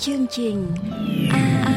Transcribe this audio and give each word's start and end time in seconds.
chương 0.00 0.26
trình 0.30 0.66
a 1.32 1.62
a 1.64 1.72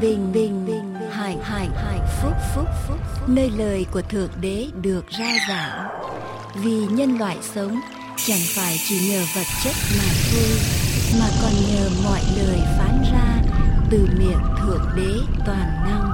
bình 0.00 0.32
bình 0.32 0.66
bình 0.66 0.94
hải 1.10 1.36
hải 1.42 1.68
hải 1.74 2.00
phúc 2.22 2.32
phúc 2.54 2.66
phúc. 2.86 2.96
Nơi 3.28 3.50
lời 3.58 3.86
của 3.92 4.02
thượng 4.02 4.30
đế 4.40 4.66
được 4.82 5.08
ra 5.08 5.32
giảng. 5.48 5.88
Vì 6.54 6.86
nhân 6.86 7.18
loại 7.18 7.36
sống, 7.42 7.80
chẳng 8.16 8.38
phải 8.56 8.76
chỉ 8.88 9.10
nhờ 9.10 9.24
vật 9.34 9.46
chất 9.64 9.74
mà 9.98 10.04
thôi, 10.32 10.58
mà 11.20 11.28
còn 11.42 11.52
nhờ 11.52 11.90
mọi 12.04 12.20
lời 12.36 12.60
phán 12.78 13.02
ra 13.12 13.42
từ 13.90 14.08
miệng 14.18 14.42
thượng 14.58 14.86
đế 14.96 15.42
toàn 15.46 15.68
năng. 15.84 16.12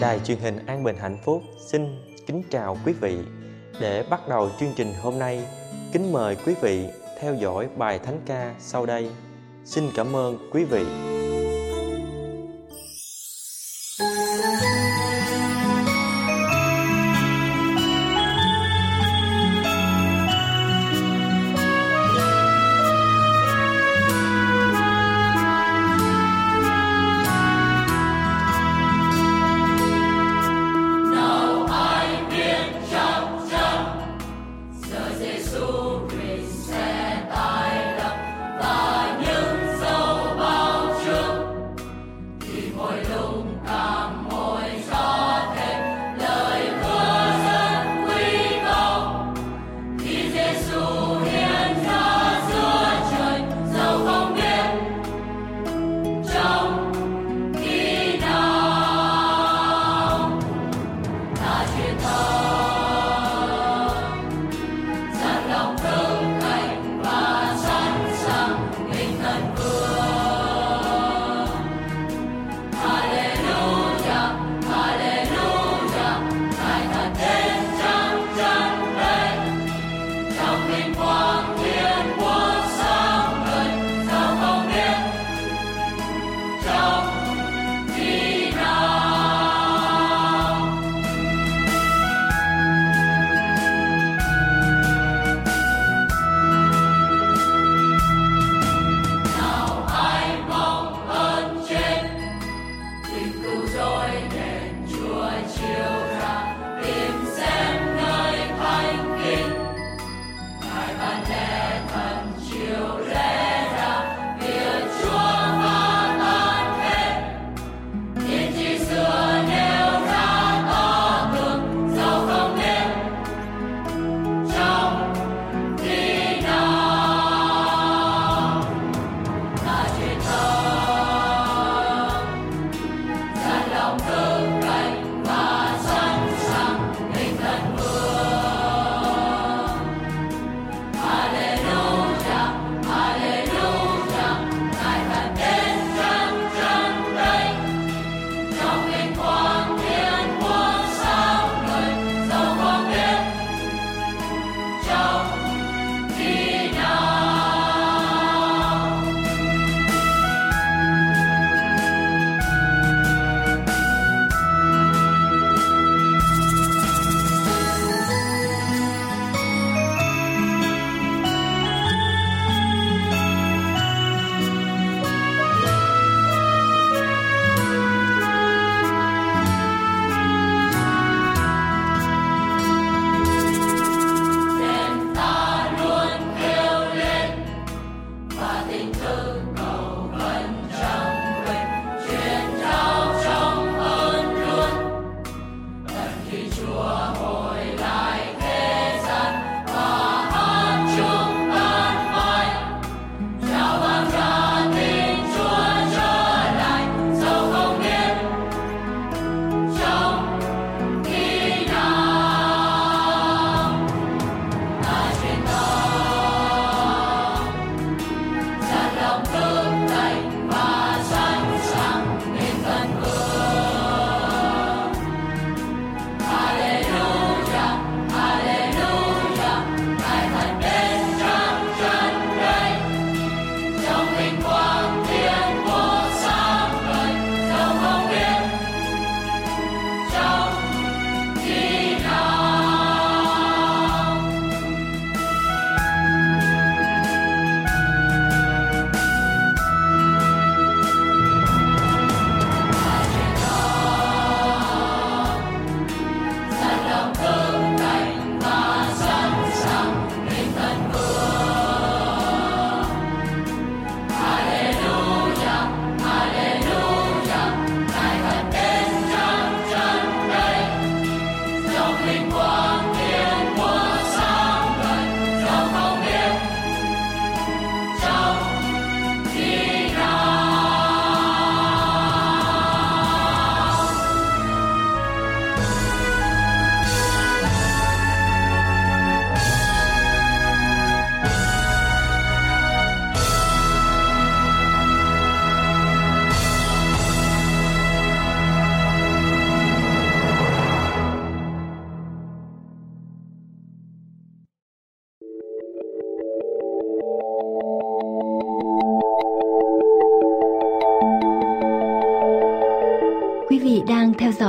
Đài 0.00 0.20
truyền 0.24 0.38
hình 0.38 0.66
An 0.66 0.84
Bình 0.84 0.96
Hạnh 1.00 1.18
Phúc 1.24 1.42
xin 1.72 1.82
kính 2.26 2.42
chào 2.50 2.78
quý 2.84 2.92
vị. 3.00 3.18
Để 3.80 4.04
bắt 4.10 4.28
đầu 4.28 4.50
chương 4.60 4.72
trình 4.76 4.94
hôm 5.02 5.18
nay, 5.18 5.44
kính 5.92 6.12
mời 6.12 6.36
quý 6.46 6.54
vị 6.62 6.86
theo 7.20 7.34
dõi 7.34 7.68
bài 7.76 7.98
thánh 7.98 8.20
ca 8.26 8.54
sau 8.58 8.86
đây. 8.86 9.10
Xin 9.64 9.84
cảm 9.96 10.16
ơn 10.16 10.50
quý 10.52 10.64
vị. 10.64 10.84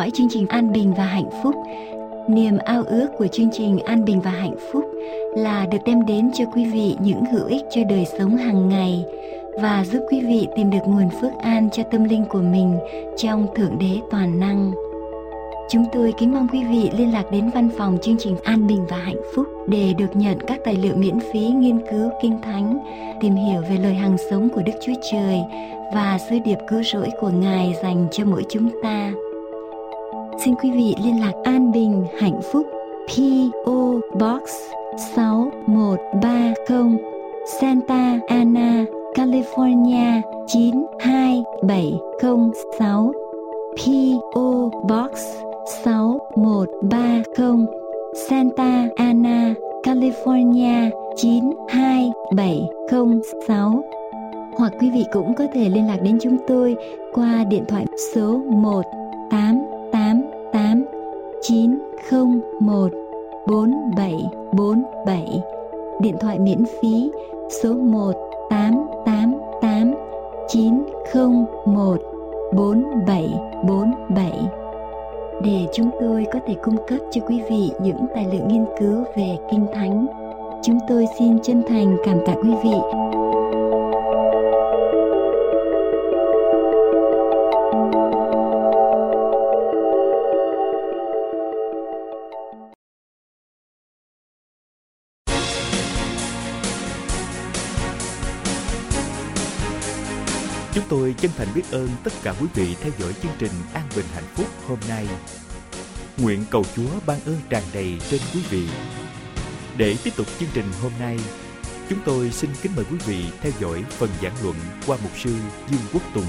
Dõi 0.03 0.11
chương 0.11 0.29
trình 0.29 0.47
An 0.47 0.71
Bình 0.71 0.93
và 0.97 1.03
Hạnh 1.03 1.29
Phúc. 1.43 1.55
Niềm 2.29 2.57
ao 2.57 2.83
ước 2.83 3.07
của 3.17 3.27
chương 3.27 3.49
trình 3.51 3.79
An 3.79 4.05
Bình 4.05 4.21
và 4.21 4.31
Hạnh 4.31 4.55
Phúc 4.71 4.83
là 5.35 5.65
được 5.71 5.77
đem 5.85 6.05
đến 6.05 6.31
cho 6.33 6.45
quý 6.45 6.65
vị 6.65 6.95
những 7.01 7.25
hữu 7.25 7.45
ích 7.47 7.61
cho 7.71 7.81
đời 7.89 8.05
sống 8.17 8.37
hàng 8.37 8.69
ngày 8.69 9.05
và 9.61 9.85
giúp 9.85 9.99
quý 10.11 10.21
vị 10.21 10.47
tìm 10.55 10.69
được 10.69 10.79
nguồn 10.87 11.09
phước 11.21 11.31
an 11.41 11.69
cho 11.73 11.83
tâm 11.83 12.03
linh 12.03 12.25
của 12.29 12.41
mình 12.41 12.77
trong 13.17 13.47
Thượng 13.55 13.79
Đế 13.79 13.99
Toàn 14.11 14.39
Năng. 14.39 14.71
Chúng 15.69 15.85
tôi 15.93 16.13
kính 16.17 16.33
mong 16.33 16.47
quý 16.51 16.63
vị 16.63 16.89
liên 16.97 17.13
lạc 17.13 17.31
đến 17.31 17.49
văn 17.53 17.69
phòng 17.77 17.97
chương 18.01 18.17
trình 18.19 18.35
An 18.43 18.67
Bình 18.67 18.85
và 18.89 18.97
Hạnh 18.97 19.21
Phúc 19.35 19.47
để 19.67 19.93
được 19.97 20.15
nhận 20.15 20.37
các 20.47 20.59
tài 20.65 20.75
liệu 20.75 20.95
miễn 20.95 21.19
phí 21.19 21.39
nghiên 21.39 21.79
cứu 21.91 22.09
Kinh 22.21 22.41
Thánh, 22.41 22.79
tìm 23.21 23.35
hiểu 23.35 23.61
về 23.69 23.77
lời 23.77 23.93
hàng 23.93 24.17
sống 24.29 24.49
của 24.49 24.61
Đức 24.65 24.73
Chúa 24.85 24.93
Trời 25.11 25.39
và 25.93 26.17
sứ 26.29 26.39
điệp 26.45 26.57
cứu 26.67 26.83
rỗi 26.83 27.09
của 27.19 27.29
Ngài 27.29 27.75
dành 27.83 28.07
cho 28.11 28.25
mỗi 28.25 28.43
chúng 28.49 28.69
ta. 28.83 29.11
Xin 30.43 30.55
quý 30.55 30.71
vị 30.71 30.95
liên 31.03 31.21
lạc 31.21 31.33
An 31.43 31.71
Bình 31.71 32.05
Hạnh 32.17 32.39
Phúc. 32.51 32.67
PO 33.07 33.99
Box 34.19 34.41
6130 35.15 36.97
Santa 37.61 38.19
Ana, 38.27 38.85
California 39.15 40.21
92706 40.47 43.11
PO 43.77 44.69
Box 44.89 45.11
6130 45.85 47.65
Santa 48.29 48.87
Ana, 48.95 49.53
California 49.83 50.89
92706 51.17 53.83
hoặc 54.57 54.73
quý 54.79 54.89
vị 54.93 55.05
cũng 55.13 55.35
có 55.35 55.47
thể 55.53 55.69
liên 55.69 55.87
lạc 55.87 55.97
đến 56.03 56.17
chúng 56.21 56.37
tôi 56.47 56.75
qua 57.13 57.43
điện 57.49 57.63
thoại 57.67 57.85
số 58.13 58.37
1888 58.37 59.02
901 61.43 62.91
4747 63.47 65.41
điện 66.01 66.15
thoại 66.19 66.39
miễn 66.39 66.63
phí, 66.81 67.11
số 67.63 67.73
1888 67.73 69.93
901 70.47 72.01
4747 72.53 74.31
để 75.43 75.67
chúng 75.73 75.89
tôi 75.99 76.25
có 76.33 76.39
thể 76.47 76.55
cung 76.63 76.75
cấp 76.87 76.99
cho 77.11 77.21
quý 77.27 77.41
vị 77.49 77.71
những 77.81 78.05
tài 78.15 78.27
liệu 78.31 78.45
nghiên 78.47 78.65
cứu 78.79 79.03
về 79.15 79.37
Kinh 79.51 79.65
Thánh. 79.73 80.05
Chúng 80.63 80.77
tôi 80.89 81.05
xin 81.19 81.39
chân 81.43 81.63
thành 81.67 81.97
cảm 82.05 82.17
tạ 82.25 82.33
quý 82.43 82.49
vị 82.63 82.75
tôi 100.93 101.15
chân 101.17 101.31
thành 101.37 101.47
biết 101.55 101.71
ơn 101.71 101.89
tất 102.03 102.13
cả 102.23 102.33
quý 102.41 102.47
vị 102.53 102.75
theo 102.81 102.91
dõi 102.99 103.13
chương 103.13 103.31
trình 103.39 103.51
An 103.73 103.83
Bình 103.95 104.05
Hạnh 104.13 104.23
Phúc 104.35 104.47
hôm 104.67 104.79
nay. 104.89 105.07
Nguyện 106.17 106.45
cầu 106.51 106.63
Chúa 106.75 106.89
ban 107.07 107.19
ơn 107.25 107.35
tràn 107.49 107.63
đầy 107.73 107.97
trên 108.09 108.21
quý 108.33 108.39
vị. 108.49 108.67
Để 109.77 109.95
tiếp 110.03 110.11
tục 110.17 110.27
chương 110.39 110.49
trình 110.53 110.65
hôm 110.81 110.91
nay, 110.99 111.19
chúng 111.89 111.99
tôi 112.05 112.31
xin 112.31 112.49
kính 112.61 112.71
mời 112.75 112.85
quý 112.91 112.97
vị 113.05 113.25
theo 113.41 113.51
dõi 113.59 113.83
phần 113.89 114.09
giảng 114.21 114.33
luận 114.43 114.55
qua 114.87 114.97
mục 115.03 115.11
sư 115.17 115.35
Dương 115.69 115.81
Quốc 115.93 116.03
Tùng. 116.13 116.25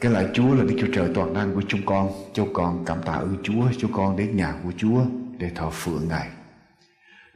Cái 0.00 0.12
lại 0.12 0.26
Chúa 0.34 0.54
là 0.54 0.64
Đức 0.64 0.76
Chúa 0.80 0.92
Trời 0.94 1.10
toàn 1.14 1.32
năng 1.32 1.54
của 1.54 1.62
chúng 1.68 1.86
con. 1.86 2.12
Chúng 2.34 2.52
con 2.52 2.84
cảm 2.84 3.02
tạ 3.02 3.12
ơn 3.12 3.36
Chúa, 3.42 3.64
chúng 3.78 3.92
con 3.92 4.16
đến 4.16 4.36
nhà 4.36 4.54
của 4.64 4.72
Chúa 4.76 5.00
để 5.38 5.50
thờ 5.54 5.70
phượng 5.70 6.08
Ngài 6.08 6.35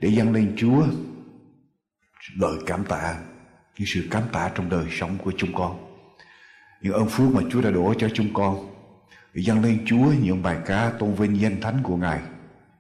để 0.01 0.09
dâng 0.09 0.33
lên 0.33 0.53
Chúa. 0.57 0.87
Lời 2.37 2.59
cảm 2.67 2.85
tạ 2.85 3.19
những 3.79 3.87
sự 3.87 4.09
cảm 4.11 4.23
tạ 4.33 4.51
trong 4.55 4.69
đời 4.69 4.87
sống 4.91 5.19
của 5.25 5.33
chúng 5.37 5.53
con. 5.55 5.97
Những 6.83 6.93
ơn 6.93 7.09
phước 7.09 7.35
mà 7.35 7.43
Chúa 7.51 7.63
đã 7.63 7.71
đổ 7.71 7.95
cho 7.99 8.09
chúng 8.15 8.29
con 8.35 8.75
để 9.35 9.43
dâng 9.43 9.63
lên 9.63 9.79
Chúa, 9.87 10.13
những 10.23 10.43
bài 10.43 10.59
ca 10.67 10.93
tôn 10.99 11.15
vinh 11.15 11.41
danh 11.41 11.61
thánh 11.61 11.79
của 11.83 11.97
Ngài. 11.97 12.21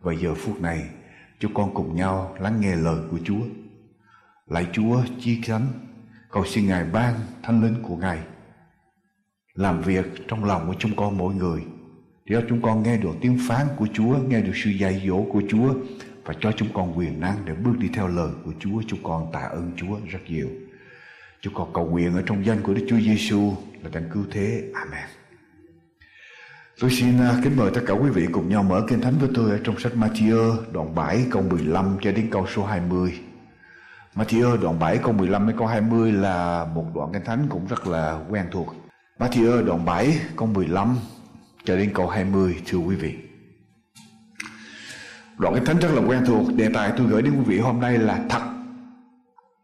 Và 0.00 0.12
giờ 0.12 0.34
phút 0.34 0.60
này, 0.60 0.84
chúng 1.38 1.54
con 1.54 1.74
cùng 1.74 1.96
nhau 1.96 2.36
lắng 2.40 2.60
nghe 2.60 2.76
lời 2.76 2.98
của 3.10 3.18
Chúa. 3.24 3.40
Lại 4.46 4.66
Chúa 4.72 5.02
chi 5.20 5.40
thánh, 5.46 5.66
cầu 6.30 6.44
xin 6.46 6.66
Ngài 6.66 6.84
ban 6.84 7.14
thánh 7.42 7.62
linh 7.62 7.82
của 7.82 7.96
Ngài 7.96 8.18
làm 9.54 9.82
việc 9.82 10.06
trong 10.28 10.44
lòng 10.44 10.66
của 10.66 10.74
chúng 10.78 10.96
con 10.96 11.18
mỗi 11.18 11.34
người. 11.34 11.62
Để 12.24 12.36
cho 12.36 12.46
chúng 12.48 12.62
con 12.62 12.82
nghe 12.82 12.96
được 12.96 13.14
tiếng 13.20 13.38
phán 13.48 13.66
của 13.76 13.86
Chúa, 13.92 14.18
nghe 14.28 14.40
được 14.40 14.52
sự 14.54 14.70
dạy 14.70 15.02
dỗ 15.06 15.24
của 15.32 15.42
Chúa 15.48 15.74
và 16.30 16.36
cho 16.40 16.52
chúng 16.52 16.68
con 16.74 16.98
quyền 16.98 17.20
năng 17.20 17.36
để 17.44 17.54
bước 17.54 17.78
đi 17.78 17.88
theo 17.94 18.08
lời 18.08 18.30
của 18.44 18.52
Chúa. 18.60 18.82
Chúng 18.86 18.98
con 19.02 19.30
tạ 19.32 19.40
ơn 19.40 19.72
Chúa 19.76 19.96
rất 20.10 20.18
nhiều. 20.28 20.48
Chúng 21.40 21.54
con 21.54 21.72
cầu 21.74 21.86
nguyện 21.86 22.14
ở 22.14 22.22
trong 22.26 22.46
danh 22.46 22.62
của 22.62 22.74
Đức 22.74 22.86
Chúa 22.88 23.00
Giêsu 23.00 23.54
là 23.82 23.90
đấng 23.92 24.10
cứu 24.10 24.24
thế. 24.32 24.64
Amen. 24.74 25.08
Tôi 26.80 26.90
xin 26.90 27.20
à, 27.20 27.34
kính 27.44 27.56
mời 27.56 27.70
tất 27.74 27.80
cả 27.86 27.94
quý 27.94 28.10
vị 28.10 28.26
cùng 28.32 28.48
nhau 28.48 28.62
mở 28.62 28.82
kinh 28.88 29.00
thánh 29.00 29.18
với 29.18 29.28
tôi 29.34 29.50
ở 29.50 29.58
trong 29.64 29.78
sách 29.78 29.92
Matthew, 29.96 30.56
đoạn 30.72 30.94
7 30.94 31.26
câu 31.30 31.42
15 31.42 31.96
cho 32.02 32.12
đến 32.12 32.28
câu 32.30 32.46
số 32.54 32.64
20. 32.64 33.18
Matthew, 34.14 34.56
đoạn 34.56 34.78
7 34.78 34.98
câu 34.98 35.12
15 35.12 35.46
đến 35.46 35.58
câu 35.58 35.66
20 35.66 36.12
là 36.12 36.66
một 36.74 36.86
đoạn 36.94 37.12
kinh 37.12 37.24
thánh 37.24 37.46
cũng 37.48 37.66
rất 37.66 37.86
là 37.86 38.20
quen 38.30 38.46
thuộc. 38.52 38.74
Matthew, 39.18 39.64
đoạn 39.64 39.84
7 39.84 40.18
câu 40.36 40.48
15 40.48 40.96
cho 41.64 41.76
đến 41.76 41.90
câu 41.94 42.08
20 42.08 42.56
thưa 42.66 42.78
quý 42.78 42.96
vị. 42.96 43.29
Đoạn 45.40 45.54
cái 45.54 45.64
thánh 45.66 45.78
rất 45.78 45.88
là 45.92 46.02
quen 46.02 46.22
thuộc. 46.26 46.56
Đề 46.56 46.68
tài 46.74 46.92
tôi 46.96 47.06
gửi 47.06 47.22
đến 47.22 47.32
quý 47.38 47.44
vị 47.46 47.58
hôm 47.58 47.80
nay 47.80 47.98
là 47.98 48.20
thật 48.28 48.42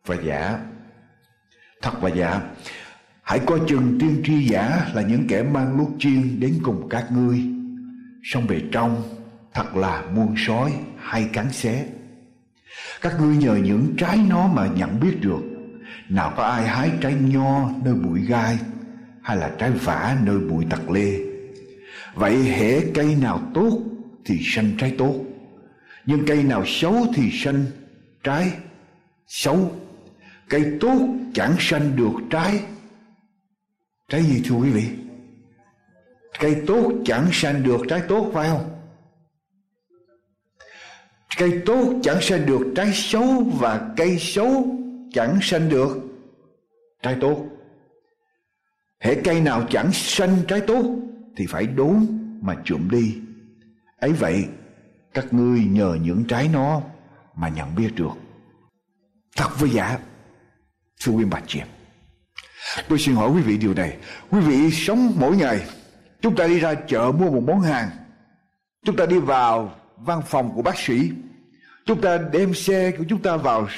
và 0.06 0.16
giả. 0.25 0.59
Thật 1.83 2.00
và 2.00 2.11
giả. 2.11 2.40
Hãy 3.23 3.38
coi 3.47 3.61
chừng 3.68 3.99
tiên 4.00 4.23
tri 4.25 4.45
giả 4.45 4.87
là 4.95 5.02
những 5.02 5.26
kẻ 5.28 5.42
mang 5.42 5.78
luốc 5.78 5.88
chiên 5.99 6.40
đến 6.40 6.59
cùng 6.62 6.88
các 6.88 7.06
ngươi. 7.12 7.42
Xong 8.23 8.47
về 8.47 8.62
trong, 8.73 9.02
thật 9.54 9.76
là 9.76 10.02
muôn 10.14 10.35
sói 10.37 10.73
hay 10.99 11.28
cắn 11.33 11.52
xé. 11.52 11.87
Các 13.00 13.21
ngươi 13.21 13.37
nhờ 13.37 13.56
những 13.56 13.95
trái 13.99 14.18
nó 14.28 14.49
mà 14.49 14.66
nhận 14.66 15.00
biết 15.00 15.16
được. 15.21 15.42
Nào 16.09 16.33
có 16.37 16.42
ai 16.42 16.66
hái 16.66 16.90
trái 17.00 17.14
nho 17.21 17.71
nơi 17.85 17.95
bụi 17.95 18.21
gai, 18.21 18.59
Hay 19.23 19.37
là 19.37 19.50
trái 19.59 19.71
vả 19.71 20.16
nơi 20.25 20.38
bụi 20.38 20.66
tặc 20.71 20.90
lê? 20.90 21.18
Vậy 22.14 22.37
hễ 22.42 22.80
cây 22.95 23.16
nào 23.23 23.40
tốt 23.54 23.78
thì 24.25 24.38
sanh 24.42 24.71
trái 24.78 24.95
tốt 24.99 25.14
nhưng 26.06 26.26
cây 26.26 26.42
nào 26.42 26.62
xấu 26.66 27.06
thì 27.14 27.30
sanh 27.32 27.64
trái, 28.22 28.52
xấu 29.26 29.72
cây 30.48 30.76
tốt 30.80 31.08
chẳng 31.34 31.56
sanh 31.58 31.96
được 31.96 32.12
trái. 32.30 32.60
Trái 34.08 34.22
gì 34.22 34.42
thưa 34.44 34.56
quý 34.56 34.70
vị? 34.70 34.88
Cây 36.38 36.62
tốt 36.66 36.92
chẳng 37.04 37.28
sanh 37.32 37.62
được 37.62 37.80
trái 37.88 38.02
tốt 38.08 38.30
phải 38.34 38.48
không? 38.48 38.72
Cây 41.36 41.62
tốt 41.66 41.94
chẳng 42.02 42.18
sanh 42.20 42.46
được 42.46 42.72
trái 42.76 42.90
xấu 42.94 43.42
và 43.58 43.90
cây 43.96 44.18
xấu 44.18 44.78
chẳng 45.12 45.38
sanh 45.42 45.68
được 45.68 45.98
trái 47.02 47.16
tốt. 47.20 47.46
Hễ 49.00 49.14
cây 49.25 49.40
nào 49.40 49.66
chẳng 49.70 49.90
sanh 49.92 50.36
trái 50.48 50.60
tốt 50.60 50.96
thì 51.36 51.46
phải 51.46 51.66
đốn 51.66 52.06
mà 52.40 52.56
trộm 52.64 52.88
đi. 52.90 53.18
Ấy 54.00 54.12
vậy 54.12 54.44
các 55.16 55.32
ngươi 55.32 55.64
nhờ 55.64 55.99
những 56.02 56.25
trái 56.25 56.49
nó 56.52 56.82
mà 57.37 57.49
nhận 57.49 57.75
biết 57.75 57.90
được 57.94 58.12
thật 59.37 59.49
với 59.58 59.70
giả, 59.70 59.99
thưa 61.00 61.12
quý 61.12 61.25
bà 61.25 61.40
chị 61.46 61.61
tôi 62.88 62.99
xin 62.99 63.14
hỏi 63.14 63.30
quý 63.30 63.42
vị 63.42 63.58
điều 63.58 63.75
này. 63.75 63.96
Quý 64.30 64.40
vị 64.40 64.70
sống 64.70 65.12
mỗi 65.18 65.37
ngày, 65.37 65.66
chúng 66.20 66.37
ta 66.37 66.46
đi 66.46 66.58
ra 66.58 66.75
chợ 66.75 67.12
mua 67.18 67.30
một 67.30 67.42
món 67.46 67.61
hàng. 67.61 67.90
Chúng 68.85 68.96
ta 68.96 69.06
đi 69.06 69.18
vào 69.18 69.75
văn 69.96 70.23
phòng 70.26 70.52
của 70.54 70.62
bác 70.62 70.78
sĩ. 70.78 71.11
Chúng 71.87 72.00
ta 72.00 72.18
đem 72.32 72.54
xe 72.54 72.90
của 72.99 73.04
chúng 73.08 73.23
ta 73.23 73.37
vào 73.37 73.68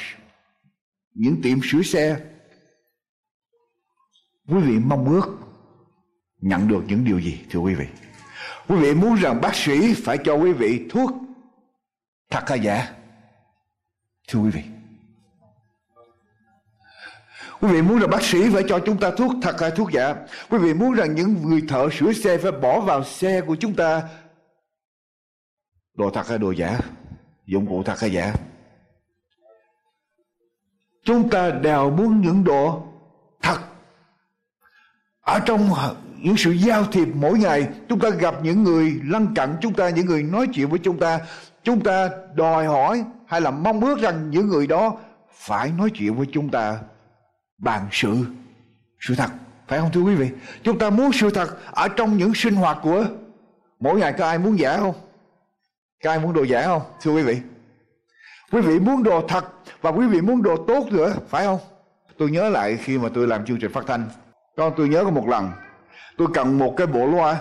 những 1.15 1.43
tiệm 1.43 1.59
sửa 1.63 1.83
xe. 1.83 2.21
Quý 4.49 4.61
vị 4.61 4.79
mong 4.79 5.09
ước 5.09 5.39
nhận 6.41 6.69
được 6.69 6.85
những 6.87 7.05
điều 7.05 7.21
gì, 7.21 7.41
thưa 7.51 7.59
quý 7.59 7.75
vị? 7.75 7.87
Quý 8.69 8.77
vị 8.77 8.95
muốn 8.95 9.15
rằng 9.15 9.41
bác 9.41 9.55
sĩ 9.55 9.95
phải 9.95 10.19
cho 10.25 10.35
quý 10.35 10.53
vị 10.53 10.87
thuốc 10.91 11.11
Thật 12.31 12.49
hay 12.49 12.61
giả? 12.61 12.95
Thưa 14.29 14.39
quý 14.39 14.51
vị. 14.51 14.63
Quý 17.61 17.69
vị 17.69 17.83
muốn 17.83 17.99
rằng 17.99 18.11
bác 18.11 18.23
sĩ 18.23 18.51
phải 18.53 18.63
cho 18.69 18.81
chúng 18.87 19.01
ta 19.01 19.11
thuốc 19.11 19.33
thật 19.43 19.61
hay 19.61 19.71
thuốc 19.71 19.93
giả? 19.93 20.15
Quý 20.51 20.59
vị 20.59 20.75
muốn 20.75 20.93
rằng 20.93 21.15
những 21.15 21.43
người 21.43 21.63
thợ 21.69 21.89
sửa 21.93 22.13
xe 22.13 22.39
phải 22.39 22.53
bỏ 22.53 22.81
vào 22.81 23.05
xe 23.05 23.41
của 23.41 23.57
chúng 23.57 23.75
ta 23.75 24.03
đồ 25.95 26.11
thật 26.11 26.29
hay 26.29 26.39
đồ 26.39 26.51
giả? 26.51 26.81
Dụng 27.47 27.67
cụ 27.67 27.83
thật 27.83 28.01
hay 28.01 28.13
giả? 28.13 28.35
chúng 31.09 31.31
ta 31.31 31.51
đều 31.51 31.91
muốn 31.91 32.21
những 32.21 32.45
đồ 32.45 32.83
thật 33.43 33.59
ở 35.21 35.41
trong 35.47 35.71
những 36.23 36.37
sự 36.37 36.51
giao 36.51 36.85
thiệp 36.85 37.09
mỗi 37.15 37.39
ngày. 37.39 37.69
Chúng 37.89 38.01
ta 38.01 38.11
gặp 38.11 38.35
những 38.43 38.63
người 38.63 39.01
lân 39.05 39.35
cận, 39.35 39.57
chúng 39.61 39.75
ta, 39.75 39.89
những 39.89 40.07
người 40.07 40.23
nói 40.23 40.47
chuyện 40.55 40.69
với 40.69 40.79
chúng 40.79 40.99
ta. 40.99 41.21
Chúng 41.63 41.81
ta 41.81 42.09
đòi 42.35 42.67
hỏi 42.67 43.05
hay 43.27 43.41
là 43.41 43.51
mong 43.51 43.81
ước 43.81 44.01
rằng 44.01 44.31
những 44.31 44.49
người 44.49 44.67
đó 44.67 44.97
phải 45.33 45.73
nói 45.79 45.91
chuyện 45.95 46.15
với 46.15 46.27
chúng 46.33 46.51
ta. 46.51 46.79
Bằng 47.59 47.89
sự 47.93 48.17
sự 49.01 49.15
thật, 49.15 49.31
phải 49.69 49.79
không 49.79 49.91
thưa 49.93 50.01
quý 50.01 50.15
vị? 50.15 50.31
Chúng 50.63 50.79
ta 50.79 50.91
muốn 50.91 51.13
sự 51.13 51.31
thật 51.31 51.59
ở 51.71 51.89
trong 51.89 52.17
những 52.17 52.35
sinh 52.35 52.55
hoạt 52.55 52.79
của 52.83 53.05
mỗi 53.81 54.01
ngày. 54.01 54.13
Có 54.19 54.27
ai 54.27 54.39
muốn 54.39 54.59
giả 54.59 54.77
không? 54.77 54.95
Có 56.05 56.11
ai 56.11 56.19
muốn 56.19 56.33
đồ 56.33 56.43
giả 56.43 56.63
không, 56.63 56.83
thưa 57.03 57.13
quý 57.13 57.23
vị? 57.23 57.37
Quý 58.53 58.61
vị 58.61 58.79
muốn 58.79 59.03
đồ 59.03 59.25
thật 59.29 59.45
và 59.81 59.91
quý 59.91 60.07
vị 60.07 60.21
muốn 60.21 60.43
đồ 60.43 60.57
tốt 60.57 60.87
nữa, 60.91 61.15
phải 61.29 61.45
không? 61.45 61.59
Tôi 62.19 62.31
nhớ 62.31 62.49
lại 62.49 62.77
khi 62.77 62.99
mà 62.99 63.09
tôi 63.15 63.27
làm 63.27 63.45
chương 63.45 63.59
trình 63.61 63.73
phát 63.73 63.85
thanh. 63.87 64.09
Con 64.57 64.73
tôi 64.77 64.89
nhớ 64.89 65.05
có 65.05 65.11
một 65.11 65.29
lần 65.29 65.51
tôi 66.19 66.29
cần 66.35 66.59
một 66.59 66.75
cái 66.77 66.87
bộ 66.87 67.07
loa 67.07 67.41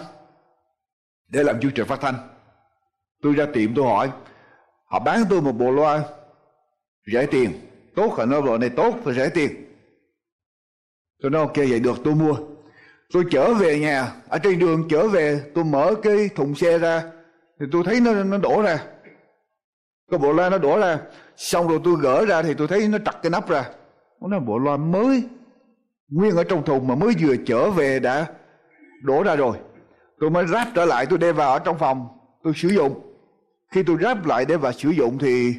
để 1.27 1.43
làm 1.43 1.59
chương 1.59 1.71
trình 1.71 1.87
phát 1.87 2.01
thanh. 2.01 2.15
Tôi 3.21 3.33
ra 3.33 3.45
tiệm 3.53 3.75
tôi 3.75 3.85
hỏi, 3.85 4.11
họ 4.85 4.99
bán 4.99 5.23
tôi 5.29 5.41
một 5.41 5.51
bộ 5.51 5.71
loa 5.71 6.03
rẻ 7.13 7.25
tiền. 7.25 7.51
Tốt 7.95 8.13
họ 8.17 8.25
nó 8.25 8.41
bộ 8.41 8.57
này 8.57 8.69
tốt 8.69 8.95
và 9.03 9.13
rẻ 9.13 9.29
tiền. 9.29 9.51
Tôi 11.21 11.31
nói, 11.31 11.41
ok, 11.41 11.55
vậy 11.55 11.79
được, 11.79 11.97
tôi 12.03 12.15
mua. 12.15 12.35
Tôi 13.13 13.23
chở 13.31 13.53
về 13.53 13.79
nhà. 13.79 14.13
Ở 14.29 14.37
trên 14.37 14.59
đường 14.59 14.87
chở 14.89 15.07
về, 15.07 15.41
tôi 15.55 15.63
mở 15.63 15.95
cái 16.03 16.29
thùng 16.35 16.55
xe 16.55 16.77
ra, 16.77 17.03
thì 17.59 17.65
tôi 17.71 17.83
thấy 17.85 17.99
nó 17.99 18.13
nó 18.13 18.37
đổ 18.37 18.61
ra. 18.61 18.79
Cái 20.11 20.19
bộ 20.19 20.33
loa 20.33 20.49
nó 20.49 20.57
đổ 20.57 20.79
ra. 20.79 20.99
Xong 21.35 21.67
rồi 21.67 21.79
tôi 21.83 21.95
gỡ 22.01 22.25
ra 22.25 22.41
thì 22.41 22.53
tôi 22.53 22.67
thấy 22.67 22.87
nó 22.87 22.97
trật 22.97 23.15
cái 23.23 23.29
nắp 23.29 23.49
ra. 23.49 23.69
Nó 24.21 24.27
là 24.27 24.39
bộ 24.39 24.57
loa 24.59 24.77
mới, 24.77 25.23
nguyên 26.09 26.35
ở 26.35 26.43
trong 26.43 26.65
thùng 26.65 26.87
mà 26.87 26.95
mới 26.95 27.13
vừa 27.19 27.35
chở 27.45 27.69
về 27.71 27.99
đã 27.99 28.25
đổ 29.01 29.23
ra 29.23 29.35
rồi. 29.35 29.57
Tôi 30.19 30.29
mới 30.29 30.47
ráp 30.47 30.67
trở 30.75 30.85
lại, 30.85 31.05
tôi 31.05 31.19
đem 31.19 31.35
vào 31.35 31.53
ở 31.53 31.59
trong 31.59 31.77
phòng, 31.79 32.07
tôi 32.43 32.53
sử 32.55 32.67
dụng. 32.67 33.01
Khi 33.71 33.83
tôi 33.83 33.97
ráp 34.01 34.25
lại 34.25 34.45
để 34.45 34.57
vào 34.57 34.71
sử 34.71 34.89
dụng 34.89 35.17
thì 35.17 35.55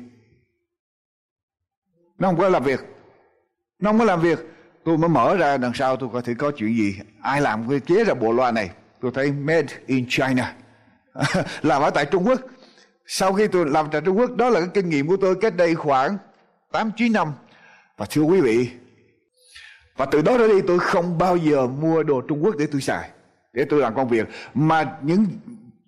nó 2.18 2.28
không 2.28 2.38
có 2.38 2.48
làm 2.48 2.64
việc. 2.64 2.80
Nó 3.78 3.90
không 3.90 3.98
có 3.98 4.04
làm 4.04 4.20
việc. 4.20 4.38
Tôi 4.84 4.98
mới 4.98 5.08
mở 5.08 5.36
ra, 5.36 5.56
đằng 5.56 5.74
sau 5.74 5.96
tôi 5.96 6.08
coi 6.12 6.22
thử 6.22 6.34
có 6.38 6.50
chuyện 6.56 6.76
gì. 6.76 6.94
Ai 7.22 7.40
làm 7.40 7.68
cái 7.68 7.80
chế 7.80 8.04
ra 8.04 8.14
bộ 8.14 8.32
loa 8.32 8.50
này? 8.50 8.70
Tôi 9.00 9.10
thấy 9.14 9.32
made 9.32 9.66
in 9.86 10.06
China. 10.08 10.54
Làm 11.62 11.82
ở 11.82 11.90
tại 11.90 12.06
Trung 12.06 12.24
Quốc. 12.26 12.40
Sau 13.06 13.32
khi 13.32 13.46
tôi 13.46 13.66
làm 13.66 13.88
tại 13.92 14.00
Trung 14.00 14.18
Quốc, 14.18 14.36
đó 14.36 14.48
là 14.48 14.60
cái 14.60 14.68
kinh 14.74 14.88
nghiệm 14.88 15.08
của 15.08 15.16
tôi 15.16 15.34
cách 15.40 15.56
đây 15.56 15.74
khoảng 15.74 16.18
8 16.72 16.90
9 16.96 17.12
năm. 17.12 17.32
Và 17.96 18.06
thưa 18.10 18.22
quý 18.22 18.40
vị, 18.40 18.70
và 19.96 20.06
từ 20.06 20.22
đó 20.22 20.38
trở 20.38 20.48
đi 20.48 20.60
tôi 20.66 20.78
không 20.78 21.18
bao 21.18 21.36
giờ 21.36 21.66
mua 21.66 22.02
đồ 22.02 22.20
Trung 22.20 22.44
Quốc 22.44 22.56
để 22.58 22.66
tôi 22.72 22.80
xài 22.80 23.10
để 23.52 23.64
tôi 23.64 23.80
làm 23.80 23.94
công 23.94 24.08
việc 24.08 24.28
mà 24.54 24.96
những 25.02 25.26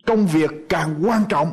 công 0.06 0.26
việc 0.26 0.50
càng 0.68 1.00
quan 1.04 1.22
trọng 1.28 1.52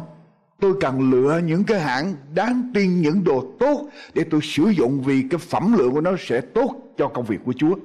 tôi 0.60 0.74
cần 0.82 1.12
lựa 1.12 1.40
những 1.44 1.64
cái 1.64 1.80
hãng 1.80 2.16
đáng 2.34 2.72
tin 2.74 3.02
những 3.02 3.24
đồ 3.24 3.56
tốt 3.60 3.90
để 4.14 4.26
tôi 4.32 4.42
sử 4.44 4.70
dụng 4.70 5.02
vì 5.02 5.24
cái 5.30 5.38
phẩm 5.38 5.78
lượng 5.78 5.92
của 5.92 6.02
nó 6.02 6.12
sẽ 6.20 6.42
tốt 6.42 6.76
cho 6.98 7.08
công 7.08 7.26
việc 7.26 7.38
của 7.46 7.54
Chúa. 7.54 7.76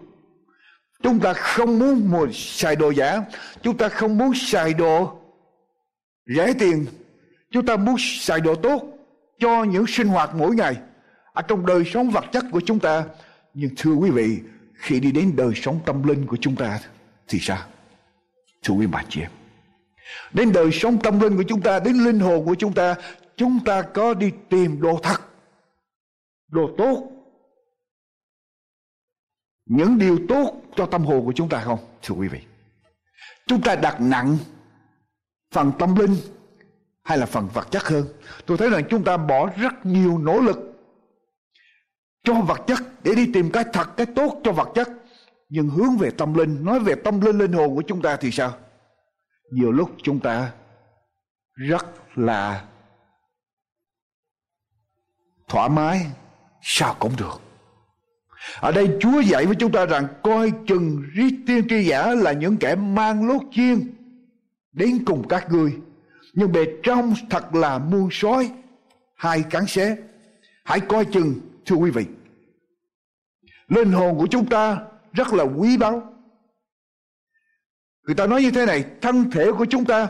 Chúng 1.03 1.21
ta 1.21 1.33
không 1.33 1.79
muốn 1.79 2.11
mua 2.11 2.27
xài 2.33 2.77
đồ 2.77 2.91
giả, 2.91 3.23
chúng 3.63 3.77
ta 3.77 3.89
không 3.89 4.19
muốn 4.19 4.33
xài 4.35 4.75
đồ 4.75 5.19
rẻ 6.27 6.53
tiền, 6.59 6.87
chúng 7.51 7.67
ta 7.67 7.77
muốn 7.77 7.97
xài 7.99 8.41
đồ 8.41 8.55
tốt 8.55 8.83
cho 9.39 9.65
những 9.65 9.87
sinh 9.87 10.09
hoạt 10.09 10.35
mỗi 10.35 10.55
ngày 10.55 10.77
ở 11.33 11.43
trong 11.43 11.67
đời 11.67 11.85
sống 11.85 12.11
vật 12.11 12.25
chất 12.33 12.45
của 12.51 12.61
chúng 12.67 12.79
ta. 12.79 13.05
Nhưng 13.55 13.71
thưa 13.77 13.93
quý 13.93 14.11
vị, 14.11 14.39
khi 14.75 15.01
đi 15.01 15.13
đến 15.13 15.33
đời 15.37 15.53
sống 15.55 15.81
tâm 15.87 16.03
linh 16.03 16.27
của 16.27 16.37
chúng 16.37 16.57
ta 16.57 16.79
thì 17.29 17.39
sao? 17.39 17.59
Thưa 18.63 18.75
quý 18.75 18.87
bà 18.87 19.05
chị 19.09 19.21
em. 19.21 19.31
Đến 20.33 20.53
đời 20.53 20.71
sống 20.73 20.99
tâm 21.03 21.21
linh 21.21 21.37
của 21.37 21.45
chúng 21.49 21.61
ta, 21.61 21.79
Đến 21.79 21.95
linh 22.05 22.21
hồn 22.21 22.47
của 22.47 22.55
chúng 22.55 22.75
ta 22.75 22.95
Chúng 23.37 23.59
ta 23.65 23.83
có 23.83 24.15
đi 24.15 24.31
tìm 24.49 24.81
đồ 24.81 25.01
thật, 25.03 25.21
Đồ 26.49 26.71
tốt. 26.79 27.09
Những 29.67 29.99
điều 29.99 30.19
tốt 30.29 30.63
cho 30.77 30.87
tâm 30.87 31.05
hồn 31.05 31.25
của 31.25 31.33
chúng 31.33 31.49
ta 31.49 31.61
không, 31.61 31.79
Thưa 32.03 32.15
quý 32.15 32.29
vị? 32.29 32.41
Chúng 33.47 33.63
ta 33.63 33.77
đặt 33.77 34.01
nặng 34.01 34.39
Phần 35.55 35.73
tâm 35.79 35.97
linh 35.97 36.17
Hay 37.03 37.19
là 37.19 37.27
phần 37.27 37.49
vật 37.55 37.69
chất 37.71 37.83
hơn? 37.83 38.07
Tôi 38.47 38.59
thấy 38.59 38.71
rằng 38.71 38.85
chúng 38.91 39.05
ta 39.05 39.17
bỏ 39.17 39.51
rất 39.57 39.87
nhiều 39.87 40.19
nỗ 40.19 40.41
lực 40.41 40.59
Cho 42.25 42.35
vật 42.35 42.61
chất 42.67 42.79
Để 43.03 43.15
đi 43.15 43.33
tìm 43.33 43.51
cái 43.51 43.65
thật, 43.73 43.97
cái 43.97 44.07
tốt 44.07 44.41
cho 44.45 44.53
vật 44.53 44.69
chất. 44.75 44.89
Nhưng 45.55 45.69
hướng 45.69 45.97
về 45.97 46.11
tâm 46.11 46.35
linh, 46.35 46.65
Nói 46.65 46.81
về 46.81 46.95
tâm 46.95 47.21
linh 47.21 47.39
linh 47.39 47.53
hồn 47.53 47.75
của 47.75 47.83
chúng 47.87 48.03
ta 48.03 48.17
thì 48.17 48.31
sao? 48.31 48.55
Nhiều 49.51 49.73
lúc 49.73 49.91
chúng 50.03 50.21
ta 50.21 50.53
rất 51.55 51.87
là 52.19 52.65
thoải 55.49 55.69
mái, 55.69 56.07
sao 56.63 56.97
cũng 56.99 57.13
được. 57.19 57.41
Ở 58.61 58.73
đây 58.73 58.97
Chúa 59.01 59.21
dạy 59.21 59.47
với 59.47 59.57
chúng 59.59 59.73
ta 59.73 59.87
rằng, 59.87 60.07
coi 60.23 60.53
chừng 60.67 61.03
riết 61.15 61.35
tiên 61.47 61.69
tri 61.69 61.85
giả 61.85 62.15
là 62.15 62.33
những 62.33 62.57
kẻ 62.57 62.75
mang 62.75 63.29
lốt 63.29 63.43
chiên 63.51 63.95
đến 64.73 65.05
cùng 65.07 65.29
các 65.29 65.51
ngươi, 65.51 65.77
nhưng 66.35 66.53
bề 66.53 66.65
trong 66.83 67.15
thật 67.31 67.55
là 67.55 67.79
muôn 67.79 68.09
sói, 68.11 68.51
hai 69.15 69.43
cắn 69.51 69.67
xé. 69.67 69.97
Hãy 70.65 70.81
coi 70.81 71.05
chừng, 71.05 71.35
thưa 71.67 71.77
quý 71.77 71.91
vị, 71.91 72.07
linh 73.69 73.93
hồn 73.93 74.19
của 74.19 74.27
chúng 74.27 74.47
ta 74.47 74.79
rất 75.13 75.33
là 75.33 75.45
quý 75.45 75.77
báu. 75.77 76.03
Người 78.07 78.15
ta 78.15 78.27
nói 78.27 78.43
như 78.43 78.51
thế 78.51 78.67
này, 78.67 78.85
thân 79.01 79.31
thể 79.31 79.53
của 79.53 79.65
chúng 79.65 79.85
ta 79.85 80.09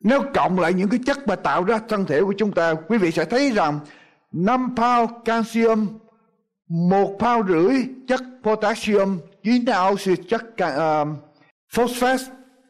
nếu 0.00 0.22
cộng 0.34 0.60
lại 0.60 0.72
những 0.72 0.88
cái 0.88 1.00
chất 1.06 1.28
mà 1.28 1.36
tạo 1.36 1.64
ra 1.64 1.78
thân 1.88 2.04
thể 2.04 2.22
của 2.22 2.34
chúng 2.38 2.52
ta, 2.52 2.74
quý 2.88 2.98
vị 2.98 3.10
sẽ 3.10 3.24
thấy 3.24 3.50
rằng 3.50 3.80
5 4.32 4.74
pound 4.76 5.10
calcium, 5.24 5.98
một 6.68 7.16
pound 7.18 7.48
rưỡi 7.48 7.76
chất 8.08 8.20
potassium, 8.42 9.18
9 9.42 9.64
ounce 9.88 10.22
chất 10.28 10.42
uh, 10.42 11.08
phosphate, 11.72 12.24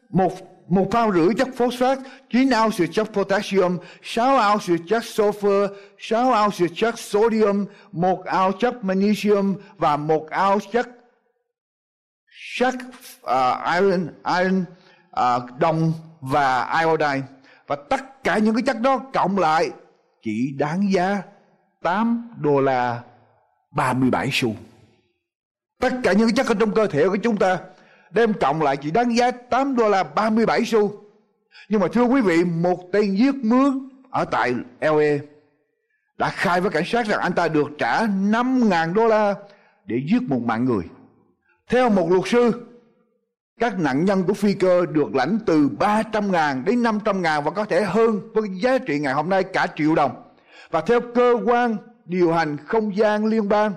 một 0.09 0.33
một 0.67 0.87
pound 0.91 1.15
rưỡi 1.15 1.33
chất 1.37 1.47
phosphat, 1.55 1.99
9 2.29 2.49
ounce 2.63 2.85
chất 2.91 3.07
potassium, 3.13 3.77
6 4.03 4.51
ounce 4.51 4.83
chất 4.87 5.03
sulfur, 5.03 5.67
6 5.99 6.43
ounce 6.43 6.65
chất 6.75 6.99
sodium, 6.99 7.65
1 7.91 8.23
ounce 8.43 8.57
chất 8.59 8.83
magnesium 8.83 9.55
và 9.77 9.97
1 9.97 10.27
ounce 10.49 10.65
chất 10.71 10.87
sắt 12.55 12.73
uh, 12.75 13.29
à, 13.29 13.79
iron 13.79 14.07
iron 14.25 14.65
uh, 15.19 15.59
đồng 15.59 15.93
và 16.21 16.79
iodine 16.79 17.27
và 17.67 17.75
tất 17.89 18.23
cả 18.23 18.37
những 18.37 18.55
cái 18.55 18.63
chất 18.65 18.81
đó 18.81 18.97
cộng 19.13 19.37
lại 19.37 19.69
chỉ 20.21 20.53
đáng 20.57 20.91
giá 20.91 21.21
8 21.83 22.29
đô 22.41 22.61
la 22.61 23.01
37 23.71 24.29
xu. 24.31 24.55
Tất 25.79 25.93
cả 26.03 26.13
những 26.13 26.27
cái 26.27 26.35
chất 26.35 26.47
ở 26.47 26.55
trong 26.59 26.73
cơ 26.73 26.87
thể 26.87 27.07
của 27.07 27.17
chúng 27.23 27.37
ta 27.37 27.59
đem 28.11 28.33
cộng 28.33 28.61
lại 28.61 28.77
chỉ 28.77 28.91
đáng 28.91 29.17
giá 29.17 29.31
8 29.31 29.75
đô 29.75 29.89
la 29.89 30.03
37 30.03 30.65
xu. 30.65 31.03
Nhưng 31.69 31.81
mà 31.81 31.87
thưa 31.93 32.03
quý 32.03 32.21
vị, 32.21 32.43
một 32.43 32.91
tên 32.91 33.15
giết 33.15 33.35
mướn 33.35 33.89
ở 34.09 34.25
tại 34.25 34.53
LA 34.81 35.17
đã 36.17 36.29
khai 36.29 36.61
với 36.61 36.71
cảnh 36.71 36.85
sát 36.85 37.07
rằng 37.07 37.19
anh 37.19 37.33
ta 37.33 37.47
được 37.47 37.67
trả 37.77 38.05
5.000 38.05 38.93
đô 38.93 39.07
la 39.07 39.35
để 39.85 40.01
giết 40.11 40.21
một 40.27 40.41
mạng 40.45 40.65
người. 40.65 40.83
Theo 41.69 41.89
một 41.89 42.11
luật 42.11 42.23
sư, 42.25 42.65
các 43.59 43.79
nạn 43.79 44.05
nhân 44.05 44.23
của 44.23 44.33
phi 44.33 44.53
cơ 44.53 44.85
được 44.85 45.15
lãnh 45.15 45.39
từ 45.45 45.69
300.000 45.79 46.63
đến 46.63 46.83
500.000 46.83 47.41
và 47.41 47.51
có 47.51 47.65
thể 47.65 47.83
hơn 47.83 48.21
với 48.33 48.49
giá 48.61 48.77
trị 48.77 48.99
ngày 48.99 49.13
hôm 49.13 49.29
nay 49.29 49.43
cả 49.43 49.67
triệu 49.75 49.95
đồng. 49.95 50.23
Và 50.71 50.81
theo 50.81 51.01
cơ 51.15 51.37
quan 51.45 51.77
điều 52.05 52.33
hành 52.33 52.57
không 52.65 52.97
gian 52.97 53.25
liên 53.25 53.49
bang, 53.49 53.71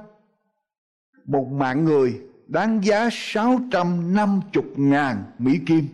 một 1.25 1.47
mạng 1.53 1.85
người 1.85 2.21
đáng 2.51 2.81
giá 2.85 3.09
650 3.13 4.65
ngàn 4.77 5.25
Mỹ 5.39 5.59
Kim. 5.67 5.87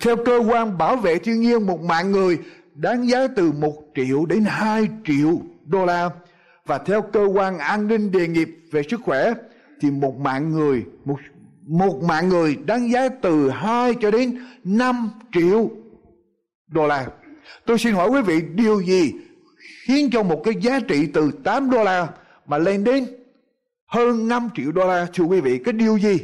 Theo 0.00 0.16
cơ 0.16 0.38
quan 0.48 0.78
bảo 0.78 0.96
vệ 0.96 1.18
thiên 1.18 1.40
nhiên, 1.40 1.66
một 1.66 1.80
mạng 1.80 2.12
người 2.12 2.38
đáng 2.74 3.08
giá 3.08 3.28
từ 3.36 3.52
1 3.52 3.72
triệu 3.94 4.26
đến 4.26 4.44
2 4.46 4.88
triệu 5.04 5.40
đô 5.64 5.84
la. 5.84 6.10
Và 6.66 6.78
theo 6.78 7.02
cơ 7.02 7.24
quan 7.24 7.58
an 7.58 7.88
ninh 7.88 8.12
đề 8.12 8.28
nghiệp 8.28 8.48
về 8.70 8.82
sức 8.90 9.00
khỏe, 9.04 9.32
thì 9.80 9.90
một 9.90 10.18
mạng 10.18 10.52
người 10.52 10.84
một 11.04 11.16
một 11.66 12.02
mạng 12.02 12.28
người 12.28 12.56
đáng 12.66 12.90
giá 12.90 13.08
từ 13.08 13.50
2 13.50 13.94
cho 14.00 14.10
đến 14.10 14.38
5 14.64 15.10
triệu 15.32 15.70
đô 16.66 16.86
la. 16.86 17.06
Tôi 17.66 17.78
xin 17.78 17.94
hỏi 17.94 18.10
quý 18.10 18.22
vị 18.22 18.40
điều 18.54 18.82
gì 18.82 19.12
khiến 19.86 20.10
cho 20.12 20.22
một 20.22 20.40
cái 20.44 20.54
giá 20.60 20.80
trị 20.80 21.06
từ 21.14 21.30
8 21.44 21.70
đô 21.70 21.84
la 21.84 22.08
mà 22.46 22.58
lên 22.58 22.84
đến 22.84 23.06
hơn 23.88 24.28
5 24.28 24.48
triệu 24.54 24.72
đô 24.72 24.86
la, 24.86 25.06
thưa 25.14 25.24
quý 25.24 25.40
vị, 25.40 25.58
cái 25.64 25.72
điều 25.72 25.96
gì? 25.96 26.18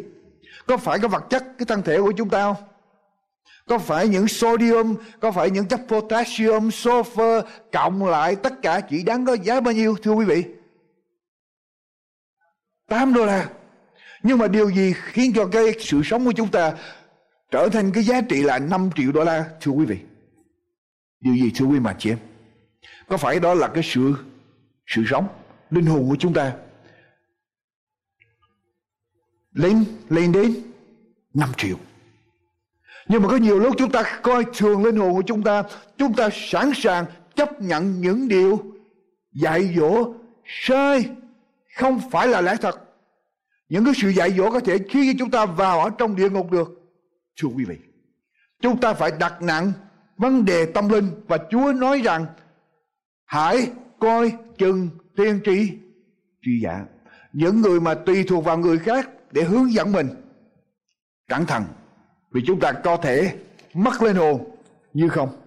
Có 0.66 0.76
phải 0.76 0.99
cái 0.99 1.09
vật 1.09 1.25
chất, 1.30 1.44
cái 1.59 1.66
thân 1.66 1.83
thể 1.83 2.00
của 2.00 2.12
chúng 2.12 2.28
ta 2.28 2.42
không? 2.42 2.64
Có 3.66 3.78
phải 3.78 4.09
những 4.09 4.28
sodium, 4.28 4.97
có 5.21 5.33
phải 5.33 5.50
những 5.50 5.66
chất 5.68 5.80
potassium, 5.88 6.68
sulfur 6.68 7.42
cộng 7.73 8.04
lại 8.04 8.37
tất 8.37 8.62
cả 8.62 8.80
chỉ 8.80 9.02
đáng 9.02 9.26
có 9.26 9.37
giá 9.37 9.61
bao 9.61 9.75
nhiêu, 9.75 9.97
thưa 10.02 10.12
quý 10.12 10.25
vị? 10.25 10.44
8 12.88 13.14
đô 13.14 13.26
la. 13.26 13.49
Nhưng 14.23 14.38
mà 14.38 14.49
điều 14.49 14.71
gì 14.71 14.94
khiến 14.97 15.33
cho 15.35 15.47
cái 15.47 15.64
sự 15.80 16.02
sống 16.04 16.25
của 16.25 16.33
chúng 16.33 16.50
ta 16.50 16.73
trở 17.50 17.68
thành 17.73 17.92
cái 17.92 18.02
giá 18.02 18.21
trị 18.21 18.42
là 18.42 18.59
5 18.59 18.90
triệu 18.97 19.12
đô 19.12 19.25
la, 19.25 19.44
thưa 19.61 19.73
quý 19.73 19.85
vị? 19.85 19.99
Điều 21.21 21.35
gì, 21.35 21.52
thưa 21.54 21.66
quý 21.66 21.80
mà 21.80 21.97
chị 21.99 22.11
em? 22.11 22.18
Có 23.09 23.16
phải 23.16 23.40
đó 23.40 23.54
là 23.54 23.68
cái 23.68 23.83
sự 23.83 24.14
sự 24.87 25.02
sống, 25.06 25.26
linh 25.71 25.87
hồn 25.87 26.09
của 26.09 26.16
chúng 26.18 26.35
ta 26.35 26.52
lên 29.54 29.84
lên 30.08 30.32
đến 30.32 30.54
5 31.34 31.49
triệu. 31.56 31.76
Nhưng 33.08 33.23
mà 33.23 33.28
có 33.28 33.37
nhiều 33.37 33.58
lúc 33.58 33.75
chúng 33.78 33.90
ta 33.90 34.20
coi 34.23 34.44
thường 34.56 34.84
linh 34.84 34.96
hồn 34.96 35.14
của 35.14 35.23
chúng 35.23 35.42
ta 35.42 35.62
chúng 35.99 36.14
ta 36.14 36.28
sẵn 36.32 36.73
sàng 36.75 37.04
chấp 37.37 37.61
nhận 37.61 38.00
những 38.00 38.28
điều 38.28 38.62
dạy 39.32 39.75
dỗ 39.76 40.14
sai, 40.44 41.08
không 41.76 42.00
phải 42.11 42.28
là 42.28 42.40
lẽ 42.40 42.56
thật. 42.61 42.80
Những 43.68 43.84
cái 43.84 43.94
sự 43.96 44.08
dạy 44.08 44.30
dỗ 44.30 44.50
có 44.50 44.61
thể 44.61 44.78
khiến 44.90 45.16
chúng 45.18 45.30
ta 45.30 45.46
vào 45.46 45.80
ở 45.80 45.90
trong 45.99 46.16
địa 46.16 46.30
ngục 46.30 46.50
được. 46.50 46.80
Thưa 47.40 47.49
quý 47.49 47.64
vị, 47.64 47.76
chúng 48.61 48.80
ta 48.80 48.94
phải 48.94 49.11
đặt 49.18 49.42
nặng 49.42 49.73
vấn 50.16 50.44
đề 50.44 50.66
tâm 50.66 50.88
linh 50.88 51.11
và 51.28 51.38
chúa 51.50 51.73
nói 51.73 52.00
rằng, 52.04 52.26
hãy 53.25 53.70
coi 53.99 54.32
chừng 54.58 54.88
tiên 55.16 55.40
tri 55.44 55.68
tri 56.42 56.61
giả. 56.62 56.84
Những 57.32 57.61
người 57.61 57.80
mà 57.80 57.94
tùy 57.94 58.25
thuộc 58.25 58.44
vào 58.44 58.58
người 58.58 58.78
khác 58.78 59.11
để 59.34 59.42
hướng 59.42 59.72
dẫn 59.72 59.92
mình. 59.92 60.08
Cẩn 61.28 61.46
thận, 61.46 61.64
vì 62.30 62.42
chúng 62.46 62.60
ta 62.60 62.72
có 62.72 62.96
thể 62.96 63.38
mất 63.74 64.02
lên 64.02 64.16
hồn, 64.16 64.56
như 64.92 65.08
không? 65.08 65.40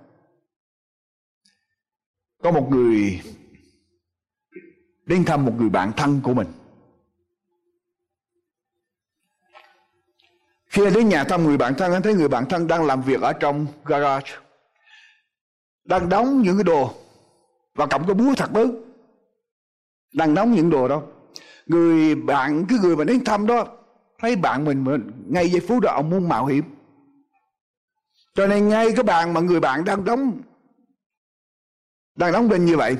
Có 2.44 2.52
một 2.52 2.68
người 2.72 3.22
đến 5.06 5.26
thăm 5.26 5.46
một 5.46 5.54
người 5.58 5.70
bạn 5.70 5.92
thân 5.98 6.22
của 6.24 6.34
mình. 6.34 6.48
Khi 10.68 10.90
đến 10.96 11.10
nhà 11.10 11.24
thăm 11.24 11.44
người 11.44 11.58
bạn 11.58 11.74
thân, 11.78 11.94
anh 11.94 12.02
thấy 12.02 12.14
người 12.14 12.28
bạn 12.28 12.46
thân 12.50 12.68
đang 12.68 12.86
làm 12.86 13.02
việc 13.02 13.22
ở 13.22 13.34
trong 13.34 13.68
garage, 13.86 14.32
đang 15.84 16.10
đóng 16.10 16.42
những 16.42 16.58
cái 16.58 16.64
đồ 16.64 16.94
và 17.76 17.86
cầm 17.86 18.06
cái 18.08 18.14
búa 18.14 18.34
thật 18.38 18.56
lớn, 18.56 18.94
đang 20.14 20.34
đóng 20.34 20.54
những 20.54 20.70
đồ 20.70 20.88
đó. 20.88 21.04
Người 21.66 22.16
bạn, 22.16 22.66
cái 22.70 22.80
người 22.82 22.96
mà 22.96 23.04
đến 23.04 23.24
thăm 23.26 23.48
đó 23.48 23.77
thấy 24.20 24.36
bạn 24.36 24.66
mình 24.66 24.86
ngay 25.30 25.50
giây 25.50 25.62
phút 25.68 25.84
đó 25.84 25.92
ông 25.92 26.10
muốn 26.10 26.30
mạo 26.30 26.46
hiểm. 26.46 26.64
Cho 28.36 28.48
nên 28.48 28.70
ngay 28.70 28.92
cái 28.96 29.04
bàn 29.04 29.34
mà 29.34 29.42
người 29.42 29.60
bạn 29.60 29.86
đang 29.86 30.06
đóng 30.06 30.42
đang 32.16 32.32
đóng 32.32 32.50
đinh 32.50 32.66
như 32.66 32.78
vậy, 32.78 32.98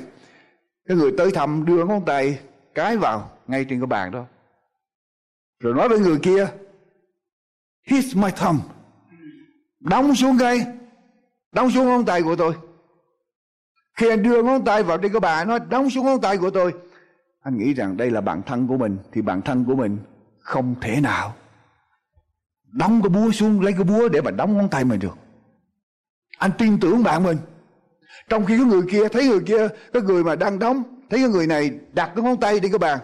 cái 0.88 0.96
người 0.96 1.14
tới 1.18 1.30
thăm 1.30 1.64
đưa 1.64 1.84
ngón 1.84 2.04
tay 2.04 2.40
cái 2.74 2.96
vào 2.96 3.30
ngay 3.46 3.64
trên 3.64 3.80
cái 3.80 3.86
bàn 3.86 4.10
đó. 4.10 4.24
Rồi 5.60 5.74
nói 5.74 5.88
với 5.88 5.98
người 5.98 6.18
kia, 6.22 6.48
hit 7.86 8.04
my 8.16 8.30
thumb. 8.36 8.60
Đóng 9.80 10.14
xuống 10.14 10.36
ngay 10.36 10.66
đóng 11.52 11.70
xuống 11.70 11.86
ngón 11.86 12.04
tay 12.04 12.22
của 12.22 12.36
tôi. 12.36 12.54
Khi 13.94 14.08
anh 14.08 14.22
đưa 14.22 14.42
ngón 14.42 14.64
tay 14.64 14.82
vào 14.82 14.98
trên 14.98 15.12
cái 15.12 15.20
bàn 15.20 15.48
nói 15.48 15.60
đóng 15.68 15.90
xuống 15.90 16.06
ngón 16.06 16.20
tay 16.20 16.38
của 16.38 16.50
tôi. 16.50 16.74
Anh 17.40 17.58
nghĩ 17.58 17.74
rằng 17.74 17.96
đây 17.96 18.10
là 18.10 18.20
bạn 18.20 18.42
thân 18.42 18.68
của 18.68 18.76
mình, 18.76 18.98
thì 19.12 19.22
bạn 19.22 19.42
thân 19.42 19.64
của 19.64 19.74
mình 19.74 19.98
không 20.48 20.74
thể 20.80 21.00
nào. 21.00 21.34
Đóng 22.72 23.02
cái 23.02 23.08
búa 23.08 23.30
xuống, 23.30 23.60
lấy 23.60 23.72
cái 23.72 23.84
búa 23.84 24.08
để 24.08 24.20
mà 24.20 24.30
đóng 24.30 24.56
ngón 24.56 24.68
tay 24.68 24.84
mình 24.84 25.00
được. 25.00 25.18
Anh 26.38 26.50
tin 26.58 26.80
tưởng 26.80 27.02
bạn 27.02 27.22
mình. 27.22 27.38
Trong 28.28 28.44
khi 28.46 28.56
cái 28.56 28.66
người 28.66 28.82
kia, 28.90 29.08
thấy 29.08 29.28
người 29.28 29.40
kia, 29.40 29.68
cái 29.92 30.02
người 30.02 30.24
mà 30.24 30.36
đang 30.36 30.58
đóng, 30.58 30.82
thấy 31.10 31.20
cái 31.20 31.28
người 31.28 31.46
này 31.46 31.70
đặt 31.92 32.12
cái 32.16 32.24
ngón 32.24 32.40
tay 32.40 32.60
trên 32.60 32.72
cái 32.72 32.78
bàn 32.78 32.98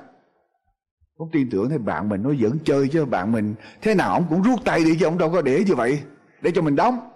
không 1.18 1.30
tin 1.32 1.50
tưởng 1.50 1.70
thì 1.70 1.78
bạn 1.78 2.08
mình 2.08 2.22
nó 2.22 2.30
vẫn 2.40 2.58
chơi 2.64 2.88
chứ, 2.88 3.04
bạn 3.04 3.32
mình 3.32 3.54
thế 3.82 3.94
nào 3.94 4.12
ông 4.12 4.26
cũng 4.28 4.42
rút 4.42 4.64
tay 4.64 4.84
đi 4.84 4.96
chứ, 5.00 5.04
ông 5.04 5.18
đâu 5.18 5.32
có 5.32 5.42
để 5.42 5.64
như 5.66 5.74
vậy, 5.74 6.02
để 6.42 6.50
cho 6.54 6.62
mình 6.62 6.76
đóng. 6.76 7.10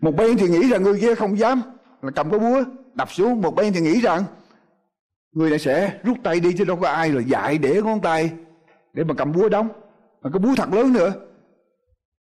Một 0.00 0.16
bên 0.16 0.36
thì 0.36 0.48
nghĩ 0.48 0.70
rằng 0.70 0.82
người 0.82 1.00
kia 1.00 1.14
không 1.14 1.38
dám, 1.38 1.62
là 2.02 2.10
cầm 2.10 2.30
cái 2.30 2.38
búa, 2.38 2.64
đập 2.94 3.12
xuống. 3.12 3.40
Một 3.40 3.54
bên 3.54 3.72
thì 3.72 3.80
nghĩ 3.80 4.00
rằng 4.00 4.24
người 5.32 5.50
này 5.50 5.58
sẽ 5.58 6.00
rút 6.02 6.18
tay 6.22 6.40
đi 6.40 6.52
chứ 6.58 6.64
đâu 6.64 6.76
có 6.76 6.88
ai 6.88 7.10
là 7.10 7.20
dạy 7.20 7.58
để 7.58 7.82
ngón 7.82 8.00
tay, 8.00 8.32
để 8.92 9.04
mà 9.04 9.14
cầm 9.14 9.32
búa 9.32 9.48
đóng, 9.48 9.68
mà 10.22 10.30
cái 10.32 10.38
búa 10.38 10.54
thật 10.56 10.72
lớn 10.72 10.92
nữa. 10.92 11.12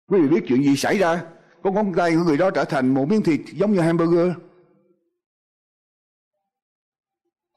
Quý 0.07 0.21
vị 0.21 0.27
biết 0.27 0.43
chuyện 0.47 0.63
gì 0.63 0.75
xảy 0.75 0.97
ra? 0.97 1.21
Có 1.63 1.71
ngón 1.71 1.93
tay 1.93 2.15
của 2.15 2.23
người 2.23 2.37
đó 2.37 2.49
trở 2.49 2.65
thành 2.65 2.93
một 2.93 3.05
miếng 3.09 3.23
thịt 3.23 3.41
giống 3.53 3.73
như 3.73 3.79
hamburger. 3.79 4.31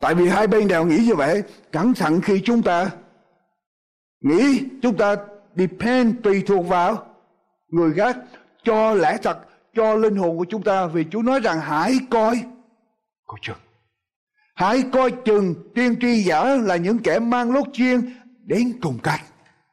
Tại 0.01 0.15
vì 0.15 0.29
hai 0.29 0.47
bên 0.47 0.69
đều 0.69 0.85
nghĩ 0.85 0.99
như 0.99 1.15
vậy, 1.15 1.43
cẩn 1.73 1.95
thận 1.95 2.21
khi 2.21 2.43
chúng 2.45 2.63
ta 2.63 2.91
nghĩ, 4.21 4.65
chúng 4.83 4.97
ta 4.97 5.17
depend 5.57 6.17
tùy 6.23 6.43
thuộc 6.47 6.67
vào 6.69 7.07
người 7.69 7.93
khác, 7.93 8.17
cho 8.65 8.95
lẽ 8.95 9.19
thật, 9.23 9.39
cho 9.75 9.95
linh 9.95 10.17
hồn 10.17 10.39
của 10.39 10.47
chúng 10.49 10.63
ta. 10.63 10.87
Vì 10.87 11.05
Chúa 11.11 11.23
nói 11.23 11.41
rằng, 11.41 11.61
hãy 11.61 11.99
coi. 12.11 12.43
Coi 13.27 13.39
chừng 13.43 13.57
hãy 14.55 14.83
coi 14.93 15.11
chừng 15.11 15.55
tiên 15.75 15.95
tri 16.01 16.23
giả 16.23 16.45
là 16.45 16.77
những 16.77 16.99
kẻ 16.99 17.19
mang 17.19 17.53
lốt 17.53 17.67
chiên 17.73 18.01
đến 18.45 18.73
cùng 18.83 18.99
cách. 19.03 19.21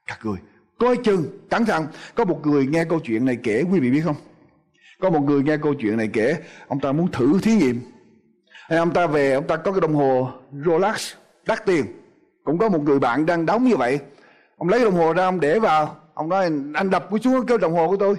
các 0.07 0.19
người, 0.23 0.37
coi 0.79 0.97
chừng, 0.97 1.23
cẩn 1.49 1.65
thận. 1.65 1.87
Có 2.15 2.25
một 2.25 2.47
người 2.47 2.67
nghe 2.67 2.85
câu 2.85 2.99
chuyện 2.99 3.25
này 3.25 3.37
kể, 3.43 3.63
quý 3.71 3.79
vị 3.79 3.91
biết 3.91 4.01
không? 4.05 4.15
Có 4.99 5.09
một 5.09 5.19
người 5.19 5.43
nghe 5.43 5.57
câu 5.57 5.73
chuyện 5.73 5.97
này 5.97 6.09
kể, 6.13 6.35
ông 6.67 6.79
ta 6.79 6.91
muốn 6.91 7.11
thử 7.11 7.39
thí 7.41 7.55
nghiệm. 7.55 7.81
Hay 8.69 8.79
ông 8.79 8.93
ta 8.93 9.07
về, 9.07 9.33
ông 9.33 9.47
ta 9.47 9.55
có 9.55 9.71
cái 9.71 9.81
đồng 9.81 9.95
hồ 9.95 10.31
Rolex 10.65 11.13
đắt 11.47 11.65
tiền. 11.65 11.85
Cũng 12.43 12.57
có 12.57 12.69
một 12.69 12.81
người 12.81 12.99
bạn 12.99 13.25
đang 13.25 13.45
đóng 13.45 13.63
như 13.63 13.77
vậy. 13.77 13.99
Ông 14.57 14.69
lấy 14.69 14.83
đồng 14.83 14.93
hồ 14.93 15.13
ra, 15.13 15.25
ông 15.25 15.39
để 15.39 15.59
vào. 15.59 15.95
Ông 16.13 16.29
nói, 16.29 16.51
anh 16.73 16.89
đập 16.89 17.07
cái 17.11 17.19
xuống 17.19 17.45
cái 17.45 17.57
đồng 17.57 17.73
hồ 17.73 17.87
của 17.87 17.97
tôi. 17.97 18.15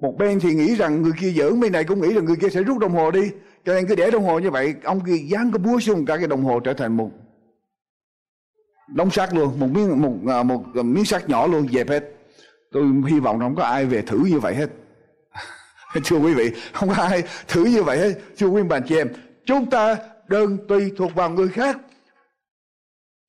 Một 0.00 0.14
bên 0.18 0.40
thì 0.40 0.54
nghĩ 0.54 0.74
rằng 0.74 1.02
người 1.02 1.12
kia 1.20 1.30
giỡn, 1.30 1.60
bên 1.60 1.72
này 1.72 1.84
cũng 1.84 2.00
nghĩ 2.00 2.14
rằng 2.14 2.24
người 2.24 2.36
kia 2.36 2.48
sẽ 2.48 2.62
rút 2.62 2.78
đồng 2.78 2.92
hồ 2.92 3.10
đi 3.10 3.30
cho 3.64 3.74
nên 3.74 3.86
cứ 3.86 3.94
để 3.94 4.10
đồng 4.10 4.24
hồ 4.24 4.38
như 4.38 4.50
vậy 4.50 4.74
ông 4.84 5.00
kia 5.04 5.16
dán 5.16 5.52
cái 5.52 5.58
búa 5.58 5.80
xuống 5.80 6.06
cả 6.06 6.16
cái 6.16 6.26
đồng 6.26 6.44
hồ 6.44 6.60
trở 6.60 6.74
thành 6.74 6.96
một 6.96 7.10
đống 8.94 9.10
sắt 9.10 9.34
luôn 9.34 9.60
một 9.60 9.66
miếng 9.66 10.02
một, 10.02 10.12
một, 10.22 10.44
một 10.44 10.82
miếng 10.82 11.04
sắt 11.04 11.28
nhỏ 11.28 11.46
luôn 11.46 11.68
dẹp 11.68 11.88
hết. 11.88 12.04
Tôi 12.72 12.84
hy 13.08 13.20
vọng 13.20 13.38
không 13.38 13.56
có 13.56 13.64
ai 13.64 13.86
về 13.86 14.02
thử 14.02 14.18
như 14.18 14.40
vậy 14.40 14.54
hết. 14.54 14.70
Thưa 16.04 16.16
quý 16.16 16.34
vị 16.34 16.50
không 16.72 16.88
có 16.88 17.02
ai 17.02 17.22
thử 17.48 17.64
như 17.64 17.82
vậy 17.82 17.98
hết. 17.98 18.12
Thưa 18.38 18.46
quý 18.46 18.62
bạn 18.62 18.82
chị 18.88 18.96
em 18.96 19.08
chúng 19.44 19.70
ta 19.70 19.96
đừng 20.28 20.66
tùy 20.68 20.92
thuộc 20.96 21.14
vào 21.14 21.30
người 21.30 21.48
khác 21.48 21.78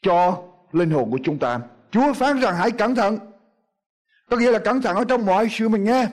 cho 0.02 0.44
linh 0.72 0.90
hồn 0.90 1.12
của 1.12 1.20
chúng 1.24 1.40
ta. 1.40 1.60
Chúa 1.92 2.14
phán 2.14 2.40
rằng 2.40 2.56
hãy 2.56 2.72
cẩn 2.72 2.96
thận. 2.96 3.20
Có 4.30 4.38
nghĩa 4.38 4.52
là 4.52 4.60
cẩn 4.60 4.82
thận 4.82 4.96
ở 4.96 5.04
trong 5.04 5.26
mọi 5.26 5.48
sự 5.52 5.70
mình 5.70 5.84
nghe. 5.84 6.08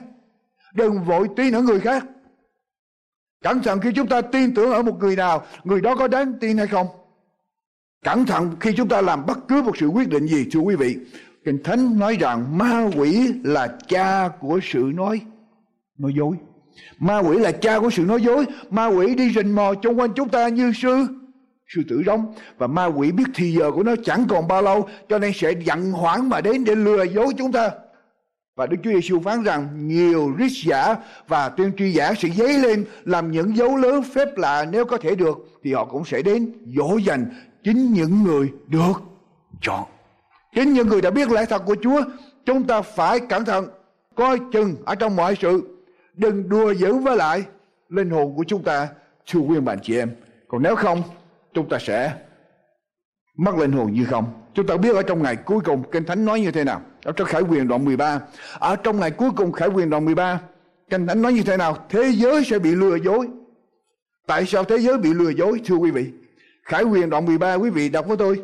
Đừng 0.73 1.03
vội 1.03 1.27
tin 1.35 1.55
ở 1.55 1.61
người 1.61 1.79
khác 1.79 2.03
cẩn 3.43 3.63
thận 3.63 3.79
khi 3.79 3.91
chúng 3.95 4.07
ta 4.07 4.21
tin 4.21 4.53
tưởng 4.53 4.71
ở 4.71 4.81
một 4.81 4.99
người 4.99 5.15
nào, 5.15 5.45
người 5.63 5.81
đó 5.81 5.95
có 5.95 6.07
đáng 6.07 6.33
tin 6.39 6.57
hay 6.57 6.67
không? 6.67 6.87
Cẩn 8.05 8.25
thận 8.25 8.55
khi 8.59 8.73
chúng 8.77 8.87
ta 8.87 9.01
làm 9.01 9.25
bất 9.25 9.47
cứ 9.47 9.61
một 9.61 9.77
sự 9.77 9.87
quyết 9.87 10.09
định 10.09 10.27
gì, 10.27 10.45
thưa 10.51 10.59
quý 10.59 10.75
vị. 10.75 10.97
Kinh 11.45 11.63
thánh 11.63 11.99
nói 11.99 12.17
rằng 12.19 12.57
ma 12.57 12.89
quỷ 12.97 13.33
là 13.43 13.77
cha 13.87 14.29
của 14.39 14.59
sự 14.63 14.91
nói 14.95 15.21
nói 15.97 16.13
dối. 16.15 16.35
Ma 16.99 17.19
quỷ 17.19 17.37
là 17.37 17.51
cha 17.51 17.79
của 17.79 17.89
sự 17.89 18.03
nói 18.03 18.21
dối. 18.21 18.45
Ma 18.69 18.85
quỷ 18.85 19.15
đi 19.15 19.33
rình 19.33 19.55
mò 19.55 19.73
chung 19.73 19.99
quanh 19.99 20.13
chúng 20.15 20.29
ta 20.29 20.47
như 20.47 20.73
sư 20.75 21.07
sư 21.67 21.81
tử 21.89 22.03
rống. 22.05 22.33
Và 22.57 22.67
ma 22.67 22.85
quỷ 22.85 23.11
biết 23.11 23.23
thì 23.33 23.53
giờ 23.53 23.71
của 23.71 23.83
nó 23.83 23.95
chẳng 24.03 24.25
còn 24.29 24.47
bao 24.47 24.61
lâu, 24.61 24.87
cho 25.09 25.19
nên 25.19 25.31
sẽ 25.35 25.51
giận 25.65 25.91
hoảng 25.91 26.29
mà 26.29 26.41
đến 26.41 26.63
để 26.63 26.75
lừa 26.75 27.03
dối 27.03 27.33
chúng 27.37 27.51
ta 27.51 27.71
và 28.55 28.65
Đức 28.65 28.77
Chúa 28.83 28.91
Giêsu 28.91 29.19
phán 29.19 29.43
rằng, 29.43 29.87
nhiều 29.87 30.33
rít 30.37 30.51
giả 30.63 30.95
và 31.27 31.49
tuyên 31.49 31.71
tri 31.77 31.91
giả 31.91 32.13
sẽ 32.17 32.29
dấy 32.29 32.57
lên 32.57 32.85
làm 33.03 33.31
những 33.31 33.57
dấu 33.57 33.77
lớn 33.77 34.03
phép 34.13 34.37
lạ 34.37 34.65
nếu 34.71 34.85
có 34.85 34.97
thể 34.97 35.15
được, 35.15 35.37
thì 35.63 35.73
họ 35.73 35.85
cũng 35.85 36.05
sẽ 36.05 36.21
đến 36.21 36.51
dỗ 36.65 36.97
dành 36.97 37.25
chính 37.63 37.93
những 37.93 38.23
người 38.23 38.51
được 38.67 38.93
chọn. 39.61 39.83
Chính 40.55 40.73
những 40.73 40.87
người 40.87 41.01
đã 41.01 41.09
biết 41.09 41.31
lẽ 41.31 41.45
thật 41.45 41.63
của 41.65 41.75
Chúa, 41.81 42.01
chúng 42.45 42.63
ta 42.63 42.81
phải 42.81 43.19
cẩn 43.19 43.45
thận, 43.45 43.67
coi 44.15 44.39
chừng 44.53 44.75
ở 44.85 44.95
trong 44.95 45.15
mọi 45.15 45.35
sự 45.41 45.77
đừng 46.13 46.49
đùa 46.49 46.73
giỡn 46.73 46.99
với 46.99 47.17
lại 47.17 47.43
linh 47.89 48.09
hồn 48.09 48.35
của 48.35 48.43
chúng 48.47 48.63
ta 48.63 48.87
thưa 49.31 49.39
quý 49.39 49.59
bạn 49.59 49.79
chị 49.83 49.97
em 49.97 50.09
còn 50.47 50.63
nếu 50.63 50.75
không, 50.75 51.03
chúng 51.53 51.69
ta 51.69 51.77
sẽ 51.79 52.13
mất 53.41 53.55
linh 53.57 53.71
hồn 53.71 53.93
như 53.93 54.05
không. 54.05 54.25
Chúng 54.53 54.67
ta 54.67 54.77
biết 54.77 54.95
ở 54.95 55.03
trong 55.03 55.23
ngày 55.23 55.35
cuối 55.35 55.59
cùng 55.65 55.83
kinh 55.91 56.03
thánh 56.03 56.25
nói 56.25 56.41
như 56.41 56.51
thế 56.51 56.63
nào? 56.63 56.81
Ở 57.03 57.11
trong 57.11 57.27
khải 57.27 57.41
quyền 57.41 57.67
đoạn 57.67 57.85
13 57.85 58.19
ở 58.59 58.75
trong 58.75 58.99
ngày 58.99 59.11
cuối 59.11 59.29
cùng 59.35 59.51
khải 59.51 59.67
quyền 59.67 59.89
đoạn 59.89 60.05
13 60.05 60.39
kinh 60.89 61.07
thánh 61.07 61.21
nói 61.21 61.33
như 61.33 61.43
thế 61.43 61.57
nào? 61.57 61.77
Thế 61.89 62.11
giới 62.11 62.43
sẽ 62.43 62.59
bị 62.59 62.75
lừa 62.75 62.95
dối. 62.95 63.27
Tại 64.27 64.45
sao 64.45 64.63
thế 64.63 64.77
giới 64.77 64.97
bị 64.97 65.13
lừa 65.13 65.29
dối, 65.29 65.61
thưa 65.65 65.75
quý 65.75 65.91
vị? 65.91 66.05
Khải 66.63 66.83
quyền 66.83 67.09
đoạn 67.09 67.25
13 67.25 67.53
quý 67.53 67.69
vị 67.69 67.89
đọc 67.89 68.07
với 68.07 68.17
tôi. 68.17 68.41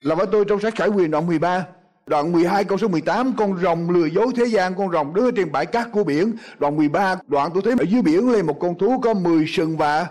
Là 0.00 0.14
với 0.14 0.26
tôi 0.32 0.44
trong 0.44 0.60
sách 0.60 0.74
khải 0.76 0.88
quyền 0.88 1.10
đoạn 1.10 1.26
13 1.26 1.64
Đoạn 2.06 2.32
12 2.32 2.64
câu 2.64 2.78
số 2.78 2.88
18 2.88 3.32
Con 3.36 3.58
rồng 3.62 3.90
lừa 3.90 4.06
dối 4.06 4.26
thế 4.36 4.44
gian, 4.44 4.74
Con 4.74 4.92
rồng 4.92 5.14
đứng 5.14 5.34
trên 5.34 5.52
bãi 5.52 5.66
cát 5.66 5.92
của 5.92 6.04
biển. 6.04 6.32
Đoạn 6.58 6.76
13 6.76 7.16
đoạn 7.26 7.50
tôi 7.54 7.62
thấy 7.62 7.74
ở 7.78 7.84
dưới 7.88 8.02
biển 8.02 8.32
lên 8.32 8.46
một 8.46 8.60
con 8.60 8.78
thú 8.78 9.00
Có 9.02 9.14
10 9.14 9.44
sừng 9.48 9.76
và 9.76 10.06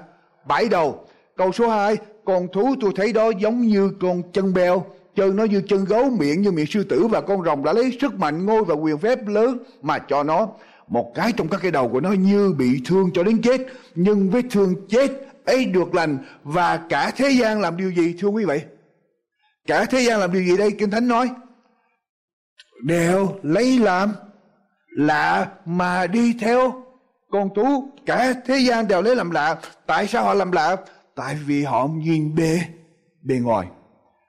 bảy 0.47 0.69
đầu. 0.69 1.05
Câu 1.37 1.51
số 1.51 1.69
2 1.69 1.97
con 2.25 2.47
thú 2.53 2.75
tôi 2.81 2.91
thấy 2.95 3.13
đó 3.13 3.31
giống 3.39 3.61
như 3.61 3.91
con 4.01 4.31
chân 4.31 4.53
beo 4.53 4.85
chân 5.15 5.35
nó 5.35 5.43
như 5.43 5.61
chân 5.67 5.85
gấu 5.85 6.09
miệng 6.09 6.41
như 6.41 6.51
miệng 6.51 6.65
sư 6.65 6.83
tử 6.83 7.07
và 7.07 7.21
con 7.21 7.43
rồng 7.43 7.63
đã 7.63 7.73
lấy 7.73 7.97
sức 8.01 8.13
mạnh 8.13 8.45
ngôi 8.45 8.63
và 8.63 8.75
quyền 8.75 8.97
phép 8.97 9.27
lớn 9.27 9.57
mà 9.81 9.99
cho 9.99 10.23
nó. 10.23 10.47
Một 10.87 11.11
cái 11.15 11.31
trong 11.37 11.47
các 11.47 11.59
cái 11.61 11.71
đầu 11.71 11.89
của 11.89 11.99
nó 11.99 12.11
như 12.11 12.53
bị 12.57 12.81
thương 12.85 13.09
cho 13.13 13.23
đến 13.23 13.41
chết, 13.41 13.61
nhưng 13.95 14.29
vết 14.29 14.41
thương 14.51 14.75
chết 14.89 15.11
ấy 15.45 15.65
được 15.65 15.95
lành 15.95 16.17
và 16.43 16.77
cả 16.89 17.11
thế 17.15 17.29
gian 17.29 17.61
làm 17.61 17.77
điều 17.77 17.91
gì, 17.91 18.15
thưa 18.19 18.27
quý 18.27 18.45
vị? 18.45 18.59
Cả 19.67 19.85
thế 19.85 19.99
gian 19.99 20.19
làm 20.19 20.33
điều 20.33 20.43
gì 20.43 20.57
đây, 20.57 20.71
kinh 20.71 20.91
thánh 20.91 21.07
nói? 21.07 21.29
Đều 22.83 23.39
lấy 23.43 23.79
làm 23.79 24.13
lạ 24.97 25.47
mà 25.65 26.07
đi 26.07 26.33
theo. 26.41 26.83
Con 27.31 27.49
thú, 27.55 27.91
cả 28.05 28.33
thế 28.45 28.57
gian 28.57 28.87
đều 28.87 29.01
lấy 29.01 29.15
làm 29.15 29.31
lạ. 29.31 29.57
Tại 29.85 30.07
sao 30.07 30.23
họ 30.23 30.33
làm 30.33 30.51
lạ? 30.51 30.77
Tại 31.15 31.35
vì 31.45 31.63
họ 31.63 31.87
nhìn 31.87 32.35
bề 32.35 32.59
bề 33.21 33.35
ngoài. 33.35 33.67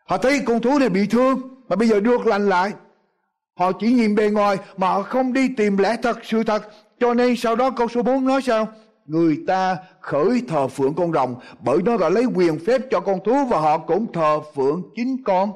Họ 0.06 0.18
thấy 0.18 0.40
con 0.46 0.60
thú 0.60 0.78
này 0.78 0.88
bị 0.88 1.06
thương, 1.06 1.40
mà 1.68 1.76
bây 1.76 1.88
giờ 1.88 2.00
được 2.00 2.26
lành 2.26 2.48
lại. 2.48 2.72
Họ 3.54 3.72
chỉ 3.72 3.92
nhìn 3.92 4.14
bề 4.14 4.30
ngoài, 4.30 4.56
mà 4.76 4.88
họ 4.88 5.02
không 5.02 5.32
đi 5.32 5.48
tìm 5.56 5.76
lẽ 5.76 5.96
thật, 6.02 6.18
sự 6.22 6.42
thật. 6.42 6.68
Cho 7.00 7.14
nên 7.14 7.36
sau 7.36 7.56
đó 7.56 7.70
câu 7.70 7.88
số 7.88 8.02
4 8.02 8.24
nói 8.24 8.42
sao? 8.42 8.68
Người 9.06 9.38
ta 9.46 9.76
khởi 10.00 10.42
thờ 10.48 10.68
phượng 10.68 10.94
con 10.94 11.12
rồng, 11.12 11.36
bởi 11.60 11.78
nó 11.84 11.96
đã 11.96 12.08
lấy 12.08 12.24
quyền 12.24 12.58
phép 12.66 12.80
cho 12.90 13.00
con 13.00 13.18
thú 13.24 13.44
và 13.44 13.60
họ 13.60 13.78
cũng 13.78 14.12
thờ 14.12 14.40
phượng 14.54 14.82
chính 14.96 15.24
con 15.24 15.52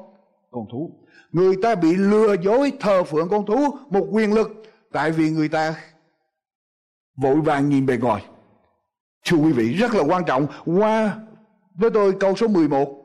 con 0.51 0.65
thú. 0.71 0.91
Người 1.31 1.55
ta 1.63 1.75
bị 1.75 1.95
lừa 1.95 2.35
dối 2.41 2.71
thờ 2.79 3.03
phượng 3.03 3.29
con 3.29 3.45
thú 3.45 3.77
một 3.89 4.07
quyền 4.11 4.33
lực, 4.33 4.63
tại 4.91 5.11
vì 5.11 5.29
người 5.29 5.49
ta 5.49 5.75
vội 7.17 7.35
vàng 7.35 7.69
nhìn 7.69 7.85
bề 7.85 7.97
ngoài 7.97 8.23
thưa 9.25 9.37
quý 9.37 9.51
vị 9.51 9.73
rất 9.73 9.95
là 9.95 10.03
quan 10.03 10.25
trọng 10.25 10.47
qua 10.65 11.17
với 11.75 11.89
tôi 11.89 12.13
câu 12.19 12.35
số 12.35 12.47
11 12.47 12.99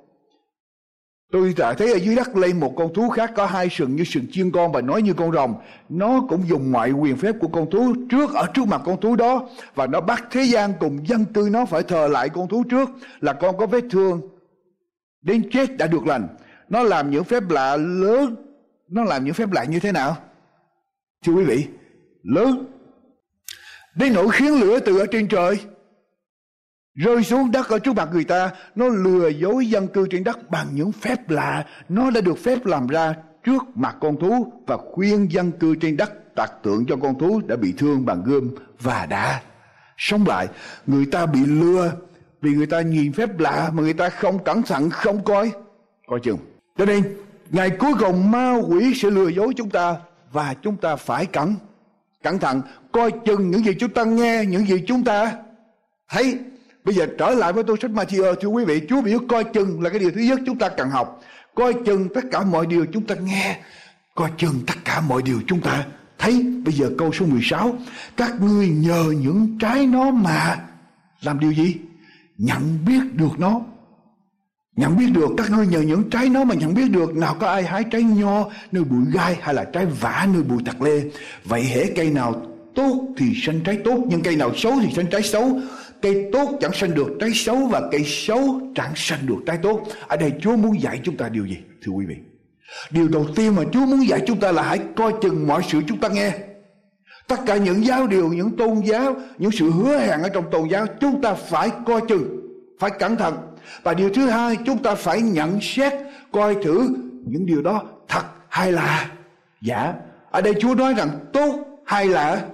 Tôi 1.35 1.55
đã 1.57 1.72
thấy 1.72 1.92
ở 1.92 1.98
dưới 1.98 2.16
đất 2.16 2.37
lên 2.37 2.61
một 2.61 2.74
con 2.77 2.94
thú 2.94 3.09
khác 3.09 3.33
có 3.37 3.46
hai 3.46 3.68
sừng 3.70 3.96
như 3.96 4.05
sừng 4.05 4.27
chiên 4.33 4.50
con 4.50 4.72
và 4.72 4.81
nói 4.81 5.03
như 5.03 5.12
con 5.12 5.33
rồng. 5.33 5.55
Nó 5.88 6.20
cũng 6.29 6.48
dùng 6.48 6.72
mọi 6.72 6.90
quyền 6.90 7.16
phép 7.16 7.35
của 7.40 7.48
con 7.48 7.70
thú 7.70 7.94
trước 8.11 8.35
ở 8.35 8.46
trước 8.55 8.68
mặt 8.68 8.83
con 8.85 9.00
thú 9.00 9.16
đó 9.16 9.48
và 9.74 9.87
nó 9.87 10.00
bắt 10.00 10.24
thế 10.31 10.42
gian 10.42 10.72
cùng 10.81 11.09
dân 11.09 11.24
cư 11.24 11.48
nó 11.53 11.64
phải 11.64 11.83
thờ 11.83 12.09
lại 12.09 12.29
con 12.29 12.48
thú 12.48 12.64
trước 12.70 12.90
là 13.20 13.33
con 13.33 13.59
có 13.59 13.66
vết 13.66 13.85
thương 13.90 14.20
đến 15.22 15.50
chết 15.50 15.77
đã 15.77 15.87
được 15.87 16.07
lành. 16.07 16.29
Nó 16.68 16.83
làm 16.83 17.11
những 17.11 17.24
phép 17.24 17.42
lạ 17.48 17.77
lớn. 17.77 18.37
Nó 18.88 19.05
làm 19.05 19.24
những 19.24 19.35
phép 19.35 19.53
lạ 19.53 19.64
như 19.64 19.81
thế 19.81 19.92
nào? 19.92 20.16
Thưa 21.27 21.33
quý 21.33 21.44
vị, 21.44 21.66
lớn. 22.22 22.66
Đến 23.96 24.12
nỗi 24.12 24.29
khiến 24.33 24.53
lửa 24.53 24.79
từ 24.81 24.98
ở 24.98 25.07
trên 25.07 25.29
trời 25.29 25.59
rơi 26.94 27.24
xuống 27.24 27.50
đất 27.50 27.68
ở 27.68 27.78
trước 27.78 27.96
mặt 27.96 28.09
người 28.12 28.24
ta, 28.24 28.50
nó 28.74 28.88
lừa 28.88 29.28
dối 29.28 29.66
dân 29.66 29.88
cư 29.88 30.07
trên 30.11 30.24
đất 30.24 30.50
bằng 30.50 30.66
những 30.72 30.92
phép 30.92 31.30
lạ. 31.30 31.64
Nó 31.88 32.11
đã 32.11 32.20
được 32.20 32.38
phép 32.38 32.66
làm 32.66 32.87
ra 32.87 33.14
trước 33.44 33.62
mặt 33.74 33.96
con 34.00 34.16
thú 34.20 34.52
và 34.66 34.76
khuyên 34.76 35.33
dân 35.33 35.52
cư 35.52 35.74
trên 35.74 35.96
đất 35.96 36.35
tạc 36.35 36.52
tượng 36.62 36.87
cho 36.87 36.96
con 37.02 37.18
thú 37.18 37.40
đã 37.46 37.57
bị 37.57 37.74
thương 37.78 38.07
bằng 38.07 38.22
gươm 38.24 38.54
và 38.80 39.07
đã 39.07 39.42
sống 39.96 40.26
lại, 40.26 40.48
người 40.87 41.07
ta 41.07 41.26
bị 41.26 41.40
lừa 41.46 41.92
vì 42.40 42.54
người 42.54 42.66
ta 42.66 42.80
nhìn 42.80 43.12
phép 43.12 43.38
lạ 43.38 43.70
mà 43.74 43.83
người 43.83 43.92
ta 43.92 44.09
không 44.09 44.44
cẩn 44.44 44.62
thận, 44.62 44.90
không 44.90 45.24
coi. 45.24 45.52
Coi 46.07 46.20
chừng. 46.20 46.38
Cho 46.78 46.85
nên, 46.85 47.16
ngày 47.50 47.70
cuối 47.70 47.92
cùng 48.00 48.30
ma 48.30 48.54
quỷ 48.68 48.94
sẽ 48.94 49.11
lừa 49.11 49.28
dối 49.28 49.52
chúng 49.57 49.70
ta 49.70 49.96
và 50.33 50.54
chúng 50.62 50.76
ta 50.76 50.96
phải 50.96 51.26
cẩn 51.26 51.54
cẩn 52.22 52.38
thận, 52.38 52.62
coi 52.92 53.11
chừng 53.24 53.50
những 53.50 53.64
gì 53.64 53.72
chúng 53.78 53.90
ta 53.90 54.04
nghe, 54.04 54.44
những 54.44 54.66
gì 54.66 54.85
chúng 54.87 55.04
ta 55.04 55.33
thấy. 56.09 56.38
Bây 56.85 56.94
giờ 56.94 57.07
trở 57.18 57.31
lại 57.31 57.53
với 57.53 57.64
tôi 57.64 57.77
sách 57.83 57.90
Matthew 57.90 58.35
thưa 58.35 58.49
quý 58.49 58.64
vị, 58.64 58.83
Chúa 58.88 59.01
biểu 59.01 59.18
coi 59.29 59.44
chừng 59.44 59.83
là 59.83 59.90
cái 59.90 59.99
điều 59.99 60.11
thứ 60.11 60.20
nhất 60.20 60.40
chúng 60.47 60.59
ta 60.59 60.68
cần 60.68 60.90
học. 60.90 61.20
Coi 61.55 61.75
chừng 61.87 62.09
tất 62.14 62.20
cả 62.31 62.44
mọi 62.44 62.66
điều 62.66 62.87
chúng 62.92 63.07
ta 63.07 63.14
nghe, 63.14 63.59
coi 64.14 64.31
chừng 64.37 64.55
tất 64.66 64.75
cả 64.85 65.01
mọi 65.01 65.23
điều 65.23 65.40
chúng 65.47 65.61
ta 65.61 65.85
thấy. 66.18 66.47
Bây 66.64 66.75
giờ 66.75 66.90
câu 66.99 67.12
số 67.12 67.27
16, 67.27 67.77
các 68.16 68.40
ngươi 68.40 68.68
nhờ 68.68 69.05
những 69.20 69.59
trái 69.61 69.87
nó 69.87 70.11
mà 70.11 70.57
làm 71.20 71.40
điều 71.40 71.53
gì? 71.53 71.77
Nhận 72.38 72.79
biết 72.87 73.14
được 73.14 73.38
nó. 73.38 73.61
Nhận 74.77 74.97
biết 74.97 75.07
được 75.12 75.29
các 75.37 75.51
ngươi 75.51 75.66
nhờ 75.66 75.81
những 75.81 76.11
trái 76.11 76.29
nó 76.29 76.44
mà 76.44 76.55
nhận 76.55 76.75
biết 76.75 76.90
được 76.90 77.16
nào 77.16 77.37
có 77.40 77.47
ai 77.47 77.62
hái 77.62 77.85
trái 77.85 78.03
nho 78.03 78.44
nơi 78.73 78.85
bụi 78.85 79.05
gai 79.12 79.37
hay 79.40 79.55
là 79.55 79.64
trái 79.64 79.87
vả 79.87 80.29
nơi 80.35 80.42
bụi 80.42 80.62
tạc 80.64 80.83
lê. 80.83 81.03
Vậy 81.44 81.62
hễ 81.62 81.87
cây 81.97 82.11
nào 82.11 82.42
tốt 82.75 83.01
thì 83.16 83.33
sanh 83.42 83.61
trái 83.61 83.79
tốt 83.85 83.99
nhưng 84.09 84.23
cây 84.23 84.37
nào 84.37 84.55
xấu 84.57 84.73
thì 84.83 84.92
sanh 84.97 85.07
trái 85.11 85.23
xấu 85.23 85.61
Cây 86.05 86.29
tốt 86.33 86.49
chẳng 86.61 86.73
sanh 86.73 86.95
được 86.95 87.09
trái 87.21 87.31
xấu 87.35 87.57
và 87.57 87.83
cây 87.93 88.05
xấu 88.05 88.61
chẳng 88.75 88.93
sanh 88.97 89.27
được 89.27 89.37
trái 89.47 89.59
tốt. 89.62 89.83
Ở 90.09 90.17
đây 90.17 90.33
Chúa 90.40 90.57
muốn 90.57 90.81
dạy 90.81 91.01
chúng 91.05 91.17
ta 91.17 91.29
điều 91.29 91.47
gì? 91.47 91.59
Thưa 91.83 91.93
quý 91.93 92.07
vị. 92.07 92.17
Điều 92.90 93.09
đầu 93.09 93.27
tiên 93.37 93.57
mà 93.57 93.62
Chúa 93.73 93.87
muốn 93.87 94.09
dạy 94.09 94.21
chúng 94.27 94.40
ta 94.40 94.53
là 94.53 94.62
hãy 94.62 94.81
coi 94.97 95.12
chừng 95.23 95.47
mọi 95.47 95.62
sự 95.69 95.81
chúng 95.87 96.01
ta 96.01 96.09
nghe. 96.09 96.33
Tất 97.29 97.37
cả 97.47 97.57
những 97.57 97.87
giáo 97.87 98.07
điều, 98.07 98.29
những 98.29 98.57
tôn 98.57 98.81
giáo, 98.81 99.17
những 99.38 99.51
sự 99.51 99.71
hứa 99.71 99.99
hẹn 99.99 100.23
ở 100.23 100.29
trong 100.29 100.45
tôn 100.51 100.69
giáo 100.69 100.87
chúng 101.01 101.23
ta 101.23 101.35
phải 101.35 101.71
coi 101.87 102.01
chừng, 102.09 102.40
phải 102.79 102.90
cẩn 102.90 103.17
thận. 103.17 103.37
Và 103.83 103.95
điều 103.95 104.11
thứ 104.14 104.27
hai 104.27 104.57
chúng 104.67 104.83
ta 104.83 104.95
phải 104.95 105.21
nhận 105.21 105.59
xét, 105.61 105.93
coi 106.33 106.55
thử 106.55 106.88
những 107.27 107.47
điều 107.47 107.62
đó 107.62 107.83
thật 108.09 108.25
hay 108.49 108.73
là 108.73 109.11
giả. 109.61 109.95
Ở 110.31 110.40
đây 110.40 110.55
Chúa 110.61 110.75
nói 110.75 110.95
rằng 110.95 111.11
tốt 111.33 111.55
hay 111.87 112.07
là 112.07 112.45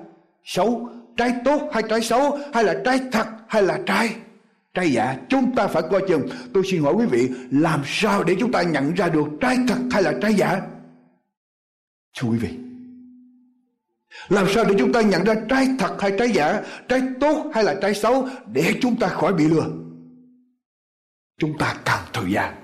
xấu 0.45 0.89
trái 1.20 1.35
tốt 1.44 1.68
hay 1.72 1.83
trái 1.88 2.00
xấu, 2.00 2.38
hay 2.54 2.64
là 2.64 2.74
trái 2.85 3.00
thật 3.12 3.26
hay 3.48 3.62
là 3.62 3.78
trái 3.87 4.14
trái 4.74 4.92
giả, 4.92 5.16
chúng 5.28 5.54
ta 5.54 5.66
phải 5.66 5.83
coi 5.90 6.02
chừng. 6.09 6.28
Tôi 6.54 6.62
xin 6.70 6.83
hỏi 6.83 6.94
quý 6.94 7.06
vị, 7.06 7.30
làm 7.50 7.83
sao 7.87 8.24
để 8.24 8.37
chúng 8.40 8.52
ta 8.52 8.62
nhận 8.62 8.94
ra 8.94 9.09
được 9.09 9.26
trái 9.40 9.56
thật 9.68 9.78
hay 9.90 10.02
là 10.02 10.12
trái 10.22 10.35
giả? 10.35 10.61
Thưa 12.18 12.28
quý 12.28 12.38
vị, 12.38 12.48
làm 14.28 14.46
sao 14.54 14.64
để 14.64 14.74
chúng 14.78 14.92
ta 14.92 15.00
nhận 15.00 15.24
ra 15.24 15.35
trái 15.48 15.68
thật 15.78 15.96
hay 16.00 16.12
trái 16.18 16.30
giả, 16.30 16.62
trái 16.88 17.02
tốt 17.20 17.50
hay 17.54 17.64
là 17.64 17.74
trái 17.83 17.94
xấu 17.94 18.28
để 18.52 18.74
chúng 18.80 18.96
ta 18.96 19.09
khỏi 19.09 19.35
bị 19.35 19.48
lừa? 19.48 19.66
Chúng 21.38 21.59
ta 21.59 21.74
cần 21.85 22.00
thời 22.12 22.33
gian. 22.33 22.54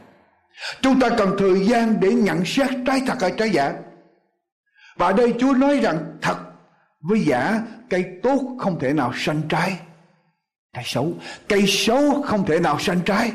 Chúng 0.80 1.00
ta 1.00 1.08
cần 1.18 1.36
thời 1.38 1.66
gian 1.66 2.00
để 2.00 2.14
nhận 2.14 2.44
xét 2.44 2.70
trái 2.86 3.00
thật 3.06 3.16
hay 3.20 3.32
trái 3.36 3.50
giả. 3.50 3.74
Và 4.96 5.12
đây 5.12 5.34
Chúa 5.40 5.52
nói 5.52 5.80
rằng 5.80 6.18
thật 6.22 6.36
với 7.08 7.20
giả, 7.20 7.62
cây 7.90 8.18
tốt 8.22 8.56
không 8.58 8.78
thể 8.78 8.92
nào 8.92 9.12
sanh 9.14 9.42
trái 9.48 9.80
trái 10.72 10.84
xấu, 10.86 11.12
cây 11.48 11.64
xấu 11.66 12.22
không 12.22 12.46
thể 12.46 12.60
nào 12.60 12.78
sanh 12.78 13.00
trái 13.00 13.32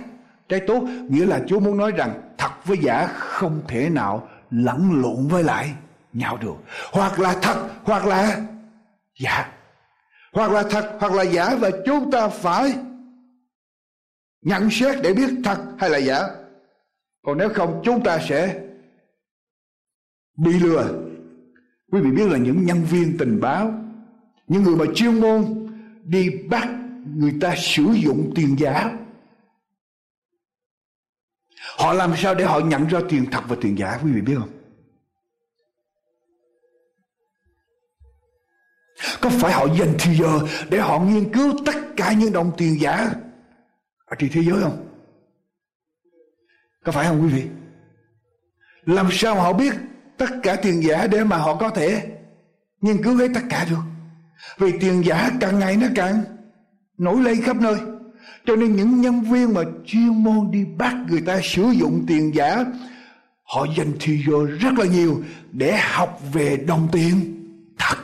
trái 0.50 0.62
tốt 0.68 0.84
nghĩa 1.10 1.26
là 1.26 1.42
chúa 1.48 1.60
muốn 1.60 1.78
nói 1.78 1.92
rằng 1.92 2.22
thật 2.38 2.52
với 2.66 2.78
giả 2.78 3.08
không 3.08 3.62
thể 3.68 3.90
nào 3.90 4.30
lẫn 4.50 5.02
lộn 5.02 5.28
với 5.28 5.44
lại 5.44 5.74
nhau 6.14 6.38
được. 6.38 6.56
Hoặc 6.92 7.20
là 7.20 7.36
thật, 7.42 7.70
hoặc 7.84 8.06
là 8.06 8.42
giả. 9.20 9.52
Hoặc 10.34 10.52
là 10.52 10.64
thật, 10.70 10.98
hoặc 11.00 11.14
là 11.14 11.24
giả 11.24 11.56
và 11.56 11.70
chúng 11.86 12.12
ta 12.12 12.28
phải 12.28 12.74
nhận 14.42 14.70
xét 14.72 14.96
để 15.04 15.14
biết 15.14 15.30
thật 15.44 15.58
hay 15.80 15.90
là 15.90 15.98
giả. 15.98 16.22
Còn 17.26 17.38
nếu 17.38 17.50
không, 17.50 17.82
chúng 17.84 18.04
ta 18.04 18.20
sẽ 18.30 18.60
bị 20.38 20.52
lừa 20.54 21.11
quý 21.92 22.02
vị 22.02 22.12
biết 22.12 22.28
là 22.28 22.38
những 22.38 22.66
nhân 22.66 22.84
viên 22.84 23.18
tình 23.18 23.40
báo, 23.40 23.74
những 24.48 24.64
người 24.64 24.76
mà 24.76 24.86
chuyên 24.96 25.22
môn 25.22 25.68
đi 26.04 26.30
bắt 26.50 26.70
người 27.16 27.34
ta 27.42 27.56
sử 27.58 27.84
dụng 27.84 28.32
tiền 28.36 28.56
giả, 28.60 28.98
họ 31.78 31.94
làm 31.94 32.14
sao 32.18 32.36
để 32.36 32.46
họ 32.46 32.60
nhận 32.60 32.88
ra 32.88 33.00
tiền 33.10 33.26
thật 33.32 33.42
và 33.48 33.56
tiền 33.62 33.78
giả, 33.78 34.00
quý 34.04 34.12
vị 34.12 34.22
biết 34.22 34.36
không? 34.40 34.50
Có 39.22 39.30
phải 39.30 39.54
họ 39.54 39.68
dành 39.80 39.96
thời 40.00 40.16
giờ 40.16 40.40
để 40.70 40.80
họ 40.80 41.00
nghiên 41.00 41.34
cứu 41.34 41.54
tất 41.66 41.76
cả 41.98 42.14
những 42.14 42.34
đồng 42.34 42.52
tiền 42.58 42.82
giả 42.82 43.14
ở 44.06 44.16
trên 44.20 44.30
thế 44.34 44.42
giới 44.44 44.62
không? 44.62 44.88
Có 46.84 46.92
phải 46.92 47.06
không, 47.08 47.22
quý 47.22 47.28
vị? 47.28 47.48
Làm 48.86 49.08
sao 49.12 49.36
họ 49.36 49.54
biết? 49.54 49.74
Tất 50.22 50.44
cả 50.44 50.56
tiền 50.56 50.84
giả 50.84 51.08
để 51.08 51.24
mà 51.24 51.38
họ 51.38 51.56
có 51.56 51.70
thể 51.70 52.04
nghiên 52.82 53.04
cứu 53.04 53.16
hết 53.16 53.28
tất 53.34 53.42
cả 53.50 53.66
được. 53.70 53.82
Vì 54.58 54.72
tiền 54.80 55.06
giả 55.06 55.32
càng 55.40 55.60
ngày 55.60 55.78
nó 55.78 55.88
càng 55.96 56.24
nổi 56.98 57.22
lên 57.22 57.42
khắp 57.42 57.62
nơi. 57.62 57.76
Cho 58.46 58.56
nên 58.56 58.76
những 58.76 59.02
nhân 59.02 59.22
viên 59.22 59.54
mà 59.54 59.62
chuyên 59.86 60.24
môn 60.24 60.52
đi 60.52 60.66
bắt 60.78 60.96
người 61.10 61.22
ta 61.22 61.40
sử 61.44 61.64
dụng 61.72 62.04
tiền 62.08 62.36
giả, 62.36 62.66
họ 63.44 63.66
dành 63.78 63.92
thời 64.00 64.24
giờ 64.28 64.46
rất 64.60 64.74
là 64.78 64.86
nhiều 64.86 65.24
để 65.52 65.78
học 65.78 66.20
về 66.34 66.58
đồng 66.68 66.88
tiền 66.92 67.14
thật. 67.80 67.96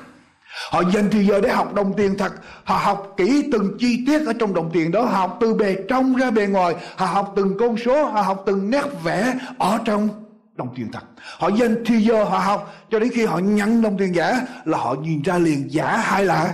Họ 0.71 0.83
dành 0.93 1.09
thời 1.11 1.25
giờ 1.25 1.41
để 1.41 1.49
học 1.49 1.73
đồng 1.73 1.93
tiền 1.97 2.17
thật. 2.17 2.33
Họ 2.63 2.77
học 2.77 3.13
kỹ 3.17 3.49
từng 3.51 3.77
chi 3.79 4.03
tiết 4.07 4.25
ở 4.25 4.33
trong 4.39 4.53
đồng 4.53 4.69
tiền 4.73 4.91
đó. 4.91 5.01
Học 5.01 5.37
từ 5.39 5.53
bề 5.53 5.75
trong 5.89 6.15
ra 6.15 6.31
bề 6.31 6.47
ngoài. 6.47 6.75
Họ 6.95 7.05
học 7.05 7.33
từng 7.35 7.57
con 7.59 7.77
số. 7.77 8.05
Họ 8.05 8.21
học 8.21 8.43
từng 8.45 8.69
nét 8.69 8.85
vẽ 9.03 9.33
ở 9.57 9.79
trong 9.85 10.26
đồng 10.57 10.73
tiền 10.75 10.91
thật 10.91 11.03
họ 11.37 11.47
dành 11.47 11.75
thi 11.85 12.01
giờ 12.01 12.23
họ 12.23 12.37
học 12.37 12.73
cho 12.91 12.99
đến 12.99 13.09
khi 13.13 13.25
họ 13.25 13.39
nhận 13.39 13.81
đồng 13.81 13.97
tiền 13.97 14.15
giả 14.15 14.41
là 14.65 14.77
họ 14.77 14.93
nhìn 14.93 15.21
ra 15.21 15.37
liền 15.37 15.71
giả 15.71 15.97
hay 15.97 16.25
là 16.25 16.53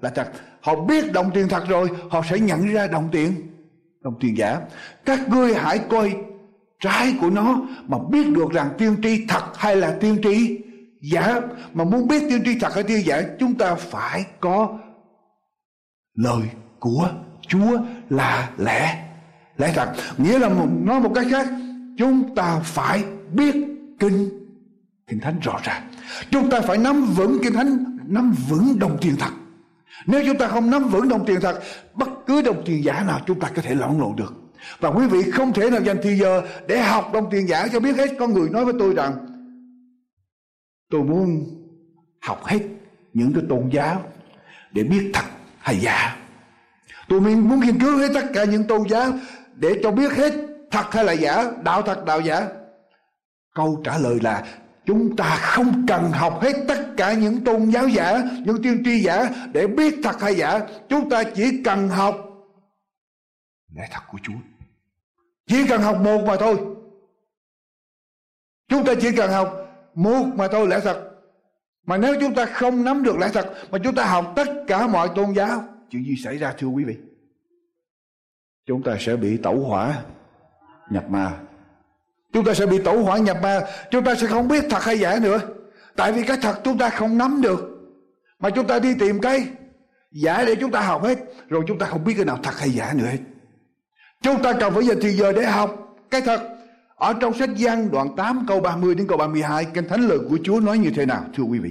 là 0.00 0.10
thật. 0.10 0.32
Họ 0.60 0.74
biết 0.76 1.12
đồng 1.12 1.30
tiền 1.34 1.48
thật 1.48 1.68
rồi 1.68 1.88
họ 2.10 2.22
sẽ 2.30 2.38
nhận 2.38 2.66
ra 2.66 2.86
đồng 2.86 3.08
tiền 3.12 3.32
đồng 4.00 4.14
tiền 4.20 4.36
giả 4.36 4.60
các 5.04 5.28
ngươi 5.28 5.54
hãy 5.54 5.78
coi 5.78 6.16
trái 6.80 7.14
của 7.20 7.30
nó 7.30 7.60
mà 7.86 7.98
biết 8.10 8.26
được 8.28 8.52
rằng 8.52 8.70
tiên 8.78 8.96
tri 9.02 9.26
thật 9.26 9.44
hay 9.56 9.76
là 9.76 9.96
tiên 10.00 10.18
tri 10.22 10.58
giả. 11.12 11.40
Mà 11.72 11.84
muốn 11.84 12.08
biết 12.08 12.22
tiên 12.28 12.42
tri 12.44 12.58
thật 12.58 12.74
hay 12.74 12.82
tiên 12.82 13.02
giả 13.06 13.22
chúng 13.38 13.54
ta 13.54 13.74
phải 13.74 14.24
có 14.40 14.78
lời 16.14 16.42
của 16.78 17.10
Chúa 17.48 17.78
là 18.10 18.50
lẽ. 18.58 19.04
Lẽ 19.56 19.72
thật. 19.74 19.92
Nghĩa 20.18 20.38
là 20.38 20.48
một, 20.48 20.66
nói 20.82 21.00
một 21.00 21.12
cách 21.14 21.26
khác 21.30 21.48
chúng 21.98 22.34
ta 22.34 22.60
phải 22.62 23.04
biết 23.34 23.54
kinh 23.98 24.30
kinh 25.06 25.20
thánh 25.20 25.40
rõ 25.40 25.60
ràng. 25.64 25.82
Chúng 26.30 26.50
ta 26.50 26.60
phải 26.60 26.78
nắm 26.78 27.06
vững 27.06 27.38
kinh 27.42 27.52
thánh, 27.52 27.98
nắm 28.06 28.34
vững 28.48 28.78
đồng 28.78 28.98
tiền 29.00 29.16
thật. 29.18 29.30
Nếu 30.06 30.22
chúng 30.26 30.38
ta 30.38 30.48
không 30.48 30.70
nắm 30.70 30.88
vững 30.88 31.08
đồng 31.08 31.26
tiền 31.26 31.40
thật, 31.40 31.60
bất 31.94 32.08
cứ 32.26 32.42
đồng 32.42 32.62
tiền 32.66 32.84
giả 32.84 33.04
nào 33.06 33.20
chúng 33.26 33.40
ta 33.40 33.50
có 33.56 33.62
thể 33.62 33.74
lẫn 33.74 34.00
lộn 34.00 34.16
được. 34.16 34.34
Và 34.80 34.88
quý 34.88 35.06
vị 35.06 35.30
không 35.30 35.52
thể 35.52 35.70
nào 35.70 35.80
dành 35.80 35.96
thời 36.02 36.18
giờ 36.18 36.42
để 36.68 36.82
học 36.82 37.10
đồng 37.12 37.30
tiền 37.30 37.48
giả 37.48 37.68
cho 37.68 37.80
biết 37.80 37.96
hết. 37.96 38.10
Con 38.18 38.34
người 38.34 38.50
nói 38.50 38.64
với 38.64 38.74
tôi 38.78 38.94
rằng, 38.94 39.26
tôi 40.90 41.02
muốn 41.02 41.46
học 42.20 42.44
hết 42.44 42.60
những 43.12 43.32
cái 43.32 43.42
tôn 43.48 43.70
giáo 43.72 44.02
để 44.72 44.84
biết 44.84 45.10
thật 45.14 45.24
hay 45.58 45.78
giả. 45.80 46.16
Tôi 47.08 47.20
muốn 47.20 47.60
nghiên 47.60 47.80
cứu 47.80 47.98
hết 47.98 48.08
tất 48.14 48.26
cả 48.34 48.44
những 48.44 48.64
tôn 48.64 48.88
giáo 48.88 49.12
để 49.54 49.80
cho 49.82 49.90
biết 49.90 50.12
hết 50.12 50.34
thật 50.70 50.84
hay 50.90 51.04
là 51.04 51.12
giả, 51.12 51.44
đạo 51.62 51.82
thật, 51.82 52.04
đạo 52.04 52.20
giả 52.20 52.48
câu 53.54 53.80
trả 53.84 53.98
lời 53.98 54.18
là 54.22 54.44
chúng 54.84 55.16
ta 55.16 55.36
không 55.40 55.86
cần 55.88 56.10
học 56.10 56.38
hết 56.42 56.52
tất 56.68 56.84
cả 56.96 57.14
những 57.14 57.44
tôn 57.44 57.70
giáo 57.70 57.88
giả, 57.88 58.22
những 58.44 58.62
tiên 58.62 58.82
tri 58.84 59.00
giả 59.00 59.30
để 59.52 59.66
biết 59.66 59.94
thật 60.02 60.20
hay 60.20 60.34
giả. 60.34 60.60
Chúng 60.88 61.10
ta 61.10 61.24
chỉ 61.24 61.62
cần 61.64 61.88
học 61.88 62.16
lẽ 63.74 63.88
thật 63.92 64.00
của 64.08 64.18
chúa. 64.22 64.34
Chỉ 65.46 65.66
cần 65.68 65.82
học 65.82 66.00
một 66.00 66.24
mà 66.26 66.36
thôi. 66.36 66.56
Chúng 68.68 68.84
ta 68.84 68.92
chỉ 69.00 69.16
cần 69.16 69.30
học 69.30 69.56
một 69.94 70.26
mà 70.34 70.48
thôi 70.52 70.68
lẽ 70.68 70.80
thật. 70.80 71.10
Mà 71.86 71.96
nếu 71.96 72.14
chúng 72.20 72.34
ta 72.34 72.46
không 72.46 72.84
nắm 72.84 73.02
được 73.02 73.18
lẽ 73.18 73.28
thật, 73.32 73.54
mà 73.70 73.78
chúng 73.84 73.94
ta 73.94 74.04
học 74.04 74.32
tất 74.36 74.48
cả 74.66 74.86
mọi 74.86 75.08
tôn 75.14 75.32
giáo, 75.32 75.64
chuyện 75.90 76.04
gì 76.04 76.14
xảy 76.24 76.38
ra 76.38 76.54
thưa 76.58 76.66
quý 76.66 76.84
vị? 76.84 76.96
Chúng 78.66 78.82
ta 78.82 78.96
sẽ 79.00 79.16
bị 79.16 79.36
tẩu 79.36 79.64
hỏa 79.64 80.02
nhập 80.90 81.10
ma 81.10 81.40
chúng 82.34 82.44
ta 82.44 82.54
sẽ 82.54 82.66
bị 82.66 82.78
tẩu 82.78 83.04
hỏa 83.04 83.18
nhập 83.18 83.36
ma. 83.42 83.60
Chúng 83.90 84.04
ta 84.04 84.14
sẽ 84.14 84.26
không 84.26 84.48
biết 84.48 84.64
thật 84.70 84.84
hay 84.84 84.98
giả 84.98 85.18
nữa. 85.22 85.40
Tại 85.96 86.12
vì 86.12 86.22
cái 86.22 86.36
thật 86.42 86.60
chúng 86.64 86.78
ta 86.78 86.90
không 86.90 87.18
nắm 87.18 87.40
được. 87.40 87.60
Mà 88.38 88.50
chúng 88.50 88.66
ta 88.66 88.78
đi 88.78 88.94
tìm 88.94 89.20
cái 89.20 89.46
giả 90.12 90.44
để 90.44 90.54
chúng 90.54 90.70
ta 90.70 90.80
học 90.80 91.02
hết. 91.02 91.18
Rồi 91.48 91.64
chúng 91.68 91.78
ta 91.78 91.86
không 91.86 92.04
biết 92.04 92.14
cái 92.16 92.24
nào 92.24 92.38
thật 92.42 92.58
hay 92.58 92.70
giả 92.70 92.92
nữa 92.96 93.06
hết. 93.06 93.18
Chúng 94.22 94.42
ta 94.42 94.52
cần 94.52 94.74
phải 94.74 94.86
dành 94.86 94.98
thời 95.00 95.12
giờ 95.12 95.32
để 95.32 95.44
học 95.44 95.96
cái 96.10 96.20
thật. 96.20 96.40
Ở 96.96 97.14
trong 97.20 97.38
sách 97.38 97.50
Giăng 97.56 97.90
đoạn 97.90 98.16
8 98.16 98.44
câu 98.48 98.60
30 98.60 98.94
đến 98.94 99.06
câu 99.06 99.18
32 99.18 99.64
Kinh 99.64 99.88
Thánh 99.88 100.08
lời 100.08 100.18
của 100.28 100.38
Chúa 100.44 100.60
nói 100.60 100.78
như 100.78 100.90
thế 100.90 101.06
nào, 101.06 101.24
thưa 101.36 101.42
quý 101.42 101.58
vị? 101.58 101.70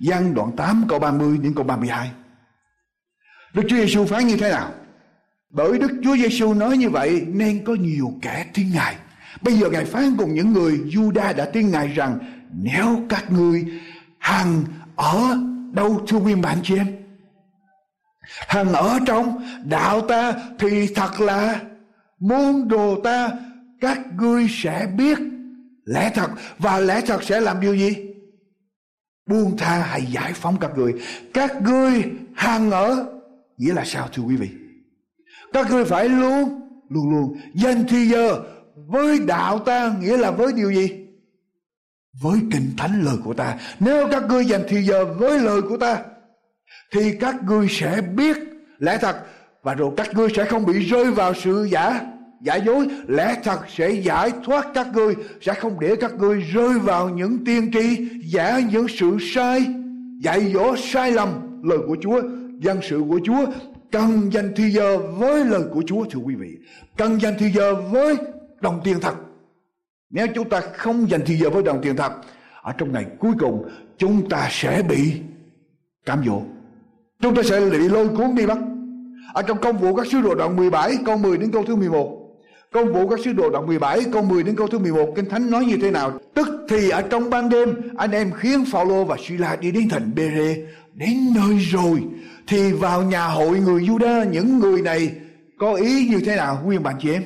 Giăng 0.00 0.34
đoạn 0.34 0.56
8 0.56 0.84
câu 0.88 0.98
30 0.98 1.38
đến 1.42 1.54
câu 1.54 1.64
32 1.64 2.10
Đức 3.54 3.62
Chúa 3.68 3.76
Giêsu 3.76 4.04
phán 4.04 4.26
như 4.26 4.36
thế 4.36 4.50
nào? 4.50 4.70
Bởi 5.50 5.78
Đức 5.78 5.90
Chúa 6.04 6.16
Giêsu 6.16 6.54
nói 6.54 6.76
như 6.76 6.90
vậy 6.90 7.26
nên 7.28 7.64
có 7.64 7.74
nhiều 7.74 8.12
kẻ 8.22 8.46
tin 8.54 8.66
Ngài. 8.74 8.96
Bây 9.40 9.54
giờ 9.54 9.70
Ngài 9.70 9.84
phán 9.84 10.16
cùng 10.18 10.34
những 10.34 10.52
người 10.52 10.72
Juda 10.72 11.36
đã 11.36 11.44
tin 11.44 11.70
Ngài 11.70 11.88
rằng, 11.88 12.18
nếu 12.52 13.00
các 13.08 13.32
ngươi 13.32 13.64
hằng 14.18 14.64
ở 14.96 15.36
đâu, 15.72 16.04
thưa 16.08 16.18
quý 16.18 16.34
bạn 16.34 16.58
chị 16.62 16.76
em? 16.76 16.86
Hằng 18.48 18.72
ở 18.72 18.98
trong 19.06 19.44
đạo 19.64 20.00
ta 20.00 20.32
thì 20.58 20.94
thật 20.94 21.20
là 21.20 21.60
môn 22.20 22.68
đồ 22.68 23.00
ta, 23.04 23.30
các 23.80 24.00
ngươi 24.18 24.46
sẽ 24.50 24.86
biết 24.96 25.18
lẽ 25.84 26.10
thật 26.14 26.30
và 26.58 26.78
lẽ 26.78 27.00
thật 27.06 27.22
sẽ 27.22 27.40
làm 27.40 27.60
điều 27.60 27.76
gì? 27.76 27.96
Buông 29.26 29.56
tha 29.56 29.82
hay 29.82 30.06
giải 30.06 30.32
phóng 30.32 30.56
các 30.60 30.70
ngươi. 30.76 30.94
Các 31.34 31.62
ngươi 31.62 32.04
hằng 32.34 32.70
ở, 32.70 33.06
nghĩa 33.58 33.74
là 33.74 33.84
sao, 33.84 34.08
thưa 34.12 34.22
quý 34.22 34.36
vị? 34.36 34.48
các 35.52 35.70
ngươi 35.70 35.84
phải 35.84 36.08
luôn 36.08 36.60
luôn 36.88 37.10
luôn, 37.10 37.36
dành 37.54 37.84
thi 37.88 38.06
giờ 38.06 38.40
với 38.86 39.18
đạo 39.18 39.58
ta, 39.58 39.94
nghĩa 40.00 40.16
là 40.16 40.30
với 40.30 40.52
điều 40.52 40.72
gì? 40.72 40.88
Với 42.20 42.38
kinh 42.52 42.70
thánh 42.76 43.02
lời 43.02 43.16
của 43.24 43.34
ta. 43.34 43.58
Nếu 43.80 44.08
các 44.10 44.22
ngươi 44.28 44.44
dành 44.44 44.62
thì 44.68 44.82
giờ 44.82 45.04
với 45.04 45.38
lời 45.38 45.62
của 45.62 45.76
ta, 45.76 45.98
thì 46.92 47.16
các 47.20 47.36
ngươi 47.46 47.66
sẽ 47.70 48.00
biết 48.00 48.36
lẽ 48.78 48.98
thật. 49.00 49.16
Và 49.62 49.74
rồi 49.74 49.90
các 49.96 50.14
ngươi 50.14 50.28
sẽ 50.36 50.44
không 50.44 50.66
bị 50.66 50.78
rơi 50.78 51.10
vào 51.10 51.34
sự 51.34 51.68
giả 51.70 52.00
giả 52.42 52.56
dối. 52.56 52.86
Lẽ 53.08 53.36
thật 53.44 53.60
sẽ 53.76 53.90
giải 53.90 54.32
thoát 54.44 54.66
các 54.74 54.86
ngươi, 54.94 55.14
sẽ 55.40 55.54
không 55.54 55.80
để 55.80 55.96
các 56.00 56.14
ngươi 56.14 56.40
rơi 56.40 56.78
vào 56.78 57.08
những 57.08 57.44
tiên 57.44 57.70
tri, 57.72 58.08
giả 58.24 58.60
những 58.72 58.86
sự 58.88 59.16
sai, 59.34 59.66
dạy 60.20 60.52
dỗ 60.54 60.76
sai 60.76 61.12
lầm. 61.12 61.28
Lời 61.62 61.78
của 61.86 61.96
Chúa, 62.00 62.22
dân 62.58 62.80
sự 62.82 63.02
của 63.08 63.20
Chúa. 63.24 63.46
Cần 63.92 64.32
dành 64.32 64.52
thì 64.56 64.70
giờ 64.70 64.98
với 64.98 65.44
lời 65.44 65.62
của 65.74 65.82
Chúa, 65.86 66.04
thưa 66.04 66.20
quý 66.24 66.34
vị. 66.34 66.50
Cần 66.96 67.20
dành 67.20 67.34
thì 67.38 67.50
giờ 67.50 67.74
với 67.74 68.16
đồng 68.62 68.80
tiền 68.84 69.00
thật. 69.00 69.14
Nếu 70.10 70.26
chúng 70.34 70.48
ta 70.48 70.60
không 70.60 71.10
dành 71.10 71.20
thời 71.26 71.36
giờ 71.36 71.50
với 71.50 71.62
đồng 71.62 71.82
tiền 71.82 71.96
thật, 71.96 72.12
ở 72.62 72.72
trong 72.72 72.92
ngày 72.92 73.06
cuối 73.18 73.32
cùng, 73.38 73.68
chúng 73.98 74.28
ta 74.28 74.48
sẽ 74.50 74.82
bị 74.82 75.20
cám 76.04 76.24
dỗ. 76.26 76.42
Chúng 77.20 77.34
ta 77.34 77.42
sẽ 77.42 77.60
bị 77.60 77.78
lôi 77.78 78.08
cuốn 78.08 78.34
đi 78.34 78.46
mất. 78.46 78.58
Ở 79.34 79.42
trong 79.42 79.60
công 79.60 79.78
vụ 79.78 79.94
các 79.94 80.06
sứ 80.06 80.20
đồ 80.20 80.34
đoạn 80.34 80.56
17 80.56 80.96
câu 81.06 81.16
10 81.16 81.38
đến 81.38 81.50
câu 81.52 81.64
thứ 81.66 81.76
11 81.76 82.18
Công 82.72 82.92
vụ 82.92 83.08
các 83.08 83.20
sứ 83.24 83.32
đồ 83.32 83.50
đoạn 83.50 83.66
17 83.66 84.00
câu 84.12 84.22
10 84.22 84.42
đến 84.42 84.56
câu 84.56 84.66
thứ 84.66 84.78
11 84.78 85.12
Kinh 85.16 85.28
Thánh 85.28 85.50
nói 85.50 85.64
như 85.64 85.76
thế 85.82 85.90
nào? 85.90 86.18
Tức 86.34 86.48
thì 86.68 86.90
ở 86.90 87.02
trong 87.02 87.30
ban 87.30 87.48
đêm, 87.48 87.74
Anh 87.96 88.10
em 88.10 88.30
khiến 88.32 88.64
Phaolô 88.72 89.04
và 89.04 89.16
Sila 89.26 89.56
đi 89.56 89.70
đến 89.70 89.88
thành 89.88 90.10
Bere 90.14 90.56
Đến 90.94 91.16
nơi 91.34 91.58
rồi, 91.58 92.02
thì 92.46 92.72
vào 92.72 93.02
nhà 93.02 93.26
hội 93.26 93.60
người 93.60 93.82
Juda 93.82 94.30
những 94.30 94.58
người 94.58 94.82
này 94.82 95.10
có 95.58 95.74
ý 95.74 96.08
như 96.08 96.20
thế 96.26 96.36
nào? 96.36 96.62
Nguyên 96.64 96.82
bạn 96.82 96.94
chị 97.00 97.12
em? 97.12 97.22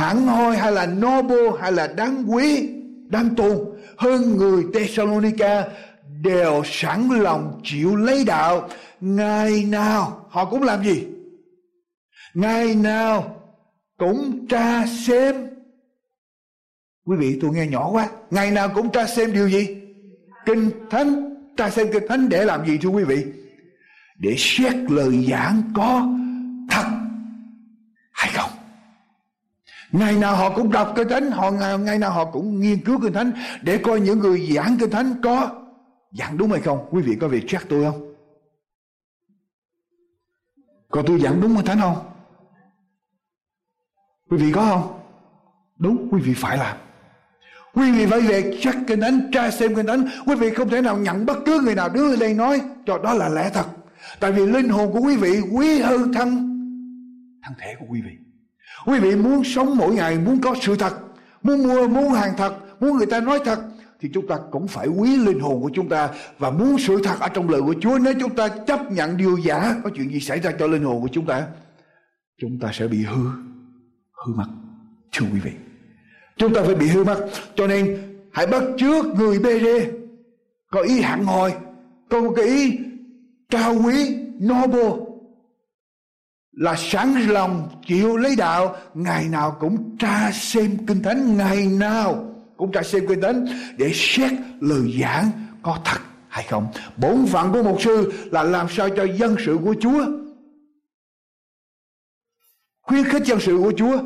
Hẳn 0.00 0.26
hoi 0.26 0.56
hay 0.56 0.72
là 0.72 0.86
noble 0.86 1.60
hay 1.60 1.72
là 1.72 1.86
đáng 1.86 2.24
quý, 2.26 2.68
đáng 3.08 3.34
tôn, 3.34 3.58
hơn 3.96 4.36
người 4.36 4.64
Thessalonica 4.74 5.64
đều 6.22 6.62
sẵn 6.64 7.08
lòng 7.08 7.60
chịu 7.64 7.96
lấy 7.96 8.24
đạo. 8.24 8.68
Ngày 9.00 9.64
nào 9.64 10.26
họ 10.30 10.44
cũng 10.44 10.62
làm 10.62 10.84
gì? 10.84 11.06
Ngày 12.34 12.74
nào 12.74 13.36
cũng 13.98 14.46
tra 14.48 14.86
xem. 14.86 15.48
Quý 17.06 17.16
vị, 17.16 17.38
tôi 17.42 17.50
nghe 17.54 17.66
nhỏ 17.66 17.90
quá. 17.90 18.08
Ngày 18.30 18.50
nào 18.50 18.68
cũng 18.74 18.90
tra 18.90 19.06
xem 19.06 19.32
điều 19.32 19.48
gì? 19.48 19.76
Kinh 20.46 20.70
thánh. 20.90 21.34
Tra 21.56 21.70
xem 21.70 21.86
kinh 21.92 22.08
thánh 22.08 22.28
để 22.28 22.44
làm 22.44 22.66
gì, 22.66 22.78
thưa 22.78 22.88
quý 22.88 23.04
vị? 23.04 23.24
Để 24.18 24.34
xét 24.38 24.74
lời 24.88 25.26
giảng 25.30 25.62
có 25.74 26.08
thật 26.70 26.86
hay 28.12 28.30
không? 28.34 28.59
Ngày 29.92 30.16
nào 30.16 30.36
họ 30.36 30.50
cũng 30.56 30.72
đọc 30.72 30.92
kinh 30.96 31.08
thánh, 31.08 31.30
họ 31.30 31.50
ngày 31.50 31.98
nào 31.98 32.10
họ 32.10 32.24
cũng 32.24 32.60
nghiên 32.60 32.84
cứu 32.84 33.00
kinh 33.02 33.12
thánh 33.12 33.32
để 33.62 33.78
coi 33.78 34.00
những 34.00 34.18
người 34.18 34.52
giảng 34.54 34.76
kinh 34.80 34.90
thánh 34.90 35.14
có 35.22 35.62
giảng 36.12 36.38
đúng 36.38 36.50
hay 36.50 36.60
không. 36.60 36.88
Quý 36.90 37.02
vị 37.02 37.16
có 37.20 37.28
việc 37.28 37.44
chắc 37.48 37.66
tôi 37.68 37.84
không? 37.84 38.14
Còn 40.88 41.04
tôi 41.06 41.20
giảng 41.20 41.40
đúng 41.40 41.56
kinh 41.56 41.64
thánh 41.64 41.80
không? 41.80 41.96
Quý 44.30 44.36
vị 44.36 44.52
có 44.52 44.66
không? 44.70 45.00
Đúng, 45.78 46.08
quý 46.10 46.20
vị 46.20 46.34
phải 46.34 46.58
làm. 46.58 46.76
Quý 47.74 47.92
vị 47.92 48.06
phải 48.06 48.20
về 48.20 48.58
chắc 48.60 48.76
kinh 48.86 49.00
thánh, 49.00 49.30
tra 49.32 49.50
xem 49.50 49.74
kinh 49.74 49.86
thánh. 49.86 50.04
Quý 50.26 50.34
vị 50.34 50.54
không 50.54 50.68
thể 50.68 50.80
nào 50.80 50.98
nhận 50.98 51.26
bất 51.26 51.38
cứ 51.46 51.60
người 51.60 51.74
nào 51.74 51.88
đứng 51.88 52.10
lên 52.10 52.18
đây 52.18 52.34
nói, 52.34 52.60
cho 52.86 52.98
đó 52.98 53.14
là 53.14 53.28
lẽ 53.28 53.50
thật. 53.54 53.66
Tại 54.20 54.32
vì 54.32 54.46
linh 54.46 54.68
hồn 54.68 54.92
của 54.92 55.00
quý 55.00 55.16
vị 55.16 55.40
quý 55.52 55.80
hơn 55.80 56.12
thân 56.12 56.28
thân 57.42 57.54
thể 57.58 57.74
của 57.80 57.86
quý 57.88 58.00
vị. 58.02 58.29
Quý 58.86 58.98
vị 58.98 59.16
muốn 59.16 59.44
sống 59.44 59.76
mỗi 59.76 59.94
ngày, 59.94 60.18
muốn 60.18 60.40
có 60.40 60.54
sự 60.60 60.76
thật, 60.76 60.94
muốn 61.42 61.62
mua, 61.62 61.88
muốn 61.88 62.12
hàng 62.12 62.34
thật, 62.36 62.54
muốn 62.80 62.96
người 62.96 63.06
ta 63.06 63.20
nói 63.20 63.38
thật, 63.44 63.58
thì 64.00 64.08
chúng 64.14 64.26
ta 64.26 64.36
cũng 64.50 64.68
phải 64.68 64.86
quý 64.86 65.16
linh 65.16 65.40
hồn 65.40 65.62
của 65.62 65.70
chúng 65.74 65.88
ta 65.88 66.08
và 66.38 66.50
muốn 66.50 66.78
sự 66.78 67.00
thật 67.04 67.20
ở 67.20 67.28
trong 67.28 67.48
lời 67.48 67.60
của 67.62 67.74
Chúa. 67.80 67.98
Nếu 67.98 68.14
chúng 68.20 68.34
ta 68.34 68.48
chấp 68.48 68.92
nhận 68.92 69.16
điều 69.16 69.36
giả 69.36 69.76
có 69.84 69.90
chuyện 69.94 70.10
gì 70.10 70.20
xảy 70.20 70.40
ra 70.40 70.52
cho 70.58 70.66
linh 70.66 70.84
hồn 70.84 71.02
của 71.02 71.08
chúng 71.12 71.26
ta 71.26 71.46
chúng 72.40 72.58
ta 72.58 72.70
sẽ 72.72 72.88
bị 72.88 73.02
hư 73.04 73.24
hư 74.12 74.32
mất 74.34 74.46
thưa 75.12 75.26
quý 75.32 75.40
vị. 75.40 75.50
Chúng 76.36 76.54
ta 76.54 76.62
phải 76.62 76.74
bị 76.74 76.86
hư 76.88 77.04
mất 77.04 77.28
cho 77.54 77.66
nên 77.66 77.98
hãy 78.32 78.46
bắt 78.46 78.62
trước 78.78 79.06
người 79.06 79.38
bê 79.38 79.58
đê 79.60 79.90
có 80.70 80.80
ý 80.80 81.00
hẳn 81.00 81.24
hoi 81.24 81.52
có 82.10 82.20
một 82.20 82.32
cái 82.36 82.46
ý 82.46 82.78
cao 83.50 83.74
quý 83.84 84.16
noble 84.44 85.09
là 86.60 86.74
sẵn 86.78 87.14
lòng 87.14 87.68
chịu 87.86 88.16
lấy 88.16 88.36
đạo, 88.36 88.76
ngày 88.94 89.28
nào 89.28 89.56
cũng 89.60 89.96
tra 89.98 90.30
xem 90.32 90.86
kinh 90.86 91.02
thánh, 91.02 91.36
ngày 91.36 91.66
nào 91.66 92.34
cũng 92.56 92.72
tra 92.72 92.82
xem 92.82 93.04
kinh 93.08 93.20
thánh 93.20 93.46
để 93.78 93.90
xét 93.94 94.32
lời 94.60 94.98
giảng 95.00 95.30
có 95.62 95.78
thật 95.84 96.00
hay 96.28 96.44
không. 96.48 96.66
Bổn 96.96 97.26
phận 97.26 97.52
của 97.52 97.62
một 97.62 97.76
sư 97.80 98.12
là 98.32 98.42
làm 98.42 98.66
sao 98.68 98.88
cho 98.96 99.04
dân 99.04 99.36
sự 99.46 99.58
của 99.64 99.74
chúa 99.80 100.06
khuyến 102.90 103.04
khích 103.04 103.24
dân 103.24 103.40
sự 103.40 103.58
của 103.62 103.72
Chúa 103.76 104.02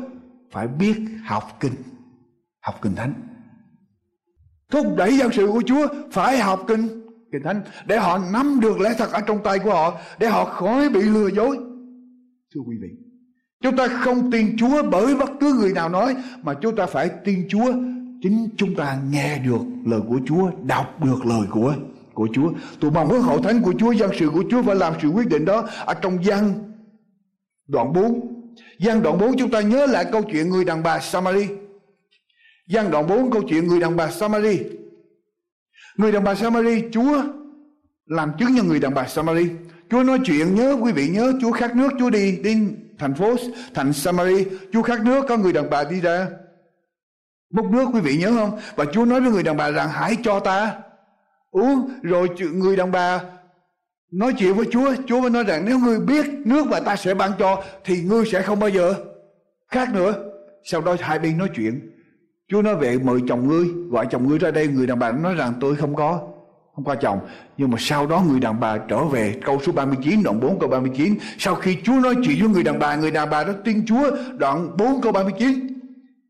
phải 0.51 0.67
biết 0.67 0.95
học 1.25 1.57
kinh 1.59 1.73
học 2.61 2.79
kinh 2.81 2.95
thánh. 2.95 3.13
Thúc 4.69 4.85
đẩy 4.97 5.17
dân 5.17 5.31
sự 5.33 5.47
của 5.47 5.61
Chúa 5.65 5.87
phải 6.11 6.39
học 6.39 6.63
kinh 6.67 6.87
kinh 7.31 7.43
thánh 7.43 7.61
để 7.85 7.97
họ 7.97 8.17
nắm 8.33 8.59
được 8.59 8.79
lẽ 8.79 8.93
thật 8.97 9.11
ở 9.11 9.21
trong 9.21 9.43
tay 9.43 9.59
của 9.59 9.69
họ, 9.69 9.97
để 10.19 10.27
họ 10.27 10.45
khỏi 10.45 10.89
bị 10.89 11.01
lừa 11.01 11.27
dối 11.27 11.57
thưa 12.55 12.61
quý 12.61 12.75
vị, 12.81 12.89
chúng 13.61 13.77
ta 13.77 13.87
không 13.87 14.31
tin 14.31 14.57
Chúa 14.57 14.83
bởi 14.91 15.15
bất 15.15 15.31
cứ 15.39 15.53
người 15.53 15.73
nào 15.73 15.89
nói, 15.89 16.15
mà 16.43 16.53
chúng 16.61 16.75
ta 16.75 16.85
phải 16.85 17.09
tin 17.25 17.47
Chúa. 17.49 17.73
Chính 18.21 18.49
chúng 18.57 18.75
ta 18.75 18.99
nghe 19.09 19.39
được 19.39 19.61
lời 19.85 20.01
của 20.07 20.19
Chúa, 20.25 20.51
đọc 20.63 21.03
được 21.03 21.25
lời 21.25 21.47
của 21.51 21.75
của 22.13 22.27
Chúa. 22.33 22.51
Tôi 22.79 22.91
mong 22.91 23.07
muốn 23.07 23.21
hậu 23.21 23.41
thánh 23.41 23.61
của 23.61 23.73
Chúa, 23.79 23.91
dân 23.91 24.11
sự 24.19 24.29
của 24.29 24.43
Chúa 24.49 24.63
phải 24.63 24.75
làm 24.75 24.93
sự 25.01 25.07
quyết 25.07 25.27
định 25.27 25.45
đó 25.45 25.67
ở 25.85 25.93
trong 25.93 26.25
gian 26.25 26.53
đoạn 27.67 27.93
4 27.93 28.35
gian 28.79 29.01
đoạn 29.01 29.17
4 29.17 29.37
chúng 29.37 29.51
ta 29.51 29.61
nhớ 29.61 29.85
lại 29.85 30.05
câu 30.11 30.21
chuyện 30.31 30.49
người 30.49 30.65
đàn 30.65 30.83
bà 30.83 30.99
Samari. 30.99 31.47
Gian 32.67 32.91
đoạn 32.91 33.07
4 33.07 33.31
câu 33.31 33.41
chuyện 33.49 33.67
người 33.67 33.79
đàn 33.79 33.95
bà 33.95 34.11
Samari. 34.11 34.59
Người 35.97 36.11
đàn 36.11 36.23
bà 36.23 36.35
Samari, 36.35 36.83
Chúa 36.91 37.23
làm 38.05 38.31
chứng 38.39 38.49
cho 38.57 38.63
người 38.63 38.79
đàn 38.79 38.93
bà 38.93 39.07
Samari. 39.07 39.49
Chúa 39.89 40.03
nói 40.03 40.19
chuyện, 40.25 40.55
nhớ, 40.55 40.77
quý 40.81 40.91
vị 40.91 41.07
nhớ, 41.07 41.33
Chúa 41.41 41.51
khát 41.51 41.75
nước, 41.75 41.89
Chúa 41.99 42.09
đi 42.09 42.39
đến 42.43 42.77
thành 42.99 43.13
phố, 43.13 43.35
thành 43.73 43.93
Samari 43.93 44.45
Chúa 44.73 44.81
khát 44.81 45.01
nước, 45.05 45.25
có 45.29 45.37
người 45.37 45.53
đàn 45.53 45.69
bà 45.69 45.83
đi 45.83 46.01
ra 46.01 46.27
múc 47.53 47.65
nước. 47.71 47.85
Quý 47.93 48.01
vị 48.01 48.17
nhớ 48.17 48.31
không? 48.31 48.59
Và 48.75 48.85
Chúa 48.85 49.05
nói 49.05 49.21
với 49.21 49.31
người 49.31 49.43
đàn 49.43 49.57
bà 49.57 49.71
rằng, 49.71 49.89
hãy 49.89 50.17
cho 50.23 50.39
ta 50.39 50.75
uống. 51.51 51.89
Rồi 52.01 52.27
người 52.53 52.75
đàn 52.75 52.91
bà 52.91 53.21
nói 54.11 54.33
chuyện 54.37 54.53
với 54.53 54.65
Chúa. 54.71 54.93
Chúa 55.07 55.21
mới 55.21 55.29
nói 55.29 55.43
rằng, 55.43 55.65
nếu 55.65 55.79
ngươi 55.79 55.99
biết 55.99 56.25
nước 56.45 56.67
mà 56.67 56.79
ta 56.79 56.95
sẽ 56.95 57.13
ban 57.13 57.31
cho, 57.39 57.63
thì 57.83 58.01
ngươi 58.01 58.25
sẽ 58.25 58.41
không 58.41 58.59
bao 58.59 58.69
giờ 58.69 58.93
khác 59.71 59.93
nữa. 59.93 60.13
Sau 60.63 60.81
đó 60.81 60.95
hai 60.99 61.19
bên 61.19 61.37
nói 61.37 61.49
chuyện. 61.55 61.91
Chúa 62.47 62.61
nói 62.61 62.75
về 62.75 62.97
mời 62.97 63.19
chồng 63.27 63.47
ngươi, 63.47 63.65
gọi 63.89 64.07
chồng 64.11 64.27
ngươi 64.27 64.39
ra 64.39 64.51
đây. 64.51 64.67
Người 64.67 64.87
đàn 64.87 64.99
bà 64.99 65.11
nói 65.11 65.35
rằng, 65.35 65.53
tôi 65.59 65.75
không 65.75 65.95
có 65.95 66.27
không 66.75 66.85
có 66.85 66.95
chồng 66.95 67.19
nhưng 67.57 67.71
mà 67.71 67.77
sau 67.79 68.07
đó 68.07 68.23
người 68.29 68.39
đàn 68.39 68.59
bà 68.59 68.77
trở 68.77 69.03
về, 69.03 69.35
câu 69.45 69.59
số 69.65 69.71
39 69.71 70.23
đoạn 70.23 70.39
4 70.39 70.59
câu 70.59 70.69
39 70.69 71.15
sau 71.37 71.55
khi 71.55 71.77
Chúa 71.83 71.93
nói 71.93 72.15
chuyện 72.25 72.39
với 72.39 72.49
người 72.49 72.63
đàn 72.63 72.79
bà, 72.79 72.95
người 72.95 73.11
đàn 73.11 73.29
bà 73.29 73.43
đó 73.43 73.53
tin 73.63 73.85
Chúa, 73.85 74.11
đoạn 74.37 74.77
4 74.77 75.01
câu 75.01 75.11
39 75.11 75.67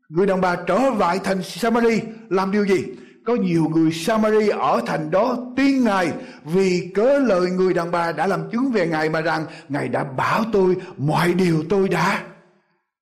người 0.08 0.26
đàn 0.26 0.40
bà 0.40 0.56
trở 0.66 0.78
lại 0.98 1.20
thành 1.24 1.42
Samari, 1.42 2.00
làm 2.28 2.52
điều 2.52 2.66
gì 2.66 2.84
có 3.26 3.34
nhiều 3.34 3.68
người 3.74 3.92
Samari 3.92 4.48
ở 4.48 4.80
thành 4.86 5.10
đó 5.10 5.36
tin 5.56 5.84
Ngài 5.84 6.12
vì 6.44 6.90
cớ 6.94 7.18
lời 7.18 7.50
người 7.50 7.74
đàn 7.74 7.90
bà 7.90 8.12
đã 8.12 8.26
làm 8.26 8.50
chứng 8.50 8.70
về 8.72 8.86
Ngài 8.86 9.10
mà 9.10 9.20
rằng, 9.20 9.46
Ngài 9.68 9.88
đã 9.88 10.04
bảo 10.04 10.44
tôi 10.52 10.76
mọi 10.96 11.34
điều 11.34 11.64
tôi 11.68 11.88
đã 11.88 12.22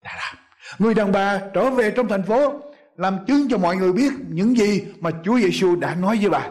đã 0.05 0.11
làm. 0.17 0.37
Người 0.79 0.95
đàn 0.95 1.13
bà 1.13 1.41
trở 1.55 1.71
về 1.71 1.91
trong 1.91 2.09
thành 2.09 2.23
phố, 2.23 2.53
làm 2.97 3.19
chứng 3.27 3.49
cho 3.51 3.59
mọi 3.59 3.77
người 3.77 3.93
biết 3.93 4.13
những 4.29 4.57
gì 4.57 4.83
mà 5.01 5.11
Chúa 5.25 5.39
Giêsu 5.39 5.77
đã 5.77 5.95
nói 5.95 6.19
với 6.21 6.31
bà. 6.31 6.49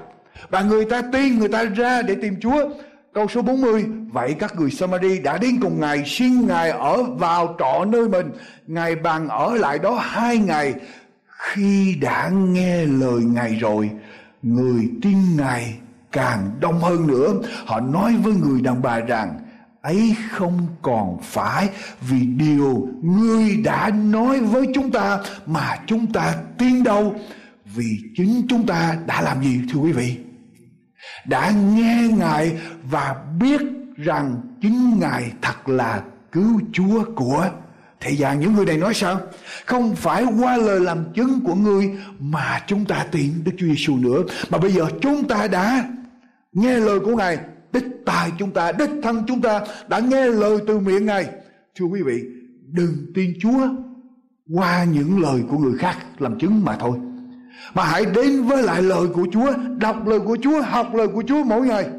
Và 0.50 0.62
người 0.62 0.86
ta 0.86 1.02
tin, 1.02 1.40
người 1.40 1.50
ta 1.50 1.64
ra 1.64 2.02
để 2.02 2.16
tìm 2.16 2.36
Chúa. 2.42 2.70
Câu 3.14 3.28
số 3.28 3.42
40 3.42 3.86
Vậy 4.12 4.36
các 4.40 4.56
người 4.56 4.72
Samari 4.72 5.20
đã 5.20 5.38
đến 5.38 5.60
cùng 5.62 5.80
Ngài 5.80 6.04
Xin 6.06 6.48
Ngài 6.48 6.70
ở 6.70 7.04
vào 7.04 7.56
trọ 7.60 7.86
nơi 7.86 8.10
mình. 8.10 8.32
Ngài 8.68 8.96
bằng 8.96 9.28
ở 9.28 9.56
lại 9.56 9.80
đó 9.80 10.00
hai 10.02 10.38
ngày. 10.38 10.74
Khi 11.28 11.96
đã 12.02 12.30
nghe 12.30 12.86
lời 12.86 13.22
ngài 13.24 13.56
rồi 13.56 13.90
người 14.42 14.90
tin 15.02 15.18
ngài 15.38 15.76
càng 16.12 16.52
đông 16.60 16.80
hơn 16.80 17.08
nữa. 17.08 17.34
Họ 17.66 17.80
nói 17.80 18.16
với 18.24 18.34
người 18.34 18.62
đàn 18.62 18.82
bà 18.82 19.00
rằng 19.00 19.40
ấy 19.82 20.16
không 20.32 20.68
còn 20.82 21.18
phải 21.22 21.70
vì 22.02 22.20
điều 22.20 22.88
ngươi 23.02 23.58
đã 23.58 23.90
nói 23.90 24.40
với 24.40 24.68
chúng 24.74 24.92
ta 24.92 25.20
mà 25.46 25.78
chúng 25.88 26.14
ta 26.14 26.36
tin 26.58 26.84
đâu. 26.84 27.16
Vì 27.76 27.98
chính 28.16 28.42
chúng 28.50 28.66
ta 28.66 28.98
đã 29.06 29.22
làm 29.22 29.44
gì 29.44 29.60
thưa 29.74 29.80
quý 29.80 29.92
vị? 29.92 30.18
Đã 31.28 31.52
nghe 31.76 32.08
ngài 32.18 32.58
và 32.92 33.16
biết 33.40 33.62
rằng 33.98 34.42
chính 34.62 35.00
ngài 35.00 35.32
thật 35.42 35.70
là 35.70 36.04
cứu 36.32 36.62
chúa 36.74 37.04
của 37.16 37.50
thế 38.00 38.12
gian. 38.12 38.40
Những 38.40 38.54
người 38.54 38.66
này 38.66 38.78
nói 38.78 38.94
sao? 38.94 39.22
Không 39.66 39.96
phải 39.96 40.26
qua 40.40 40.58
lời 40.58 40.80
làm 40.80 41.14
chứng 41.14 41.40
của 41.46 41.56
ngươi 41.56 41.92
mà 42.20 42.62
chúng 42.68 42.86
ta 42.86 43.06
tin 43.12 43.32
Đức 43.46 43.52
Chúa 43.58 43.66
Giêsu 43.66 43.98
nữa. 43.98 44.24
Mà 44.50 44.58
bây 44.58 44.72
giờ 44.72 44.86
chúng 45.02 45.28
ta 45.28 45.48
đã 45.48 45.90
nghe 46.54 46.78
lời 46.78 47.00
của 47.00 47.16
Ngài, 47.16 47.38
đích 47.74 47.86
tài 48.06 48.32
chúng 48.40 48.52
ta, 48.52 48.72
đích 48.72 48.90
thân 49.04 49.24
chúng 49.28 49.42
ta 49.42 49.62
đã 49.88 50.00
nghe 50.00 50.26
lời 50.26 50.58
từ 50.68 50.80
miệng 50.80 51.06
Ngài. 51.06 51.26
Thưa 51.76 51.86
quý 51.86 52.02
vị, 52.02 52.24
đừng 52.72 53.06
tin 53.16 53.34
Chúa 53.42 53.68
qua 54.54 54.84
những 54.84 55.22
lời 55.22 55.42
của 55.50 55.58
người 55.58 55.78
khác 55.78 55.98
làm 56.20 56.40
chứng 56.40 56.66
mà 56.66 56.76
thôi 56.80 56.98
mà 57.74 57.84
hãy 57.84 58.06
đến 58.06 58.44
với 58.44 58.64
lại 58.64 58.82
lời 58.82 59.08
của 59.14 59.28
Chúa 59.32 59.54
đọc 59.78 60.08
lời 60.08 60.20
của 60.20 60.38
Chúa 60.42 60.62
học 60.62 60.94
lời 60.94 61.08
của 61.08 61.24
Chúa 61.28 61.44
mỗi 61.44 61.68
ngày 61.68 61.90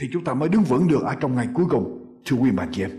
thì 0.00 0.08
chúng 0.12 0.24
ta 0.24 0.34
mới 0.34 0.48
đứng 0.48 0.62
vững 0.62 0.88
được 0.88 1.02
ở 1.02 1.14
trong 1.20 1.34
ngày 1.34 1.48
cuối 1.54 1.66
cùng 1.70 2.18
thưa 2.24 2.36
quý 2.36 2.50
bà 2.50 2.66
chị 2.72 2.82
em 2.82 2.90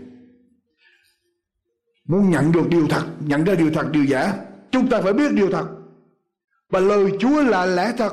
Muốn 2.08 2.30
nhận 2.30 2.52
được 2.52 2.68
điều 2.68 2.86
thật, 2.86 3.04
nhận 3.26 3.44
ra 3.44 3.54
điều 3.54 3.70
thật, 3.70 3.92
điều 3.92 4.04
giả, 4.04 4.34
chúng 4.70 4.88
ta 4.88 5.00
phải 5.00 5.12
biết 5.12 5.32
điều 5.32 5.50
thật. 5.50 5.66
Và 6.70 6.80
lời 6.80 7.12
Chúa 7.18 7.42
là 7.42 7.66
lẽ 7.66 7.92
thật. 7.98 8.12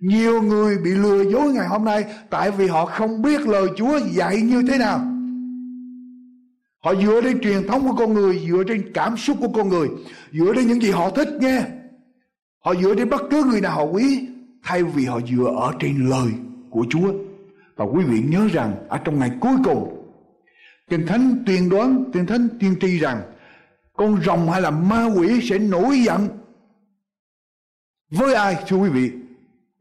Nhiều 0.00 0.42
người 0.42 0.78
bị 0.78 0.90
lừa 0.90 1.22
dối 1.22 1.52
ngày 1.52 1.68
hôm 1.68 1.84
nay 1.84 2.04
tại 2.30 2.50
vì 2.50 2.66
họ 2.66 2.86
không 2.86 3.22
biết 3.22 3.40
lời 3.40 3.68
Chúa 3.76 3.98
dạy 4.12 4.40
như 4.42 4.62
thế 4.68 4.78
nào. 4.78 5.00
Họ 6.84 6.94
dựa 6.94 7.20
trên 7.22 7.40
truyền 7.40 7.66
thống 7.68 7.88
của 7.88 7.94
con 7.94 8.14
người, 8.14 8.46
dựa 8.50 8.62
trên 8.68 8.92
cảm 8.94 9.16
xúc 9.16 9.36
của 9.40 9.48
con 9.48 9.68
người, 9.68 9.88
dựa 10.32 10.52
trên 10.54 10.66
những 10.66 10.82
gì 10.82 10.90
họ 10.90 11.10
thích 11.10 11.28
nghe. 11.40 11.62
Họ 12.68 12.74
dựa 12.74 12.94
trên 12.94 13.10
bất 13.10 13.22
cứ 13.30 13.44
người 13.44 13.60
nào 13.60 13.76
họ 13.76 13.82
quý, 13.82 14.26
thay 14.62 14.82
vì 14.82 15.04
họ 15.04 15.20
dựa 15.20 15.54
ở 15.56 15.72
trên 15.78 16.08
lời 16.08 16.28
của 16.70 16.86
Chúa. 16.90 17.12
Và 17.76 17.84
quý 17.84 18.04
vị 18.04 18.20
nhớ 18.28 18.48
rằng 18.52 18.74
ở 18.88 18.98
trong 19.04 19.18
ngày 19.18 19.30
cuối 19.40 19.56
cùng 19.64 20.10
Kinh 20.90 21.06
Thánh 21.06 21.42
tuyên 21.46 21.68
đoán, 21.68 22.04
Kinh 22.12 22.26
Thánh 22.26 22.48
tiên 22.60 22.74
tri 22.80 22.98
rằng 22.98 23.22
con 23.96 24.22
rồng 24.24 24.50
hay 24.50 24.60
là 24.60 24.70
ma 24.70 25.04
quỷ 25.16 25.40
sẽ 25.50 25.58
nổi 25.58 25.98
giận 25.98 26.28
với 28.10 28.34
ai 28.34 28.56
thưa 28.68 28.76
quý 28.76 28.88
vị? 28.88 29.10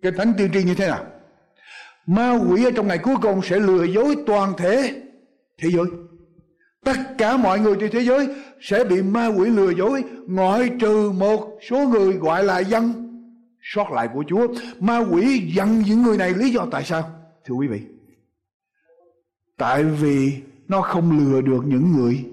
Kinh 0.01 0.13
Thánh 0.17 0.33
tiên 0.37 0.49
tri 0.53 0.63
như 0.63 0.75
thế 0.75 0.87
nào? 0.87 1.05
Ma 2.05 2.39
quỷ 2.49 2.63
ở 2.63 2.71
trong 2.75 2.87
ngày 2.87 2.97
cuối 2.97 3.15
cùng 3.21 3.41
sẽ 3.43 3.59
lừa 3.59 3.83
dối 3.83 4.15
toàn 4.25 4.53
thể 4.57 5.01
thế 5.57 5.69
giới. 5.71 5.85
Tất 6.85 6.97
cả 7.17 7.37
mọi 7.37 7.59
người 7.59 7.75
trên 7.79 7.91
thế 7.91 7.99
giới 7.99 8.27
sẽ 8.61 8.83
bị 8.83 9.01
ma 9.01 9.27
quỷ 9.27 9.49
lừa 9.49 9.69
dối, 9.69 10.03
ngoại 10.27 10.69
trừ 10.79 11.11
một 11.11 11.59
số 11.69 11.77
người 11.77 12.13
gọi 12.13 12.43
là 12.43 12.59
dân 12.59 12.93
sót 13.61 13.91
lại 13.91 14.09
của 14.13 14.23
Chúa. 14.27 14.47
Ma 14.79 14.97
quỷ 15.11 15.51
giận 15.55 15.79
những 15.79 16.03
người 16.03 16.17
này, 16.17 16.33
lý 16.33 16.49
do 16.49 16.67
tại 16.71 16.83
sao? 16.83 17.09
Thưa 17.45 17.55
quý 17.55 17.67
vị. 17.67 17.81
Tại 19.57 19.83
vì 19.83 20.33
nó 20.67 20.81
không 20.81 21.17
lừa 21.17 21.41
được 21.41 21.61
những 21.65 21.91
người 21.91 22.25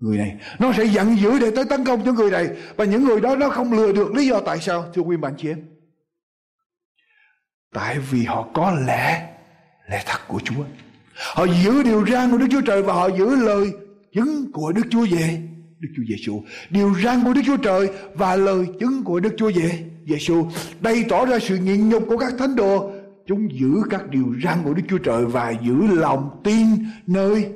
người 0.00 0.18
này 0.18 0.36
nó 0.58 0.72
sẽ 0.72 0.84
giận 0.84 1.16
dữ 1.18 1.38
để 1.38 1.50
tới 1.50 1.64
tấn 1.64 1.84
công 1.84 2.04
những 2.04 2.14
người 2.14 2.30
này, 2.30 2.48
và 2.76 2.84
những 2.84 3.04
người 3.04 3.20
đó 3.20 3.36
nó 3.36 3.48
không 3.48 3.72
lừa 3.72 3.92
được, 3.92 4.14
lý 4.14 4.26
do 4.26 4.40
tại 4.40 4.58
sao 4.58 4.90
thưa 4.94 5.02
quý 5.02 5.16
bạn 5.16 5.34
chị 5.38 5.48
em, 5.48 5.62
tại 7.72 7.98
vì 7.98 8.24
họ 8.24 8.48
có 8.54 8.72
lẽ 8.86 9.34
lẽ 9.90 10.02
thật 10.06 10.18
của 10.28 10.40
Chúa 10.44 10.64
họ 11.34 11.46
giữ 11.64 11.82
điều 11.82 12.06
răn 12.06 12.30
của 12.30 12.38
Đức 12.38 12.46
Chúa 12.50 12.60
Trời 12.60 12.82
và 12.82 12.92
họ 12.92 13.08
giữ 13.08 13.36
lời 13.36 13.72
chứng 14.12 14.52
của 14.52 14.72
Đức 14.72 14.82
Chúa 14.90 15.06
về 15.10 15.42
Đức 15.84 15.90
Chúa 15.96 16.02
Giêsu 16.08 16.42
điều 16.70 16.94
răn 17.04 17.24
của 17.24 17.32
Đức 17.32 17.40
Chúa 17.46 17.56
Trời 17.56 17.88
và 18.14 18.36
lời 18.36 18.66
chứng 18.80 19.02
của 19.04 19.20
Đức 19.20 19.34
Chúa 19.36 19.50
Giêsu 20.06 20.46
đây 20.80 21.04
tỏ 21.08 21.26
ra 21.26 21.38
sự 21.38 21.56
nhịn 21.56 21.88
nhục 21.88 22.04
của 22.08 22.16
các 22.16 22.32
thánh 22.38 22.56
đồ 22.56 22.92
chúng 23.26 23.48
giữ 23.52 23.82
các 23.90 24.08
điều 24.08 24.34
răn 24.44 24.58
của 24.64 24.74
Đức 24.74 24.82
Chúa 24.88 24.98
Trời 24.98 25.24
và 25.24 25.50
giữ 25.50 25.74
lòng 25.86 26.40
tin 26.44 26.66
nơi 27.06 27.46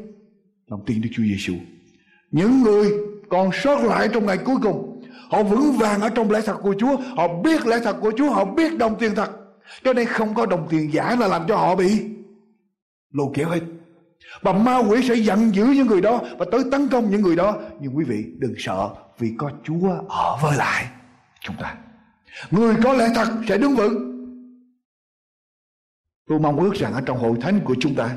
lòng 0.70 0.80
tin 0.86 1.00
Đức 1.00 1.08
Chúa 1.12 1.22
Giêsu. 1.22 1.54
Những 2.30 2.62
người 2.62 2.92
còn 3.28 3.50
sót 3.52 3.84
lại 3.84 4.08
trong 4.12 4.26
ngày 4.26 4.38
cuối 4.38 4.56
cùng, 4.62 5.02
họ 5.30 5.42
vững 5.42 5.72
vàng 5.72 6.00
ở 6.00 6.08
trong 6.08 6.30
lẽ 6.30 6.40
thật 6.44 6.56
của 6.62 6.74
Chúa, 6.78 6.96
họ 6.96 7.28
biết 7.42 7.66
lẽ 7.66 7.78
thật 7.84 7.96
của 8.00 8.12
Chúa, 8.16 8.30
họ 8.30 8.44
biết 8.44 8.78
đồng 8.78 8.96
tiền 8.98 9.14
thật. 9.14 9.30
Cho 9.84 9.92
nên 9.92 10.06
không 10.06 10.34
có 10.34 10.46
đồng 10.46 10.66
tiền 10.70 10.92
giả 10.92 11.16
là 11.20 11.28
làm 11.28 11.42
cho 11.48 11.56
họ 11.56 11.74
bị 11.74 12.00
lôi 13.12 13.26
kéo 13.34 13.48
hết. 13.48 13.60
Và 14.40 14.52
ma 14.52 14.76
quỷ 14.78 15.08
sẽ 15.08 15.14
giận 15.14 15.54
dữ 15.54 15.64
những 15.64 15.86
người 15.86 16.00
đó 16.00 16.20
và 16.38 16.46
tới 16.52 16.60
tấn 16.70 16.88
công 16.88 17.10
những 17.10 17.22
người 17.22 17.36
đó. 17.36 17.56
Nhưng 17.80 17.96
quý 17.96 18.04
vị 18.04 18.24
đừng 18.38 18.54
sợ, 18.58 18.88
vì 19.18 19.34
có 19.38 19.50
Chúa 19.64 19.90
ở 20.08 20.38
với 20.42 20.56
lại 20.56 20.86
chúng 21.40 21.56
ta. 21.60 21.76
Người 22.50 22.74
có 22.84 22.92
lẽ 22.92 23.08
thật 23.14 23.28
sẽ 23.48 23.58
đứng 23.58 23.76
vững. 23.76 24.04
Tôi 26.28 26.38
mong 26.38 26.60
ước 26.60 26.74
rằng 26.74 26.92
ở 26.92 27.00
trong 27.06 27.18
hội 27.18 27.38
thánh 27.40 27.60
của 27.64 27.74
chúng 27.80 27.94
ta, 27.94 28.16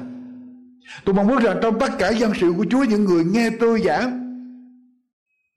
Tôi 1.05 1.15
mong 1.15 1.28
ước 1.28 1.41
rằng 1.41 1.57
trong 1.61 1.80
tất 1.80 1.89
cả 1.99 2.09
dân 2.09 2.32
sự 2.39 2.53
của 2.57 2.65
Chúa, 2.69 2.84
những 2.84 3.05
người 3.05 3.26
nghe 3.26 3.49
tôi 3.59 3.82
giảng, 3.82 4.22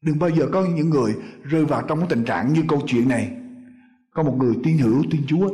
Đừng 0.04 0.18
bao 0.18 0.30
giờ 0.30 0.48
có 0.52 0.66
những 0.74 0.90
người 0.90 1.14
rơi 1.42 1.64
vào 1.64 1.82
trong 1.88 1.98
cái 1.98 2.08
tình 2.10 2.24
trạng 2.24 2.52
như 2.52 2.64
câu 2.68 2.80
chuyện 2.86 3.08
này 3.08 3.36
Có 4.10 4.22
một 4.22 4.36
người 4.38 4.54
tin 4.64 4.78
hữu 4.78 5.02
tin 5.10 5.26
Chúa 5.26 5.48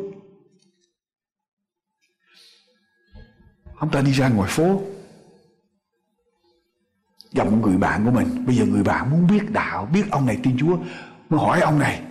Ông 3.74 3.90
ta 3.90 4.00
đi 4.00 4.12
ra 4.12 4.28
ngoài 4.28 4.50
phố 4.52 4.80
gặp 7.32 7.44
một 7.44 7.58
người 7.62 7.76
bạn 7.76 8.04
của 8.04 8.10
mình. 8.10 8.44
Bây 8.46 8.56
giờ 8.56 8.66
người 8.66 8.82
bạn 8.82 9.10
muốn 9.10 9.26
biết 9.26 9.50
đạo, 9.50 9.88
biết 9.92 10.04
ông 10.10 10.26
này 10.26 10.38
tin 10.42 10.58
chúa 10.58 10.76
mới 11.30 11.40
hỏi 11.40 11.60
ông 11.60 11.78
này, 11.78 12.02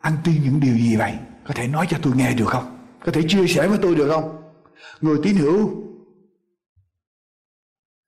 anh 0.00 0.16
tin 0.24 0.42
những 0.42 0.60
điều 0.60 0.74
gì 0.74 0.96
vậy? 0.96 1.12
Có 1.46 1.54
thể 1.54 1.68
nói 1.68 1.86
cho 1.90 1.98
tôi 2.02 2.12
nghe 2.16 2.34
được 2.34 2.48
không? 2.48 2.78
Có 3.04 3.12
thể 3.12 3.22
chia 3.28 3.46
sẻ 3.46 3.68
với 3.68 3.78
tôi 3.82 3.94
được 3.94 4.08
không? 4.10 4.36
Người 5.00 5.18
tín 5.22 5.36
hữu 5.36 5.84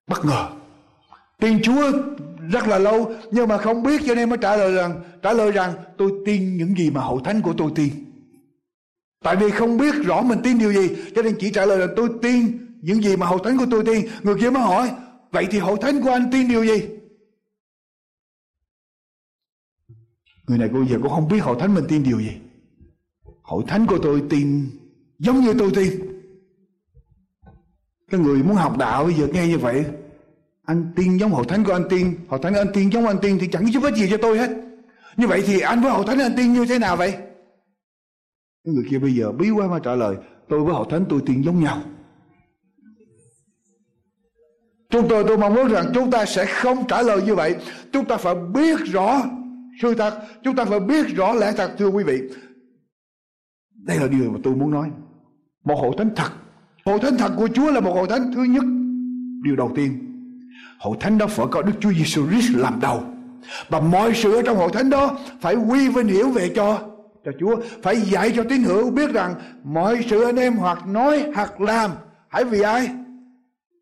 bất 0.08 0.24
ngờ. 0.24 0.48
Tin 1.40 1.62
chúa 1.62 1.92
rất 2.50 2.68
là 2.68 2.78
lâu, 2.78 3.12
nhưng 3.30 3.48
mà 3.48 3.58
không 3.58 3.82
biết, 3.82 4.02
cho 4.06 4.14
nên 4.14 4.28
mới 4.28 4.38
trả 4.38 4.56
lời 4.56 4.74
rằng, 4.74 5.02
trả 5.22 5.32
lời 5.32 5.50
rằng, 5.50 5.72
tôi 5.98 6.12
tin 6.26 6.56
những 6.56 6.74
gì 6.78 6.90
mà 6.90 7.00
hậu 7.00 7.20
thánh 7.20 7.42
của 7.42 7.52
tôi 7.56 7.72
tin. 7.74 7.92
Tại 9.24 9.36
vì 9.36 9.50
không 9.50 9.78
biết 9.78 9.94
rõ 10.04 10.22
mình 10.22 10.38
tin 10.42 10.58
điều 10.58 10.72
gì, 10.72 10.88
cho 11.14 11.22
nên 11.22 11.36
chỉ 11.40 11.50
trả 11.50 11.66
lời 11.66 11.78
là, 11.78 11.86
tôi 11.96 12.08
tin 12.22 12.58
những 12.80 13.02
gì 13.02 13.16
mà 13.16 13.26
hậu 13.26 13.38
thánh 13.38 13.58
của 13.58 13.66
tôi 13.70 13.84
tin. 13.84 14.06
Người 14.22 14.34
kia 14.40 14.50
mới 14.50 14.62
hỏi 14.62 14.90
vậy 15.32 15.46
thì 15.50 15.58
hội 15.58 15.78
thánh 15.80 16.02
của 16.02 16.10
anh 16.10 16.30
tin 16.32 16.48
điều 16.48 16.64
gì? 16.64 16.88
Người 20.46 20.58
này 20.58 20.68
bây 20.68 20.86
giờ 20.86 20.98
cũng 21.02 21.10
không 21.10 21.28
biết 21.28 21.38
hội 21.38 21.56
thánh 21.60 21.74
mình 21.74 21.84
tin 21.88 22.02
điều 22.02 22.20
gì. 22.20 22.32
Hội 23.42 23.64
thánh 23.68 23.86
của 23.86 23.98
tôi 24.02 24.22
tin 24.30 24.70
giống 25.18 25.40
như 25.40 25.54
tôi 25.58 25.70
tin. 25.74 25.90
Cái 28.10 28.20
người 28.20 28.42
muốn 28.42 28.56
học 28.56 28.78
đạo 28.78 29.04
bây 29.04 29.14
giờ 29.14 29.26
nghe 29.32 29.46
như 29.48 29.58
vậy, 29.58 29.84
anh 30.62 30.92
tin 30.96 31.16
giống 31.16 31.30
hội 31.30 31.44
thánh 31.48 31.64
của 31.64 31.72
anh 31.72 31.86
tin 31.90 32.14
hội 32.28 32.40
thánh 32.42 32.54
anh 32.54 32.66
tin 32.74 32.90
giống 32.90 33.06
anh 33.06 33.18
tin 33.22 33.38
thì 33.38 33.48
chẳng 33.52 33.72
giúp 33.72 33.82
ích 33.82 33.94
gì 33.94 34.06
cho 34.10 34.16
tôi 34.16 34.38
hết. 34.38 34.50
Như 35.16 35.26
vậy 35.26 35.42
thì 35.46 35.60
anh 35.60 35.82
với 35.82 35.90
hội 35.90 36.04
thánh 36.06 36.18
anh 36.18 36.32
tin 36.36 36.52
như 36.52 36.66
thế 36.66 36.78
nào 36.78 36.96
vậy? 36.96 37.12
Cái 38.64 38.74
người 38.74 38.84
kia 38.90 38.98
bây 38.98 39.14
giờ 39.14 39.32
bí 39.32 39.50
quá 39.50 39.66
mà 39.66 39.78
trả 39.78 39.94
lời, 39.94 40.16
tôi 40.48 40.60
với 40.60 40.74
hội 40.74 40.86
thánh 40.90 41.04
tôi 41.08 41.20
tin 41.26 41.42
giống 41.42 41.64
nhau 41.64 41.82
chúng 44.92 45.08
tôi 45.08 45.24
tôi 45.28 45.38
mong 45.38 45.54
muốn 45.54 45.68
rằng 45.68 45.86
chúng 45.94 46.10
ta 46.10 46.24
sẽ 46.24 46.46
không 46.46 46.86
trả 46.88 47.02
lời 47.02 47.22
như 47.22 47.34
vậy. 47.34 47.56
Chúng 47.92 48.04
ta 48.04 48.16
phải 48.16 48.34
biết 48.34 48.78
rõ 48.92 49.22
sự 49.82 49.94
thật 49.94 50.14
chúng 50.42 50.56
ta 50.56 50.64
phải 50.64 50.80
biết 50.80 51.16
rõ 51.16 51.32
lẽ 51.32 51.52
thật, 51.56 51.70
thưa 51.78 51.88
quý 51.88 52.04
vị. 52.04 52.20
Đây 53.74 53.98
là 53.98 54.06
điều 54.06 54.30
mà 54.30 54.38
tôi 54.42 54.54
muốn 54.54 54.70
nói. 54.70 54.90
Một 55.64 55.74
hội 55.74 55.94
thánh 55.98 56.10
thật. 56.16 56.30
Hội 56.84 56.98
thánh 56.98 57.16
thật 57.16 57.32
của 57.36 57.48
Chúa 57.54 57.70
là 57.70 57.80
một 57.80 57.92
hội 57.94 58.08
thánh 58.08 58.32
thứ 58.34 58.42
nhất. 58.42 58.64
Điều 59.44 59.56
đầu 59.56 59.72
tiên, 59.74 59.98
hội 60.78 60.96
thánh 61.00 61.18
đó 61.18 61.26
phải 61.26 61.46
có 61.50 61.62
Đức 61.62 61.72
Chúa 61.80 61.92
Giêsu 61.92 62.26
Christ 62.28 62.56
làm 62.56 62.80
đầu. 62.80 63.02
Và 63.68 63.80
mọi 63.80 64.14
sự 64.14 64.34
ở 64.34 64.42
trong 64.42 64.56
hội 64.56 64.70
thánh 64.72 64.90
đó 64.90 65.18
phải 65.40 65.54
quy 65.54 65.88
vinh 65.88 66.08
hiểu 66.08 66.30
về 66.30 66.52
cho 66.54 66.80
cho 67.24 67.32
Chúa, 67.40 67.56
phải 67.82 67.96
dạy 67.96 68.32
cho 68.36 68.44
tín 68.48 68.62
hữu 68.62 68.90
biết 68.90 69.12
rằng 69.12 69.34
mọi 69.64 70.04
sự 70.10 70.24
anh 70.24 70.36
em 70.36 70.56
hoặc 70.56 70.86
nói 70.86 71.24
hoặc 71.34 71.60
làm, 71.60 71.90
hãy 72.28 72.44
vì 72.44 72.60
ai? 72.60 72.88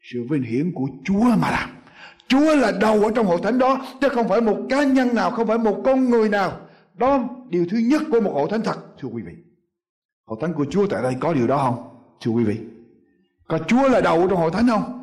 Sự 0.02 0.26
vinh 0.30 0.42
hiển 0.42 0.72
của 0.74 0.88
Chúa 1.04 1.24
mà 1.24 1.50
làm. 1.50 1.70
Chúa 2.28 2.54
là 2.54 2.72
đầu 2.80 3.04
ở 3.04 3.10
trong 3.14 3.26
hội 3.26 3.40
thánh 3.42 3.58
đó, 3.58 3.86
chứ 4.00 4.08
không 4.08 4.28
phải 4.28 4.40
một 4.40 4.56
cá 4.68 4.84
nhân 4.84 5.14
nào, 5.14 5.30
không 5.30 5.46
phải 5.46 5.58
một 5.58 5.82
con 5.84 6.10
người 6.10 6.28
nào. 6.28 6.60
Đó, 6.94 7.28
điều 7.48 7.66
thứ 7.70 7.78
nhất 7.78 8.02
của 8.10 8.20
một 8.20 8.30
hội 8.34 8.48
thánh 8.50 8.62
thật, 8.62 8.76
thưa 9.00 9.08
quý 9.08 9.22
vị. 9.22 9.32
Hội 10.26 10.38
thánh 10.40 10.52
của 10.54 10.64
Chúa 10.70 10.86
tại 10.86 11.02
đây 11.02 11.16
có 11.20 11.34
điều 11.34 11.46
đó 11.46 11.58
không, 11.58 11.98
thưa 12.20 12.30
quý 12.30 12.44
vị? 12.44 12.58
Có 13.48 13.58
Chúa 13.58 13.88
là 13.88 14.00
đầu 14.00 14.28
trong 14.28 14.38
hội 14.38 14.50
thánh 14.50 14.68
không? 14.68 14.96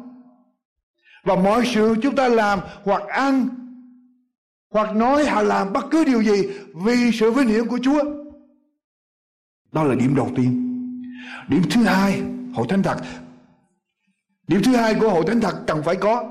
Và 1.24 1.36
mọi 1.36 1.66
sự 1.66 1.96
chúng 2.02 2.16
ta 2.16 2.28
làm, 2.28 2.60
hoặc 2.84 3.08
ăn, 3.08 3.50
hoặc 4.70 4.96
nói 4.96 5.26
hoặc 5.30 5.42
làm 5.42 5.74
bất 5.74 5.86
cứ 5.92 6.04
điều 6.04 6.24
gì 6.24 6.44
vì 6.76 7.12
sự 7.14 7.32
vinh 7.32 7.48
hiển 7.48 7.68
của 7.68 7.80
Chúa. 7.82 8.04
Đó 9.72 9.84
là 9.84 9.96
điểm 9.96 10.16
đầu 10.16 10.30
tiên. 10.36 10.64
Điểm 11.50 11.62
thứ 11.72 11.84
hai, 11.84 12.22
hội 12.54 12.66
thánh 12.70 12.84
thật 12.84 12.98
điểm 14.48 14.62
thứ 14.64 14.76
hai 14.76 14.96
của 14.96 15.10
hội 15.10 15.24
thánh 15.28 15.42
thật 15.42 15.56
cần 15.68 15.84
phải 15.84 15.96
có 15.96 16.24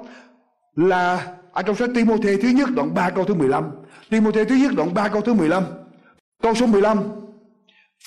là 0.77 1.27
ở 1.53 1.63
trong 1.63 1.77
sách 1.77 1.91
Timothée 1.95 2.37
thứ 2.37 2.49
nhất 2.49 2.69
đoạn 2.75 2.95
3 2.95 3.11
câu 3.11 3.25
thứ 3.25 3.35
15 3.35 3.71
Timothée 4.11 4.45
thứ 4.45 4.55
nhất 4.55 4.73
đoạn 4.77 4.95
3 4.95 5.09
câu 5.09 5.21
thứ 5.21 5.35
15 5.35 5.65
câu 6.43 6.55
số 6.55 6.67
15 6.67 6.99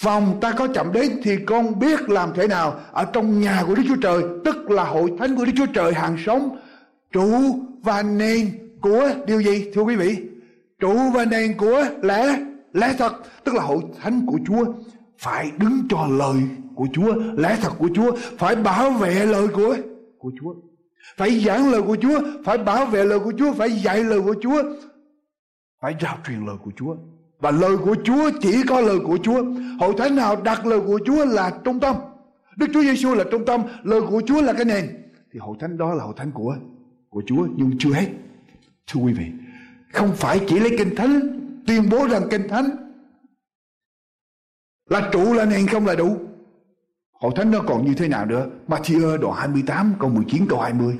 Phòng 0.02 0.38
ta 0.42 0.52
có 0.52 0.68
chậm 0.68 0.92
đến 0.94 1.20
thì 1.24 1.38
con 1.46 1.80
biết 1.80 2.10
làm 2.10 2.30
thế 2.36 2.48
nào 2.48 2.80
ở 2.92 3.06
trong 3.06 3.42
nhà 3.42 3.64
của 3.68 3.76
Đức 3.76 3.84
Chúa 3.88 3.96
Trời, 4.02 4.24
tức 4.46 4.72
là 4.72 4.84
hội 4.84 5.14
thánh 5.20 5.36
của 5.36 5.46
Đức 5.46 5.52
Chúa 5.58 5.66
Trời 5.66 5.94
hàng 5.94 6.18
sống, 6.26 6.58
trụ 7.12 7.30
và 7.82 8.04
nền 8.04 8.50
của 8.82 9.10
điều 9.28 9.42
gì 9.42 9.72
thưa 9.74 9.82
quý 9.82 9.96
vị? 9.96 10.18
Trụ 10.80 10.98
và 11.14 11.26
nền 11.26 11.58
của 11.58 11.86
lẽ 12.02 12.38
lẽ 12.74 12.94
thật, 12.98 13.14
tức 13.44 13.56
là 13.56 13.62
hội 13.62 13.80
thánh 14.02 14.26
của 14.26 14.40
Chúa. 14.48 14.66
Phải 15.18 15.52
đứng 15.58 15.82
cho 15.90 16.08
lời 16.10 16.38
của 16.76 16.88
Chúa, 16.94 17.14
lẽ 17.38 17.58
thật 17.62 17.72
của 17.78 17.90
Chúa, 17.96 18.12
phải 18.38 18.56
bảo 18.56 18.92
vệ 18.92 19.26
lời 19.26 19.48
của 19.48 19.76
của 20.20 20.32
Chúa. 20.40 20.56
Phải 21.18 21.40
giảng 21.40 21.72
lời 21.72 21.82
của 21.82 21.98
Chúa, 22.02 22.22
phải 22.46 22.58
bảo 22.58 22.86
vệ 22.86 23.06
lời 23.06 23.20
của 23.20 23.34
Chúa, 23.38 23.54
phải 23.54 23.72
dạy 23.72 24.04
lời 24.04 24.22
của 24.22 24.36
Chúa, 24.42 24.64
phải 25.82 25.96
rao 26.02 26.18
truyền 26.28 26.46
lời 26.46 26.56
của 26.64 26.72
Chúa. 26.76 26.96
Và 27.40 27.52
lời 27.52 27.78
của 27.78 27.96
Chúa 28.04 28.32
chỉ 28.42 28.64
có 28.68 28.82
lời 28.82 29.00
của 29.08 29.18
Chúa. 29.24 29.44
Hội 29.80 29.94
thánh 29.98 30.16
nào 30.16 30.42
đặt 30.42 30.66
lời 30.66 30.82
của 30.88 31.00
Chúa 31.06 31.26
là 31.26 31.60
trung 31.64 31.80
tâm. 31.80 31.96
Đức 32.58 32.68
Chúa 32.74 32.82
Giêsu 32.82 33.14
là 33.14 33.24
trung 33.32 33.46
tâm, 33.46 33.62
lời 33.84 34.02
của 34.10 34.22
Chúa 34.26 34.42
là 34.42 34.54
cái 34.54 34.66
nền. 34.66 35.12
Thì 35.34 35.40
hội 35.40 35.58
thánh 35.60 35.78
đó 35.78 35.94
là 35.94 36.04
hội 36.04 36.14
thánh 36.18 36.32
của 36.32 36.56
của 37.10 37.24
Chúa 37.26 37.48
nhưng 37.56 37.72
chưa 37.80 37.94
hết. 37.94 38.08
Thưa 38.88 39.02
quý 39.02 39.14
vị, 39.14 39.26
không 39.94 40.12
phải 40.16 40.42
chỉ 40.48 40.60
lấy 40.60 40.76
kinh 40.78 40.96
thánh 40.96 41.40
tuyên 41.68 41.90
bố 41.90 42.08
rằng 42.08 42.24
kinh 42.32 42.48
thánh 42.48 42.70
là 44.90 45.10
trụ 45.12 45.34
là 45.34 45.46
nền 45.46 45.68
không 45.68 45.86
là 45.86 45.96
đủ. 45.96 46.18
Hội 47.20 47.32
thánh 47.36 47.52
nó 47.52 47.62
còn 47.68 47.86
như 47.86 47.94
thế 47.94 48.08
nào 48.08 48.26
nữa? 48.26 48.48
Matthew 48.68 49.18
đoạn 49.18 49.36
28 49.38 49.94
câu 50.00 50.10
19 50.10 50.46
câu 50.50 50.60
20. 50.60 50.98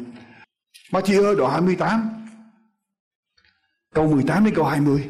Matthew 0.92 1.36
đoạn 1.36 1.52
28 1.52 2.10
câu 3.96 4.08
18 4.08 4.46
đến 4.46 4.56
câu 4.56 4.66
20. 4.66 5.10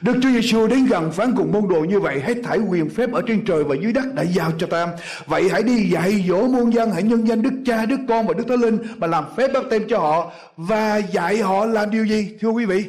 Đức 0.00 0.12
Chúa 0.22 0.30
Giêsu 0.30 0.66
đến 0.66 0.86
gần 0.86 1.12
phán 1.12 1.34
cùng 1.36 1.52
môn 1.52 1.68
đồ 1.68 1.80
như 1.80 2.00
vậy 2.00 2.20
hết 2.20 2.34
thảy 2.44 2.58
quyền 2.58 2.90
phép 2.90 3.12
ở 3.12 3.22
trên 3.26 3.44
trời 3.44 3.64
và 3.64 3.74
dưới 3.82 3.92
đất 3.92 4.14
đã 4.14 4.22
giao 4.22 4.52
cho 4.58 4.66
ta. 4.66 4.88
Vậy 5.26 5.48
hãy 5.48 5.62
đi 5.62 5.90
dạy 5.90 6.24
dỗ 6.28 6.46
muôn 6.48 6.72
dân 6.72 6.90
hãy 6.90 7.02
nhân 7.02 7.28
danh 7.28 7.42
Đức 7.42 7.54
Cha, 7.66 7.86
Đức 7.86 8.00
Con 8.08 8.26
và 8.26 8.34
Đức 8.34 8.44
Thánh 8.48 8.60
Linh 8.60 8.78
mà 8.96 9.06
làm 9.06 9.24
phép 9.36 9.50
bắt 9.54 9.64
tem 9.70 9.82
cho 9.88 9.98
họ 9.98 10.32
và 10.56 10.96
dạy 10.96 11.38
họ 11.38 11.66
làm 11.66 11.90
điều 11.90 12.06
gì 12.06 12.36
thưa 12.40 12.48
quý 12.48 12.64
vị? 12.64 12.84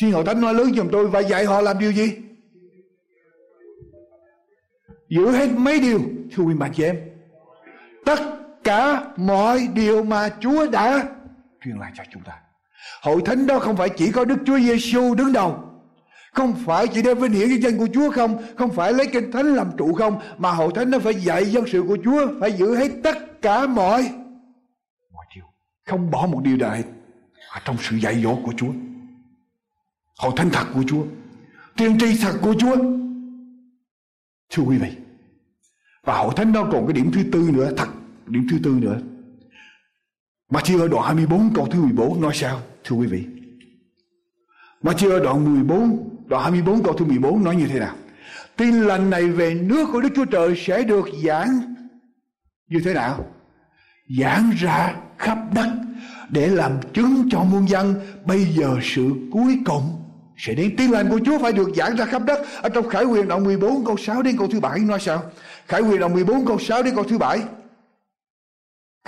Xin 0.00 0.12
hội 0.12 0.24
thánh 0.24 0.40
nói 0.40 0.54
lớn 0.54 0.74
giùm 0.74 0.88
tôi 0.92 1.08
và 1.08 1.20
dạy 1.20 1.44
họ 1.44 1.60
làm 1.60 1.78
điều 1.78 1.92
gì? 1.92 2.12
Giữ 5.14 5.30
hết 5.30 5.48
mấy 5.56 5.80
điều 5.80 6.00
thưa 6.32 6.42
quý 6.42 6.54
bà 6.54 6.68
chị 6.68 6.82
em. 6.82 6.96
Tất 8.04 8.20
cả 8.64 9.04
mọi 9.16 9.68
điều 9.74 10.04
mà 10.04 10.28
Chúa 10.40 10.70
đã 10.70 11.04
truyền 11.64 11.76
lại 11.76 11.92
cho 11.94 12.04
chúng 12.12 12.22
ta. 12.22 12.32
Hội 13.02 13.22
thánh 13.24 13.46
đó 13.46 13.58
không 13.58 13.76
phải 13.76 13.88
chỉ 13.88 14.12
có 14.12 14.24
Đức 14.24 14.38
Chúa 14.46 14.58
Giêsu 14.58 15.14
đứng 15.14 15.32
đầu. 15.32 15.64
Không 16.32 16.54
phải 16.66 16.86
chỉ 16.88 17.02
đem 17.02 17.18
vinh 17.18 17.32
hiển 17.32 17.48
cái 17.48 17.58
danh 17.58 17.78
của 17.78 17.88
Chúa 17.94 18.10
không, 18.10 18.42
không 18.56 18.70
phải 18.70 18.92
lấy 18.92 19.06
kinh 19.12 19.32
thánh 19.32 19.54
làm 19.54 19.70
trụ 19.78 19.92
không, 19.92 20.20
mà 20.38 20.50
hội 20.50 20.72
thánh 20.74 20.90
nó 20.90 20.98
phải 20.98 21.14
dạy 21.14 21.44
dân 21.44 21.64
sự 21.72 21.84
của 21.88 21.98
Chúa, 22.04 22.40
phải 22.40 22.52
giữ 22.52 22.76
hết 22.76 22.90
tất 23.02 23.42
cả 23.42 23.66
mọi 23.66 24.02
mọi 25.12 25.26
điều, 25.34 25.44
không 25.86 26.10
bỏ 26.10 26.26
một 26.26 26.40
điều 26.42 26.56
nào 26.56 26.76
ở 27.50 27.60
trong 27.64 27.76
sự 27.80 27.96
dạy 27.96 28.22
dỗ 28.22 28.38
của 28.44 28.52
Chúa. 28.56 28.72
Hội 30.18 30.32
thánh 30.36 30.50
thật 30.50 30.64
của 30.74 30.82
Chúa, 30.86 31.04
tiên 31.76 31.98
tri 31.98 32.18
thật 32.22 32.38
của 32.42 32.54
Chúa. 32.58 32.76
Thưa 34.50 34.62
quý 34.62 34.78
vị, 34.78 34.88
và 36.04 36.18
hội 36.18 36.32
thánh 36.36 36.52
đó 36.52 36.68
còn 36.72 36.86
cái 36.86 36.92
điểm 36.92 37.10
thứ 37.12 37.22
tư 37.32 37.50
nữa, 37.52 37.70
thật 37.76 37.88
điểm 38.26 38.46
thứ 38.50 38.58
tư 38.64 38.76
nữa. 38.80 38.98
mà 40.50 40.60
chưa 40.64 40.88
đoạn 40.88 41.04
24 41.04 41.50
câu 41.54 41.66
thứ 41.66 41.80
14 41.80 42.20
nói 42.20 42.32
sao? 42.34 42.60
Thưa 42.84 42.96
quý 42.96 43.06
vị. 43.06 43.24
mà 44.82 44.92
chưa 44.98 45.24
đoạn 45.24 45.54
14, 45.54 46.10
đoạn 46.26 46.42
24 46.42 46.82
câu 46.82 46.92
thứ 46.92 47.04
14 47.04 47.44
nói 47.44 47.56
như 47.56 47.66
thế 47.66 47.78
nào? 47.78 47.96
Tin 48.56 48.80
lành 48.80 49.10
này 49.10 49.28
về 49.28 49.54
nước 49.54 49.88
của 49.92 50.00
Đức 50.00 50.08
Chúa 50.14 50.24
Trời 50.24 50.54
sẽ 50.56 50.82
được 50.82 51.08
giảng 51.24 51.74
như 52.68 52.80
thế 52.84 52.94
nào? 52.94 53.26
Giảng 54.18 54.50
ra 54.58 54.94
khắp 55.18 55.38
đất 55.54 55.68
để 56.30 56.48
làm 56.48 56.72
chứng 56.94 57.28
cho 57.30 57.44
muôn 57.44 57.68
dân 57.68 57.94
bây 58.24 58.44
giờ 58.44 58.76
sự 58.82 59.10
cuối 59.32 59.58
cùng 59.64 60.02
sẽ 60.36 60.54
đến 60.54 60.76
tin 60.76 60.90
lành 60.90 61.08
của 61.10 61.20
Chúa 61.24 61.38
phải 61.38 61.52
được 61.52 61.70
giảng 61.76 61.96
ra 61.96 62.04
khắp 62.04 62.22
đất 62.26 62.38
ở 62.62 62.68
trong 62.68 62.88
Khải 62.88 63.04
Quyền 63.04 63.28
đoạn 63.28 63.44
14 63.44 63.84
câu 63.84 63.96
6 63.96 64.22
đến 64.22 64.36
câu 64.38 64.48
thứ 64.48 64.60
7 64.60 64.78
nói 64.78 65.00
sao? 65.00 65.22
Khải 65.72 65.82
Quyền 65.82 66.00
đoạn 66.00 66.14
14 66.14 66.46
câu 66.46 66.58
6 66.58 66.82
đến 66.82 66.94
câu 66.94 67.04
thứ 67.04 67.18
7 67.18 67.40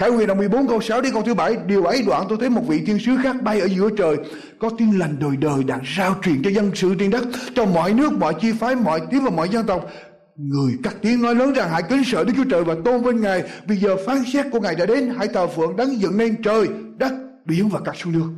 Khải 0.00 0.10
quyền 0.10 0.26
đoạn 0.26 0.38
14 0.38 0.68
câu 0.68 0.80
6 0.80 1.00
đến 1.00 1.12
câu 1.12 1.22
thứ 1.22 1.34
7 1.34 1.56
Điều 1.66 1.84
ấy 1.84 2.02
đoạn 2.06 2.26
tôi 2.28 2.38
thấy 2.40 2.50
một 2.50 2.62
vị 2.68 2.82
thiên 2.86 2.98
sứ 2.98 3.16
khác 3.22 3.36
bay 3.42 3.60
ở 3.60 3.68
giữa 3.68 3.90
trời. 3.98 4.16
Có 4.58 4.70
tin 4.78 4.98
lành 4.98 5.16
đời 5.20 5.36
đời 5.36 5.64
đang 5.64 5.80
rao 5.96 6.14
truyền 6.22 6.42
cho 6.42 6.50
dân 6.50 6.70
sự 6.74 6.94
trên 6.98 7.10
đất. 7.10 7.24
Cho 7.54 7.64
mọi 7.64 7.94
nước, 7.94 8.12
mọi 8.12 8.34
chi 8.40 8.52
phái, 8.52 8.76
mọi 8.76 9.00
tiếng 9.10 9.24
và 9.24 9.30
mọi 9.30 9.48
dân 9.48 9.66
tộc. 9.66 9.90
Người 10.36 10.72
cắt 10.82 10.96
tiếng 11.02 11.22
nói 11.22 11.34
lớn 11.34 11.52
rằng 11.52 11.68
hãy 11.70 11.82
kính 11.88 12.04
sợ 12.04 12.24
Đức 12.24 12.32
Chúa 12.36 12.50
Trời 12.50 12.64
và 12.64 12.74
tôn 12.84 13.02
vinh 13.02 13.20
Ngài. 13.20 13.42
Vì 13.66 13.76
giờ 13.76 13.96
phán 14.06 14.24
xét 14.32 14.46
của 14.52 14.60
Ngài 14.60 14.74
đã 14.74 14.86
đến. 14.86 15.14
Hãy 15.16 15.28
thờ 15.28 15.46
phượng 15.46 15.76
đấng 15.76 16.00
dựng 16.00 16.18
nên 16.18 16.42
trời, 16.42 16.68
đất, 16.96 17.12
biển 17.44 17.68
và 17.68 17.80
các 17.84 17.96
suối 17.96 18.12
nước. 18.12 18.28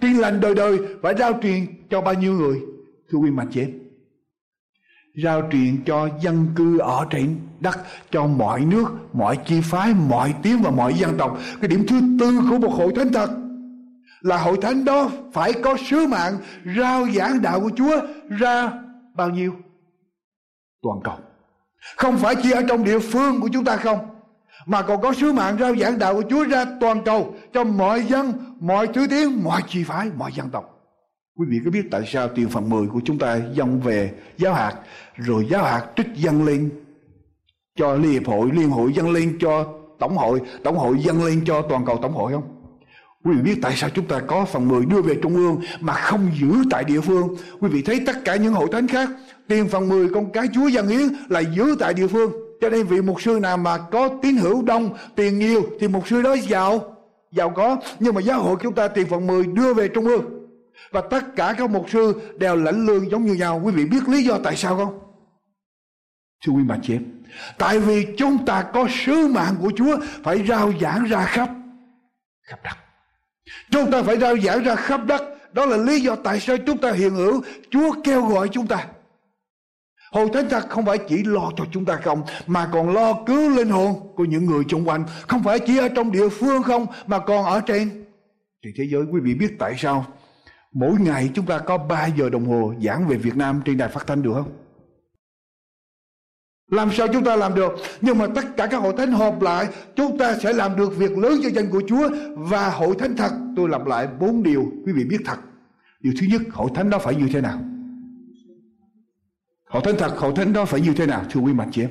Tin 0.00 0.16
lành 0.16 0.40
đời 0.40 0.54
đời 0.54 0.78
phải 1.02 1.14
rao 1.18 1.32
truyền 1.42 1.66
cho 1.90 2.00
bao 2.00 2.14
nhiêu 2.14 2.32
người? 2.32 2.60
Thưa 3.12 3.18
quý 3.18 3.30
mạnh 3.30 3.48
chị 3.52 3.60
em 3.60 3.89
Rao 5.14 5.42
truyền 5.52 5.84
cho 5.86 6.08
dân 6.20 6.46
cư 6.56 6.78
ở 6.78 7.06
trên 7.10 7.40
đất 7.60 7.78
Cho 8.10 8.26
mọi 8.26 8.60
nước, 8.60 8.86
mọi 9.12 9.38
chi 9.46 9.60
phái, 9.60 9.94
mọi 9.94 10.34
tiếng 10.42 10.62
và 10.62 10.70
mọi 10.70 10.94
dân 10.94 11.18
tộc 11.18 11.38
Cái 11.60 11.68
điểm 11.68 11.84
thứ 11.88 12.00
tư 12.20 12.40
của 12.50 12.58
một 12.58 12.72
hội 12.72 12.92
thánh 12.96 13.12
thật 13.12 13.30
là 14.20 14.38
hội 14.38 14.56
thánh 14.62 14.84
đó 14.84 15.10
phải 15.32 15.52
có 15.52 15.76
sứ 15.90 16.06
mạng 16.06 16.38
rao 16.76 17.06
giảng 17.10 17.42
đạo 17.42 17.60
của 17.60 17.70
Chúa 17.76 18.00
ra 18.28 18.72
bao 19.14 19.30
nhiêu? 19.30 19.54
Toàn 20.82 21.00
cầu. 21.04 21.18
Không 21.96 22.18
phải 22.18 22.34
chỉ 22.42 22.50
ở 22.50 22.62
trong 22.68 22.84
địa 22.84 22.98
phương 22.98 23.40
của 23.40 23.48
chúng 23.52 23.64
ta 23.64 23.76
không, 23.76 23.98
mà 24.66 24.82
còn 24.82 25.02
có 25.02 25.12
sứ 25.12 25.32
mạng 25.32 25.56
rao 25.60 25.76
giảng 25.76 25.98
đạo 25.98 26.14
của 26.14 26.24
Chúa 26.30 26.44
ra 26.44 26.64
toàn 26.80 27.04
cầu 27.04 27.34
cho 27.52 27.64
mọi 27.64 28.02
dân, 28.02 28.32
mọi 28.60 28.86
thứ 28.86 29.06
tiếng, 29.10 29.44
mọi 29.44 29.62
chi 29.68 29.84
phái, 29.84 30.10
mọi 30.16 30.32
dân 30.32 30.50
tộc. 30.50 30.79
Quý 31.36 31.46
vị 31.50 31.60
có 31.64 31.70
biết 31.70 31.82
tại 31.90 32.02
sao 32.06 32.28
tiền 32.28 32.48
phần 32.48 32.70
10 32.70 32.86
của 32.86 33.00
chúng 33.04 33.18
ta 33.18 33.40
dâng 33.54 33.80
về 33.80 34.12
giáo 34.38 34.54
hạt 34.54 34.74
rồi 35.16 35.46
giáo 35.50 35.64
hạt 35.64 35.86
trích 35.96 36.06
dâng 36.14 36.44
lên 36.44 36.70
cho 37.76 37.94
liên 37.94 38.12
hiệp 38.12 38.26
hội, 38.26 38.50
liên 38.52 38.70
hội 38.70 38.92
dâng 38.92 39.10
lên 39.10 39.38
cho 39.40 39.66
tổng 39.98 40.16
hội, 40.16 40.40
tổng 40.64 40.78
hội 40.78 40.96
dâng 40.98 41.24
lên 41.24 41.42
cho 41.44 41.62
toàn 41.62 41.84
cầu 41.86 41.98
tổng 42.02 42.12
hội 42.12 42.32
không? 42.32 42.56
Quý 43.24 43.32
vị 43.36 43.42
biết 43.42 43.58
tại 43.62 43.72
sao 43.76 43.90
chúng 43.90 44.06
ta 44.06 44.20
có 44.20 44.44
phần 44.44 44.68
10 44.68 44.86
đưa 44.86 45.02
về 45.02 45.14
trung 45.22 45.36
ương 45.36 45.60
mà 45.80 45.92
không 45.92 46.30
giữ 46.40 46.54
tại 46.70 46.84
địa 46.84 47.00
phương? 47.00 47.36
Quý 47.60 47.68
vị 47.68 47.82
thấy 47.82 48.02
tất 48.06 48.24
cả 48.24 48.36
những 48.36 48.52
hội 48.52 48.68
thánh 48.72 48.88
khác 48.88 49.08
tiền 49.48 49.68
phần 49.68 49.88
10 49.88 50.08
con 50.14 50.32
cái 50.32 50.46
Chúa 50.54 50.68
dân 50.68 50.88
hiến 50.88 51.08
là 51.28 51.40
giữ 51.40 51.76
tại 51.80 51.94
địa 51.94 52.06
phương. 52.06 52.32
Cho 52.60 52.68
nên 52.68 52.86
vị 52.86 53.02
mục 53.02 53.22
sư 53.22 53.38
nào 53.42 53.56
mà 53.56 53.78
có 53.78 54.08
tín 54.22 54.36
hữu 54.36 54.62
đông, 54.62 54.90
tiền 55.16 55.38
nhiều 55.38 55.62
thì 55.80 55.88
mục 55.88 56.08
sư 56.08 56.22
đó 56.22 56.36
giàu, 56.48 56.96
giàu 57.32 57.50
có. 57.50 57.76
Nhưng 58.00 58.14
mà 58.14 58.20
giáo 58.20 58.42
hội 58.42 58.56
chúng 58.62 58.74
ta 58.74 58.88
tiền 58.88 59.06
phần 59.06 59.26
10 59.26 59.44
đưa 59.46 59.74
về 59.74 59.88
trung 59.88 60.06
ương. 60.06 60.39
Và 60.90 61.00
tất 61.00 61.36
cả 61.36 61.54
các 61.58 61.70
mục 61.70 61.90
sư 61.90 62.20
đều 62.38 62.56
lãnh 62.56 62.86
lương 62.86 63.10
giống 63.10 63.24
như 63.24 63.34
nhau. 63.34 63.60
Quý 63.64 63.72
vị 63.72 63.84
biết 63.84 64.08
lý 64.08 64.24
do 64.24 64.38
tại 64.44 64.56
sao 64.56 64.76
không? 64.76 64.98
Thưa 66.44 66.52
quý 66.52 66.62
bà 66.68 66.76
chị 66.82 66.94
em, 66.94 67.22
tại 67.58 67.78
vì 67.78 68.06
chúng 68.16 68.44
ta 68.46 68.62
có 68.62 68.88
sứ 68.90 69.26
mạng 69.26 69.54
của 69.60 69.70
Chúa 69.76 69.96
phải 70.22 70.46
rao 70.46 70.72
giảng 70.80 71.04
ra 71.04 71.24
khắp 71.24 71.48
khắp 72.42 72.60
đất. 72.64 72.76
Chúng 73.70 73.90
ta 73.90 74.02
phải 74.02 74.18
rao 74.18 74.38
giảng 74.38 74.62
ra 74.62 74.74
khắp 74.74 75.00
đất. 75.06 75.22
Đó 75.52 75.66
là 75.66 75.76
lý 75.76 76.00
do 76.00 76.16
tại 76.16 76.40
sao 76.40 76.56
chúng 76.66 76.78
ta 76.78 76.92
hiện 76.92 77.14
hữu. 77.14 77.42
Chúa 77.70 77.92
kêu 78.04 78.26
gọi 78.26 78.48
chúng 78.48 78.66
ta. 78.66 78.86
Hội 80.12 80.28
thánh 80.32 80.48
thật 80.48 80.68
không 80.68 80.86
phải 80.86 80.98
chỉ 81.08 81.22
lo 81.24 81.50
cho 81.56 81.64
chúng 81.72 81.84
ta 81.84 81.96
không 81.96 82.22
Mà 82.46 82.68
còn 82.72 82.94
lo 82.94 83.12
cứu 83.26 83.50
linh 83.50 83.68
hồn 83.68 84.12
của 84.16 84.24
những 84.24 84.46
người 84.46 84.64
xung 84.70 84.88
quanh 84.88 85.04
Không 85.28 85.42
phải 85.42 85.58
chỉ 85.58 85.78
ở 85.78 85.88
trong 85.88 86.12
địa 86.12 86.28
phương 86.28 86.62
không 86.62 86.86
Mà 87.06 87.18
còn 87.18 87.44
ở 87.44 87.60
trên 87.60 88.04
Thì 88.64 88.70
thế 88.76 88.84
giới 88.90 89.02
quý 89.12 89.20
vị 89.20 89.34
biết 89.34 89.56
tại 89.58 89.74
sao 89.78 90.06
Mỗi 90.72 91.00
ngày 91.00 91.30
chúng 91.34 91.46
ta 91.46 91.58
có 91.58 91.78
3 91.78 92.06
giờ 92.06 92.30
đồng 92.30 92.46
hồ 92.46 92.74
giảng 92.82 93.08
về 93.08 93.16
Việt 93.16 93.36
Nam 93.36 93.62
trên 93.64 93.76
đài 93.76 93.88
phát 93.88 94.06
thanh 94.06 94.22
được 94.22 94.32
không? 94.34 94.52
Làm 96.70 96.90
sao 96.92 97.08
chúng 97.12 97.24
ta 97.24 97.36
làm 97.36 97.54
được? 97.54 97.72
Nhưng 98.00 98.18
mà 98.18 98.26
tất 98.34 98.56
cả 98.56 98.66
các 98.66 98.76
hội 98.78 98.94
thánh 98.96 99.12
họp 99.12 99.42
lại, 99.42 99.68
Chúng 99.96 100.18
ta 100.18 100.38
sẽ 100.38 100.52
làm 100.52 100.76
được 100.76 100.96
việc 100.96 101.18
lớn 101.18 101.40
cho 101.42 101.50
danh 101.50 101.70
của 101.70 101.82
Chúa. 101.88 102.08
Và 102.36 102.70
hội 102.70 102.94
thánh 102.98 103.16
thật, 103.16 103.30
Tôi 103.56 103.68
lặp 103.68 103.86
lại 103.86 104.08
bốn 104.20 104.42
điều 104.42 104.72
quý 104.86 104.92
vị 104.92 105.04
biết 105.04 105.18
thật. 105.24 105.36
Điều 106.00 106.12
thứ 106.20 106.26
nhất, 106.30 106.42
hội 106.52 106.70
thánh 106.74 106.90
đó 106.90 106.98
phải 106.98 107.14
như 107.14 107.28
thế 107.32 107.40
nào? 107.40 107.58
Hội 109.64 109.82
thánh 109.84 109.94
thật, 109.98 110.18
hội 110.18 110.32
thánh 110.36 110.52
đó 110.52 110.64
phải 110.64 110.80
như 110.80 110.94
thế 110.94 111.06
nào, 111.06 111.24
Thưa 111.30 111.40
quý 111.40 111.52
mạnh 111.52 111.68
chị 111.72 111.82
em? 111.82 111.90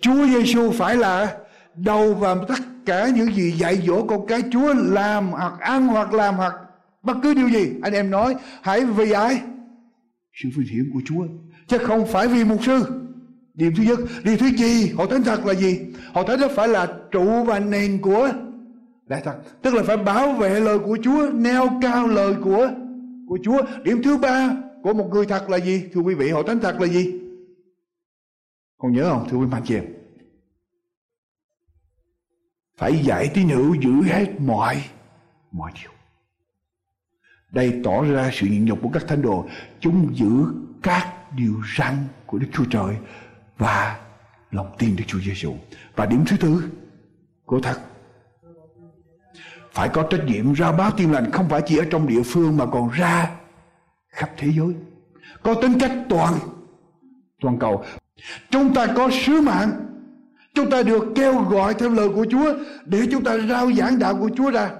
Chúa 0.00 0.26
Giêsu 0.26 0.70
phải 0.70 0.96
là 0.96 1.38
đầu 1.76 2.14
và 2.14 2.34
tất 2.48 2.58
cả 2.86 3.08
những 3.08 3.34
gì 3.34 3.50
dạy 3.50 3.82
dỗ 3.86 4.06
con 4.06 4.26
cái 4.26 4.42
Chúa 4.50 4.74
làm 4.74 5.28
hoặc 5.28 5.60
ăn 5.60 5.86
hoặc 5.86 6.12
làm 6.12 6.34
hoặc 6.34 6.54
bất 7.02 7.16
cứ 7.22 7.34
điều 7.34 7.48
gì. 7.48 7.72
Anh 7.82 7.92
em 7.92 8.10
nói, 8.10 8.34
hãy 8.62 8.84
vì 8.84 9.12
ai? 9.12 9.40
Sự 10.42 10.48
vinh 10.56 10.68
hiển 10.68 10.90
của 10.92 11.00
Chúa, 11.04 11.26
chứ 11.66 11.78
không 11.78 12.06
phải 12.06 12.28
vì 12.28 12.44
mục 12.44 12.64
sư. 12.64 12.84
Điểm 13.54 13.72
thứ 13.76 13.82
nhất, 13.82 13.98
điều 14.24 14.36
thứ 14.36 14.46
gì? 14.46 14.92
Họ 14.96 15.06
thánh 15.06 15.22
thật 15.22 15.46
là 15.46 15.54
gì? 15.54 15.80
Họ 16.12 16.22
thánh 16.22 16.40
đó 16.40 16.48
phải 16.56 16.68
là 16.68 16.86
trụ 17.10 17.44
và 17.44 17.58
nền 17.58 17.98
của 18.02 18.28
lẽ 19.08 19.20
thật 19.24 19.34
tức 19.62 19.74
là 19.74 19.82
phải 19.82 19.96
bảo 19.96 20.32
vệ 20.32 20.60
lời 20.60 20.78
của 20.78 20.98
Chúa, 21.02 21.30
neo 21.32 21.68
cao 21.82 22.06
lời 22.06 22.34
của 22.44 22.70
của 23.28 23.38
Chúa. 23.42 23.62
Điểm 23.84 24.02
thứ 24.02 24.16
ba 24.16 24.56
của 24.82 24.94
một 24.94 25.08
người 25.12 25.26
thật 25.26 25.50
là 25.50 25.56
gì? 25.56 25.84
Thưa 25.92 26.00
quý 26.00 26.14
vị, 26.14 26.30
họ 26.30 26.42
thánh 26.42 26.60
thật 26.60 26.80
là 26.80 26.86
gì? 26.86 27.20
Còn 28.78 28.92
nhớ 28.92 29.10
không? 29.10 29.26
Thưa 29.30 29.36
quý 29.36 29.46
bạn 29.46 29.62
chị 29.64 29.74
em 29.74 30.01
phải 32.76 32.98
dạy 33.04 33.30
tín 33.34 33.48
hữu 33.48 33.74
giữ 33.74 34.02
hết 34.02 34.40
mọi 34.40 34.84
mọi 35.52 35.72
điều 35.82 35.92
đây 37.52 37.80
tỏ 37.84 38.02
ra 38.02 38.30
sự 38.32 38.46
nhịn 38.46 38.64
nhục 38.64 38.78
của 38.82 38.88
các 38.92 39.08
thánh 39.08 39.22
đồ, 39.22 39.46
chúng 39.80 40.16
giữ 40.16 40.30
các 40.82 41.32
điều 41.36 41.62
răn 41.78 41.96
của 42.26 42.38
Đức 42.38 42.46
Chúa 42.52 42.64
Trời 42.64 42.96
và 43.58 43.98
lòng 44.50 44.74
tin 44.78 44.96
Đức 44.96 45.04
Chúa 45.06 45.18
Giêsu. 45.18 45.54
Và 45.96 46.06
điểm 46.06 46.24
thứ 46.26 46.36
tư 46.36 46.70
của 47.44 47.60
thật 47.60 47.80
phải 49.72 49.88
có 49.88 50.02
trách 50.10 50.24
nhiệm 50.26 50.52
ra 50.52 50.72
báo 50.72 50.90
tin 50.90 51.12
lành, 51.12 51.30
không 51.30 51.48
phải 51.48 51.62
chỉ 51.66 51.78
ở 51.78 51.84
trong 51.90 52.06
địa 52.06 52.22
phương 52.22 52.56
mà 52.56 52.66
còn 52.66 52.90
ra 52.90 53.30
khắp 54.08 54.30
thế 54.36 54.48
giới. 54.56 54.74
Có 55.42 55.54
tính 55.54 55.78
cách 55.80 55.92
toàn 56.08 56.34
toàn 57.40 57.58
cầu. 57.58 57.84
Chúng 58.50 58.74
ta 58.74 58.86
có 58.96 59.10
sứ 59.12 59.40
mạng 59.40 59.70
Chúng 60.54 60.70
ta 60.70 60.82
được 60.82 61.04
kêu 61.14 61.34
gọi 61.34 61.74
theo 61.74 61.90
lời 61.90 62.08
của 62.08 62.26
Chúa 62.30 62.54
để 62.86 63.06
chúng 63.10 63.24
ta 63.24 63.38
rao 63.38 63.72
giảng 63.72 63.98
đạo 63.98 64.16
của 64.20 64.30
Chúa 64.36 64.50
ra. 64.50 64.70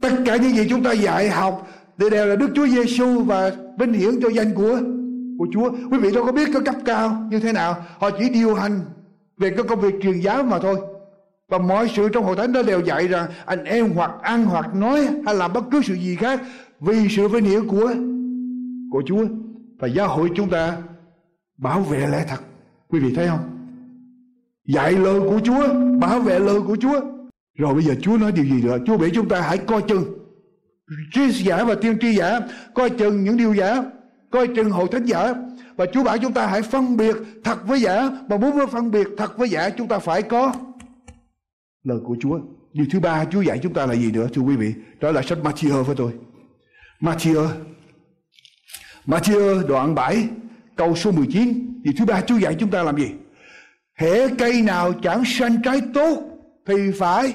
Tất 0.00 0.10
cả 0.24 0.36
những 0.36 0.56
gì 0.56 0.66
chúng 0.70 0.82
ta 0.82 0.92
dạy, 0.92 1.30
học 1.30 1.68
đều 1.96 2.26
là 2.26 2.36
Đức 2.36 2.48
Chúa 2.54 2.66
Giêsu 2.66 3.22
và 3.22 3.52
vinh 3.78 3.92
hiển 3.92 4.20
cho 4.22 4.28
danh 4.28 4.54
của 4.54 4.80
của 5.38 5.46
Chúa. 5.52 5.70
Quý 5.90 5.98
vị 5.98 6.12
đâu 6.14 6.26
có 6.26 6.32
biết 6.32 6.48
có 6.54 6.60
cấp 6.60 6.74
cao 6.84 7.26
như 7.30 7.40
thế 7.40 7.52
nào. 7.52 7.76
Họ 7.98 8.10
chỉ 8.10 8.28
điều 8.28 8.54
hành 8.54 8.80
về 9.38 9.50
cái 9.50 9.64
công 9.68 9.80
việc 9.80 9.94
truyền 10.02 10.20
giáo 10.20 10.42
mà 10.42 10.58
thôi. 10.58 10.76
Và 11.48 11.58
mọi 11.58 11.88
sự 11.96 12.08
trong 12.08 12.24
hội 12.24 12.36
thánh 12.36 12.52
đó 12.52 12.62
đều 12.62 12.80
dạy 12.80 13.08
rằng 13.08 13.26
anh 13.44 13.64
em 13.64 13.90
hoặc 13.94 14.10
ăn 14.22 14.44
hoặc 14.44 14.74
nói 14.74 15.08
hay 15.26 15.34
làm 15.34 15.52
bất 15.52 15.64
cứ 15.70 15.82
sự 15.82 15.94
gì 15.94 16.16
khác 16.16 16.40
vì 16.80 17.08
sự 17.08 17.28
vinh 17.28 17.44
hiển 17.44 17.68
của 17.68 17.94
của 18.90 19.02
Chúa. 19.06 19.24
Và 19.78 19.88
giáo 19.88 20.08
hội 20.08 20.30
chúng 20.36 20.50
ta 20.50 20.76
bảo 21.58 21.80
vệ 21.80 22.06
lẽ 22.06 22.24
thật. 22.28 22.38
Quý 22.88 23.00
vị 23.00 23.14
thấy 23.14 23.28
không? 23.28 23.59
Dạy 24.74 24.92
lời 24.92 25.20
của 25.20 25.40
Chúa, 25.44 25.68
bảo 26.00 26.20
vệ 26.20 26.38
lời 26.38 26.60
của 26.60 26.76
Chúa. 26.76 27.00
Rồi 27.58 27.74
bây 27.74 27.82
giờ 27.82 27.94
Chúa 28.02 28.16
nói 28.16 28.32
điều 28.32 28.44
gì 28.44 28.62
nữa? 28.62 28.78
Chúa 28.86 28.96
bảo 28.96 29.08
chúng 29.14 29.28
ta 29.28 29.40
hãy 29.40 29.58
coi 29.58 29.82
chừng. 29.82 30.04
Tri 31.12 31.30
giả 31.30 31.64
và 31.64 31.74
tiên 31.74 31.98
tri 32.00 32.14
giả, 32.14 32.40
coi 32.74 32.90
chừng 32.90 33.24
những 33.24 33.36
điều 33.36 33.54
giả 33.54 33.84
coi 34.30 34.46
chừng 34.46 34.70
hội 34.70 34.88
thánh 34.92 35.04
giả. 35.04 35.34
Và 35.76 35.86
Chúa 35.86 36.04
bảo 36.04 36.18
chúng 36.18 36.32
ta 36.32 36.46
hãy 36.46 36.62
phân 36.62 36.96
biệt 36.96 37.16
thật 37.44 37.66
với 37.66 37.80
giả. 37.80 38.10
Mà 38.28 38.36
muốn 38.36 38.66
phân 38.72 38.90
biệt 38.90 39.08
thật 39.16 39.38
với 39.38 39.48
giả 39.48 39.70
chúng 39.70 39.88
ta 39.88 39.98
phải 39.98 40.22
có 40.22 40.52
lời 41.84 41.98
của 42.04 42.16
Chúa. 42.20 42.40
Điều 42.72 42.86
thứ 42.92 43.00
ba 43.00 43.24
Chúa 43.24 43.40
dạy 43.40 43.58
chúng 43.62 43.72
ta 43.72 43.86
là 43.86 43.94
gì 43.94 44.12
nữa 44.12 44.28
thưa 44.34 44.42
quý 44.42 44.56
vị? 44.56 44.74
Đó 45.00 45.12
là 45.12 45.22
sách 45.22 45.38
Matthew 45.42 45.82
với 45.82 45.96
tôi. 45.96 46.12
Matthew. 47.00 47.48
Matthew 49.06 49.66
đoạn 49.66 49.94
7 49.94 50.28
câu 50.76 50.96
số 50.96 51.12
19 51.12 51.82
điều 51.82 51.94
thứ 51.98 52.04
ba 52.04 52.20
Chúa 52.20 52.36
dạy 52.36 52.56
chúng 52.58 52.70
ta 52.70 52.82
làm 52.82 52.96
gì? 52.96 53.10
Hễ 54.00 54.34
cây 54.38 54.62
nào 54.62 54.92
chẳng 55.02 55.22
sanh 55.26 55.62
trái 55.62 55.80
tốt, 55.94 56.22
thì 56.66 56.74
phải 56.98 57.34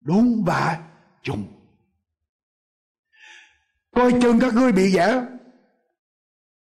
đúng 0.00 0.44
và 0.46 0.78
trùng. 1.22 1.44
Coi 3.94 4.12
chừng 4.22 4.40
các 4.40 4.54
ngươi 4.54 4.72
bị 4.72 4.90
giả. 4.90 5.26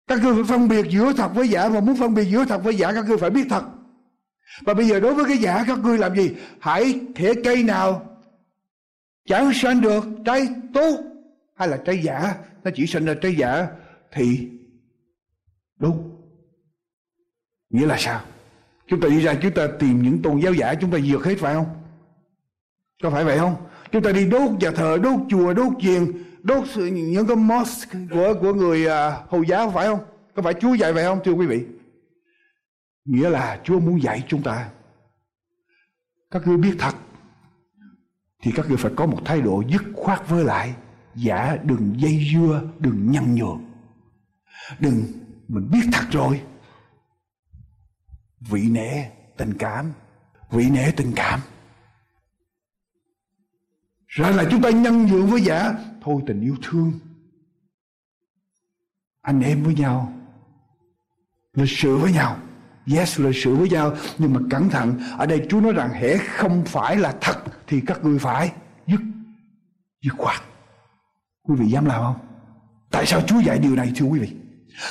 Các 0.07 0.23
ngươi 0.23 0.35
phải 0.35 0.45
phân 0.45 0.69
biệt 0.69 0.87
giữa 0.89 1.13
thật 1.13 1.29
với 1.35 1.49
giả, 1.49 1.69
Và 1.69 1.81
muốn 1.81 1.97
phân 1.97 2.15
biệt 2.15 2.25
giữa 2.25 2.45
thật 2.45 2.59
với 2.65 2.75
giả, 2.75 2.93
các 2.93 3.05
ngươi 3.09 3.19
phải 3.19 3.31
biết 3.31 3.47
thật. 3.51 3.65
Và 4.61 4.75
bây 4.75 4.87
giờ 4.87 5.01
đối 5.01 5.15
với 5.15 5.25
cái 5.25 5.39
giả, 5.39 5.65
các 5.67 5.79
ngươi 5.79 5.99
làm 5.99 6.17
gì? 6.17 6.35
Hãy 6.61 7.01
thể 7.15 7.35
cây 7.45 7.63
nào 7.63 8.19
Chẳng 9.25 9.53
sanh 9.55 9.81
được 9.81 10.05
trái 10.25 10.49
tốt, 10.75 10.99
Hay 11.55 11.69
là 11.69 11.77
trái 11.85 12.03
giả, 12.03 12.35
Nó 12.65 12.71
chỉ 12.75 12.87
sanh 12.87 13.05
ra 13.05 13.15
trái 13.23 13.35
giả, 13.35 13.69
Thì 14.13 14.51
đúng. 15.79 16.17
Nghĩa 17.71 17.87
là 17.87 17.97
sao? 17.99 18.21
Chúng 18.89 19.01
ta 19.01 19.09
đi 19.09 19.21
ra 19.21 19.35
chúng 19.43 19.53
ta 19.53 19.67
tìm 19.79 20.03
những 20.03 20.23
tôn 20.23 20.41
giáo 20.41 20.53
giả 20.53 20.75
Chúng 20.75 20.91
ta 20.91 20.99
dược 20.99 21.25
hết 21.25 21.35
phải 21.39 21.55
không? 21.55 21.67
Có 23.03 23.11
phải 23.11 23.25
vậy 23.25 23.39
không? 23.39 23.57
Chúng 23.93 24.03
ta 24.03 24.13
đi 24.13 24.27
đốt 24.27 24.51
nhà 24.61 24.71
thờ, 24.71 24.99
đốt 25.03 25.21
chùa, 25.29 25.55
đốt 25.55 25.73
chiền 25.81 26.13
đốt 26.43 26.65
những 26.77 27.27
cái 27.27 27.37
mosque 27.37 28.01
của 28.11 28.35
của 28.41 28.55
người 28.55 28.87
uh, 28.87 29.31
hồi 29.31 29.45
giáo 29.49 29.71
phải 29.71 29.87
không? 29.87 30.01
Có 30.35 30.43
phải 30.43 30.55
Chúa 30.55 30.75
dạy 30.75 30.93
vậy 30.93 31.05
không 31.05 31.21
thưa 31.25 31.33
quý 31.33 31.47
vị? 31.47 31.65
Nghĩa 33.05 33.31
là 33.31 33.61
Chúa 33.65 33.81
muốn 33.81 34.03
dạy 34.03 34.23
chúng 34.29 34.43
ta. 34.43 34.69
Các 36.31 36.47
ngươi 36.47 36.57
biết 36.57 36.77
thật 36.79 36.95
thì 38.43 38.53
các 38.55 38.69
ngươi 38.69 38.77
phải 38.77 38.93
có 38.97 39.07
một 39.07 39.19
thái 39.25 39.41
độ 39.41 39.63
dứt 39.69 39.83
khoát 39.95 40.29
với 40.29 40.45
lại 40.45 40.75
giả. 41.15 41.57
Đừng 41.63 41.95
dây 41.97 42.27
dưa 42.33 42.63
đừng 42.79 43.11
nhăn 43.11 43.35
nhường. 43.35 43.65
Đừng 44.81 45.03
mình 45.49 45.69
biết 45.73 45.89
thật 45.93 46.05
rồi 46.11 46.41
vị 48.51 48.69
nể 48.71 49.11
tình 49.37 49.55
cảm. 49.59 49.93
Vị 50.51 50.71
nể 50.71 50.91
tình 50.97 51.13
cảm. 51.17 51.41
Rồi 54.07 54.33
là 54.33 54.45
chúng 54.51 54.63
ta 54.63 54.71
nhân 54.71 55.07
nhượng 55.07 55.27
với 55.27 55.41
giả. 55.41 55.75
Thôi 56.03 56.23
tình 56.27 56.41
yêu 56.41 56.57
thương. 56.63 56.93
Anh 59.23 59.41
em 59.41 59.63
với 59.63 59.75
nhau. 59.75 60.13
Lịch 61.53 61.71
sự 61.71 61.97
với 61.97 62.13
nhau. 62.13 62.39
Yes, 62.97 63.21
lịch 63.21 63.37
sự 63.45 63.57
với 63.57 63.69
nhau. 63.69 63.95
Nhưng 64.19 64.33
mà 64.33 64.41
cẩn 64.51 64.69
thận, 64.69 65.01
ở 65.19 65.27
đây 65.27 65.47
chúa 65.49 65.61
nói 65.61 65.73
rằng 65.73 65.91
hễ 65.93 66.19
không 66.19 66.65
phải 66.65 66.97
là 66.97 67.17
thật 67.21 67.43
thì 67.67 67.81
các 67.87 68.05
ngươi 68.05 68.19
phải 68.19 68.53
dứt. 68.87 69.01
Dứt 70.03 70.15
khoát. 70.19 70.43
Quý 71.43 71.55
vị 71.59 71.67
dám 71.67 71.85
làm 71.85 72.03
không? 72.03 72.17
Tại 72.91 73.07
sao 73.07 73.21
chúa 73.27 73.41
dạy 73.41 73.59
điều 73.59 73.77
này 73.77 73.93
thưa 73.97 74.07
quý 74.07 74.19
vị? 74.19 74.37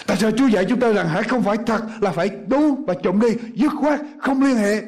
Tại 0.07 0.17
sao 0.17 0.31
chúa 0.31 0.47
dạy 0.47 0.65
chúng 0.69 0.79
ta 0.79 0.93
rằng 0.93 1.07
hãy 1.07 1.23
không 1.23 1.43
phải 1.43 1.57
thật 1.65 1.81
là 2.01 2.11
phải 2.11 2.29
đúng 2.47 2.85
và 2.87 2.93
trộm 3.03 3.19
đi, 3.19 3.27
dứt 3.55 3.71
khoát 3.79 3.99
không 4.19 4.41
liên 4.41 4.55
hệ. 4.55 4.81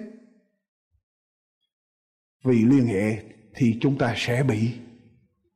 Vì 2.44 2.66
liên 2.66 2.88
hệ 2.88 3.24
thì 3.56 3.78
chúng 3.82 3.98
ta 3.98 4.14
sẽ 4.18 4.44
bị 4.44 4.72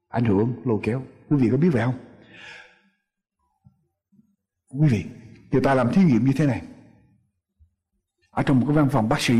ảnh 0.07 0.25
hưởng, 0.25 0.61
lôi 0.65 0.79
kéo. 0.83 1.03
Quý 1.29 1.37
vị 1.37 1.47
có 1.51 1.57
biết 1.57 1.69
vậy 1.73 1.83
không? 1.85 1.97
Quý 4.69 4.87
vị 4.89 5.05
người 5.51 5.61
ta 5.61 5.73
làm 5.73 5.93
thí 5.93 6.03
nghiệm 6.03 6.25
như 6.25 6.31
thế 6.35 6.45
này. 6.45 6.61
Ở 8.29 8.43
trong 8.43 8.59
một 8.59 8.65
cái 8.67 8.75
văn 8.75 8.89
phòng 8.91 9.09
bác 9.09 9.21
sĩ, 9.21 9.35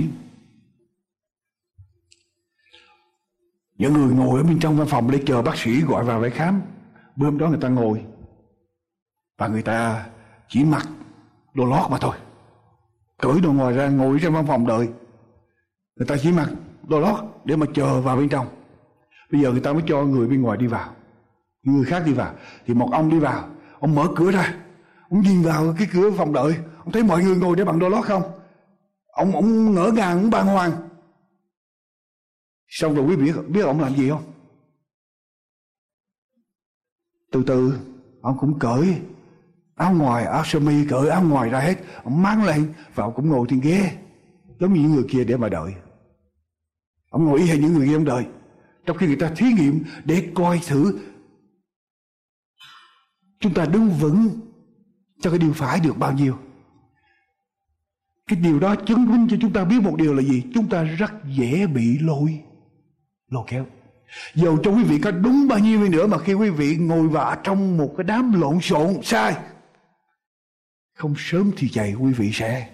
những 3.78 3.94
người 3.94 4.14
ngồi 4.14 4.40
ở 4.40 4.44
bên 4.44 4.60
trong 4.60 4.78
văn 4.78 4.88
phòng 4.88 5.12
để 5.12 5.24
chờ 5.26 5.42
bác 5.42 5.58
sĩ 5.58 5.82
gọi 5.82 6.04
vào 6.04 6.24
để 6.24 6.30
khám. 6.30 6.62
Bữa 7.16 7.26
hôm 7.26 7.38
đó 7.38 7.48
người 7.48 7.62
ta 7.62 7.70
ngồi 7.70 8.06
và 9.42 9.48
người 9.48 9.62
ta 9.62 10.10
chỉ 10.48 10.66
mặc 10.66 10.88
đồ 11.54 11.66
lót 11.66 11.92
mà 11.92 11.98
thôi. 12.02 12.16
Cởi 13.18 13.42
đồ 13.42 13.54
ngoài 13.54 13.74
ra 13.74 13.90
ngồi 13.90 14.20
trong 14.24 14.34
văn 14.34 14.48
phòng 14.48 14.68
đợi. 14.68 14.90
Người 15.96 16.08
ta 16.08 16.16
chỉ 16.22 16.32
mặc 16.32 16.50
đồ 16.88 17.00
lót 17.00 17.20
để 17.46 17.56
mà 17.56 17.66
chờ 17.74 18.02
vào 18.02 18.18
bên 18.18 18.30
trong. 18.30 18.48
Bây 19.32 19.42
giờ 19.42 19.52
người 19.52 19.62
ta 19.62 19.74
mới 19.74 19.84
cho 19.88 20.04
người 20.04 20.28
bên 20.28 20.42
ngoài 20.42 20.58
đi 20.58 20.68
vào. 20.68 20.96
Người 21.64 21.86
khác 21.86 22.04
đi 22.06 22.14
vào 22.14 22.34
thì 22.66 22.74
một 22.74 22.90
ông 22.92 23.10
đi 23.10 23.20
vào 23.20 23.50
ông 23.80 23.96
mở 23.96 24.08
cửa 24.16 24.32
ra. 24.32 24.56
Ông 25.10 25.22
nhìn 25.22 25.42
vào 25.42 25.76
cái 25.78 25.88
cửa 25.94 26.12
phòng 26.12 26.34
đợi. 26.34 26.56
Ông 26.78 26.92
thấy 26.92 27.04
mọi 27.04 27.24
người 27.24 27.36
ngồi 27.36 27.56
để 27.56 27.66
bằng 27.66 27.80
đồ 27.80 27.90
lót 27.90 28.06
không? 28.06 28.24
Ông 29.08 29.36
ông 29.36 29.74
ngỡ 29.74 29.92
ngàng 29.92 30.18
ông 30.18 30.30
bàng 30.30 30.48
hoàng. 30.48 30.72
Xong 32.68 32.96
rồi 32.96 33.06
quý 33.06 33.16
vị 33.16 33.26
biết, 33.26 33.42
biết 33.48 33.62
ông 33.62 33.82
làm 33.82 33.96
gì 33.96 34.10
không? 34.10 34.24
Từ 37.32 37.44
từ 37.48 37.80
ông 38.22 38.38
cũng 38.40 38.60
cởi 38.60 39.02
áo 39.82 39.94
ngoài, 39.94 40.26
áo 40.26 40.44
sơ 40.46 40.60
mi, 40.60 40.86
cởi 40.90 41.10
áo 41.10 41.24
ngoài 41.24 41.50
ra 41.50 41.60
hết. 41.60 41.76
Ông 42.04 42.22
mang 42.22 42.44
lên 42.44 42.74
và 42.96 43.04
ông 43.04 43.14
cũng 43.16 43.30
ngồi 43.30 43.48
trên 43.50 43.60
ghế, 43.60 43.92
giống 44.60 44.74
như 44.74 44.82
những 44.82 44.96
người 44.96 45.06
kia 45.10 45.24
để 45.24 45.38
mà 45.38 45.50
đợi. 45.50 45.74
Ông 47.10 47.26
ngồi 47.26 47.40
y 47.40 47.48
hay 47.48 47.58
những 47.58 47.74
người 47.74 47.88
kia 47.88 47.96
ông 47.96 48.06
đợi. 48.06 48.26
Trong 48.86 48.98
khi 48.98 49.08
người 49.08 49.16
ta 49.16 49.32
thí 49.36 49.46
nghiệm 49.54 49.84
để 50.06 50.32
coi 50.36 50.60
thử, 50.68 51.00
chúng 53.40 53.54
ta 53.54 53.66
đứng 53.66 53.90
vững 53.90 54.30
cho 55.22 55.30
cái 55.30 55.40
điều 55.40 55.54
phải 55.54 55.80
được 55.80 55.98
bao 55.98 56.14
nhiêu. 56.14 56.38
Cái 58.28 58.40
điều 58.40 58.60
đó 58.60 58.76
chứng 58.76 59.06
minh 59.06 59.28
cho 59.30 59.38
chúng 59.42 59.54
ta 59.54 59.64
biết 59.66 59.82
một 59.82 59.96
điều 59.98 60.14
là 60.14 60.22
gì? 60.22 60.44
Chúng 60.54 60.70
ta 60.70 60.84
rất 60.84 61.12
dễ 61.26 61.68
bị 61.68 62.00
lôi 62.00 62.40
lôi 63.32 63.44
kéo. 63.48 63.66
Dầu 64.34 64.58
cho 64.64 64.72
quý 64.72 64.84
vị 64.84 65.00
có 65.00 65.12
đúng 65.12 65.48
bao 65.48 65.60
nhiêu 65.60 65.84
đi 65.84 65.90
nữa 65.90 66.08
mà 66.08 66.18
khi 66.18 66.34
quý 66.34 66.50
vị 66.50 66.78
ngồi 66.78 67.08
vạ 67.08 67.38
trong 67.44 67.78
một 67.78 67.94
cái 67.98 68.04
đám 68.04 68.42
lộn 68.42 68.62
xộn, 68.62 69.04
sai. 69.04 69.36
Không 71.02 71.16
sớm 71.18 71.52
thì 71.58 71.68
dậy 71.68 71.94
quý 71.94 72.14
vị 72.14 72.32
sẽ 72.34 72.68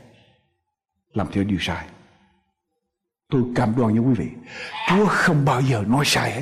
làm 1.13 1.27
theo 1.31 1.43
điều 1.43 1.59
sai. 1.59 1.85
Tôi 3.29 3.43
cam 3.55 3.75
đoan 3.77 3.93
với 3.93 4.01
quý 4.01 4.13
vị, 4.13 4.27
Chúa 4.89 5.05
không 5.05 5.45
bao 5.45 5.61
giờ 5.61 5.83
nói 5.87 6.05
sai 6.05 6.31
hết. 6.31 6.41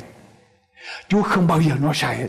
Chúa 1.08 1.22
không 1.22 1.46
bao 1.46 1.62
giờ 1.62 1.74
nói 1.80 1.94
sai 1.94 2.16
hết. 2.16 2.28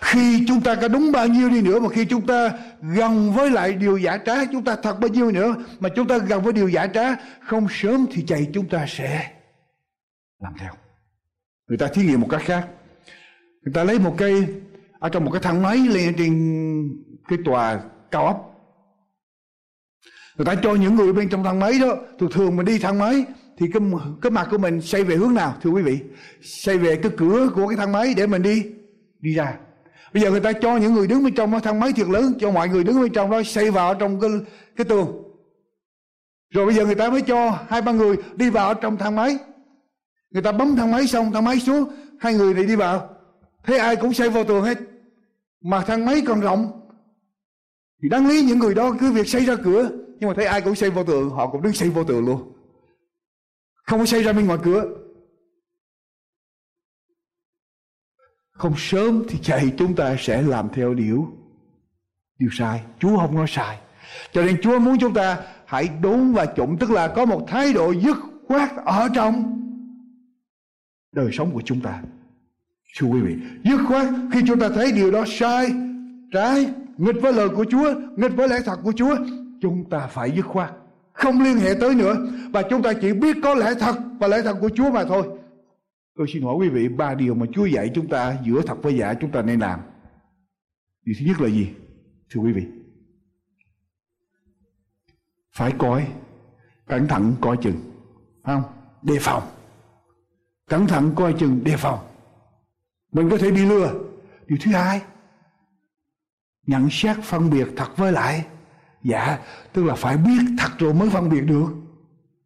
Khi 0.00 0.44
chúng 0.48 0.60
ta 0.60 0.74
có 0.74 0.88
đúng 0.88 1.12
bao 1.12 1.26
nhiêu 1.26 1.50
đi 1.50 1.62
nữa 1.62 1.80
mà 1.80 1.88
khi 1.88 2.04
chúng 2.04 2.26
ta 2.26 2.50
gần 2.80 3.32
với 3.32 3.50
lại 3.50 3.72
điều 3.72 3.96
giả 3.96 4.18
trá, 4.26 4.44
chúng 4.52 4.64
ta 4.64 4.76
thật 4.82 5.00
bao 5.00 5.08
nhiêu 5.08 5.30
nữa 5.30 5.54
mà 5.80 5.88
chúng 5.96 6.08
ta 6.08 6.18
gần 6.18 6.42
với 6.42 6.52
điều 6.52 6.68
giả 6.68 6.86
trá, 6.86 7.16
không 7.40 7.66
sớm 7.70 8.06
thì 8.12 8.24
chạy 8.26 8.48
chúng 8.54 8.68
ta 8.68 8.86
sẽ 8.88 9.30
làm 10.38 10.52
theo 10.58 10.72
người 11.68 11.78
ta 11.78 11.86
thí 11.86 12.02
nghiệm 12.02 12.20
một 12.20 12.28
cách 12.30 12.42
khác 12.44 12.68
người 13.62 13.74
ta 13.74 13.84
lấy 13.84 13.98
một 13.98 14.14
cây 14.18 14.46
ở 14.98 15.08
trong 15.08 15.24
một 15.24 15.30
cái 15.30 15.42
thang 15.42 15.62
máy 15.62 15.76
lên 15.76 16.14
trên 16.18 16.32
cái 17.28 17.38
tòa 17.44 17.80
cao 18.10 18.26
ốc 18.26 18.49
người 20.40 20.44
ta 20.44 20.54
cho 20.62 20.74
những 20.74 20.94
người 20.94 21.12
bên 21.12 21.28
trong 21.28 21.44
thang 21.44 21.58
máy 21.58 21.78
đó, 21.78 21.96
thường 22.18 22.30
thường 22.32 22.56
mình 22.56 22.66
đi 22.66 22.78
thang 22.78 22.98
máy, 22.98 23.24
thì 23.58 23.66
cái 23.72 23.82
cái 24.22 24.30
mặt 24.30 24.48
của 24.50 24.58
mình 24.58 24.80
xoay 24.80 25.04
về 25.04 25.16
hướng 25.16 25.34
nào, 25.34 25.54
thưa 25.62 25.70
quý 25.70 25.82
vị? 25.82 25.98
Xoay 26.42 26.78
về 26.78 26.96
cái 26.96 27.12
cửa 27.16 27.48
của 27.54 27.68
cái 27.68 27.76
thang 27.76 27.92
máy 27.92 28.14
để 28.16 28.26
mình 28.26 28.42
đi 28.42 28.64
đi 29.20 29.34
ra. 29.34 29.58
Bây 30.14 30.22
giờ 30.22 30.30
người 30.30 30.40
ta 30.40 30.52
cho 30.52 30.76
những 30.76 30.94
người 30.94 31.06
đứng 31.06 31.24
bên 31.24 31.34
trong 31.34 31.60
thang 31.60 31.80
máy 31.80 31.92
thiệt 31.92 32.08
lớn, 32.08 32.34
cho 32.40 32.50
mọi 32.50 32.68
người 32.68 32.84
đứng 32.84 33.00
bên 33.00 33.12
trong 33.12 33.30
đó 33.30 33.42
xoay 33.42 33.70
vào 33.70 33.94
trong 33.94 34.20
cái 34.20 34.30
cái 34.76 34.84
tường. 34.84 35.22
Rồi 36.54 36.66
bây 36.66 36.74
giờ 36.74 36.86
người 36.86 36.94
ta 36.94 37.10
mới 37.10 37.22
cho 37.22 37.58
hai, 37.68 37.82
ba 37.82 37.92
người 37.92 38.16
đi 38.34 38.50
vào 38.50 38.74
trong 38.74 38.96
thang 38.96 39.16
máy. 39.16 39.38
Người 40.30 40.42
ta 40.42 40.52
bấm 40.52 40.76
thang 40.76 40.92
máy 40.92 41.06
xong, 41.06 41.32
thang 41.32 41.44
máy 41.44 41.60
xuống, 41.60 41.92
hai 42.20 42.34
người 42.34 42.54
này 42.54 42.64
đi 42.64 42.76
vào. 42.76 43.08
Thấy 43.64 43.78
ai 43.78 43.96
cũng 43.96 44.12
xây 44.12 44.30
vào 44.30 44.44
tường 44.44 44.64
hết. 44.64 44.78
Mà 45.64 45.84
thang 45.84 46.04
máy 46.04 46.22
còn 46.26 46.40
rộng. 46.40 46.80
Thì 48.02 48.08
đáng 48.08 48.28
lý 48.28 48.42
những 48.42 48.58
người 48.58 48.74
đó 48.74 48.96
cứ 49.00 49.12
việc 49.12 49.28
xây 49.28 49.44
ra 49.44 49.56
cửa 49.64 49.90
nhưng 50.20 50.28
mà 50.28 50.34
thấy 50.34 50.44
ai 50.44 50.60
cũng 50.60 50.74
xây 50.74 50.90
vô 50.90 51.04
tường, 51.04 51.30
họ 51.30 51.46
cũng 51.50 51.62
đứng 51.62 51.72
xây 51.72 51.90
vô 51.90 52.04
tường 52.04 52.26
luôn. 52.26 52.52
Không 53.86 54.00
có 54.00 54.06
xây 54.06 54.22
ra 54.22 54.32
bên 54.32 54.46
ngoài 54.46 54.58
cửa. 54.62 54.84
Không 58.50 58.74
sớm 58.76 59.24
thì 59.28 59.38
chạy, 59.42 59.72
chúng 59.78 59.96
ta 59.96 60.16
sẽ 60.18 60.42
làm 60.42 60.68
theo 60.72 60.94
điều. 60.94 61.26
Điều 62.38 62.50
sai. 62.52 62.82
Chúa 62.98 63.16
không 63.16 63.34
nói 63.34 63.46
sai. 63.48 63.78
Cho 64.32 64.42
nên 64.42 64.60
chúa 64.62 64.78
muốn 64.78 64.98
chúng 65.00 65.14
ta 65.14 65.42
hãy 65.66 65.88
đúng 66.02 66.32
và 66.32 66.46
chuẩn 66.46 66.78
tức 66.78 66.90
là 66.90 67.08
có 67.08 67.24
một 67.24 67.44
thái 67.48 67.72
độ 67.72 67.92
dứt 67.92 68.16
khoát 68.48 68.70
ở 68.84 69.08
trong 69.14 69.60
đời 71.12 71.30
sống 71.32 71.50
của 71.52 71.62
chúng 71.64 71.80
ta. 71.80 72.02
Thưa 72.98 73.06
quý 73.06 73.20
vị, 73.20 73.36
dứt 73.64 73.78
khoát 73.88 74.06
khi 74.32 74.40
chúng 74.46 74.60
ta 74.60 74.68
thấy 74.68 74.92
điều 74.92 75.10
đó 75.10 75.24
sai, 75.28 75.70
trái, 76.32 76.72
nghịch 76.96 77.16
với 77.22 77.32
lời 77.32 77.48
của 77.48 77.64
Chúa, 77.70 77.94
nghịch 78.16 78.36
với 78.36 78.48
lẽ 78.48 78.60
thật 78.64 78.76
của 78.82 78.92
Chúa 78.92 79.16
chúng 79.60 79.90
ta 79.90 80.06
phải 80.06 80.30
dứt 80.30 80.46
khoát, 80.46 80.72
không 81.12 81.42
liên 81.42 81.56
hệ 81.56 81.74
tới 81.80 81.94
nữa. 81.94 82.16
Và 82.52 82.62
chúng 82.70 82.82
ta 82.82 82.92
chỉ 83.00 83.12
biết 83.12 83.36
có 83.42 83.54
lẽ 83.54 83.74
thật 83.80 83.96
và 84.20 84.28
lẽ 84.28 84.42
thật 84.42 84.56
của 84.60 84.70
Chúa 84.74 84.90
mà 84.90 85.04
thôi. 85.04 85.28
Tôi 86.16 86.26
xin 86.32 86.42
hỏi 86.42 86.54
quý 86.54 86.68
vị, 86.68 86.88
ba 86.88 87.14
điều 87.14 87.34
mà 87.34 87.46
Chúa 87.52 87.66
dạy 87.66 87.90
chúng 87.94 88.08
ta 88.08 88.36
giữa 88.44 88.62
thật 88.66 88.82
với 88.82 88.98
giả 88.98 89.14
chúng 89.14 89.30
ta 89.30 89.42
nên 89.42 89.60
làm. 89.60 89.80
Điều 91.04 91.14
thứ 91.18 91.26
nhất 91.26 91.40
là 91.40 91.48
gì, 91.48 91.70
thưa 92.30 92.40
quý 92.40 92.52
vị? 92.52 92.66
Phải 95.52 95.72
coi, 95.78 96.06
cẩn 96.86 97.08
thận 97.08 97.34
coi 97.40 97.56
chừng 97.62 97.76
không? 98.44 98.62
Đề 99.02 99.18
phòng. 99.20 99.42
Cẩn 100.68 100.86
thận 100.86 101.12
coi 101.16 101.32
chừng, 101.32 101.64
đề 101.64 101.76
phòng. 101.76 101.98
Mình 103.12 103.30
có 103.30 103.38
thể 103.38 103.50
bị 103.50 103.66
lừa. 103.66 103.94
Điều 104.46 104.58
thứ 104.62 104.72
hai, 104.72 105.02
nhận 106.66 106.88
xét 106.90 107.16
phân 107.22 107.50
biệt 107.50 107.68
thật 107.76 107.96
với 107.96 108.12
lại 108.12 108.46
dạ 109.02 109.38
tức 109.72 109.84
là 109.84 109.94
phải 109.94 110.16
biết 110.16 110.40
thật 110.58 110.70
rồi 110.78 110.94
mới 110.94 111.10
phân 111.10 111.28
biệt 111.28 111.40
được. 111.40 111.68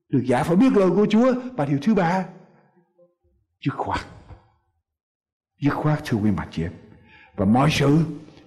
Được 0.08 0.22
giả 0.26 0.42
phải 0.42 0.56
biết 0.56 0.72
lời 0.72 0.90
của 0.90 1.06
Chúa 1.10 1.34
và 1.56 1.64
điều 1.64 1.78
thứ 1.82 1.94
ba. 1.94 2.24
Dứt 3.64 3.74
khoát. 3.76 4.00
Dứt 5.60 5.74
khoát, 5.74 6.04
thưa 6.04 6.18
quý 6.18 6.30
mặt 6.30 6.48
chị 6.50 6.62
em. 6.62 6.72
Và 7.36 7.44
mọi 7.44 7.70
sự 7.70 8.04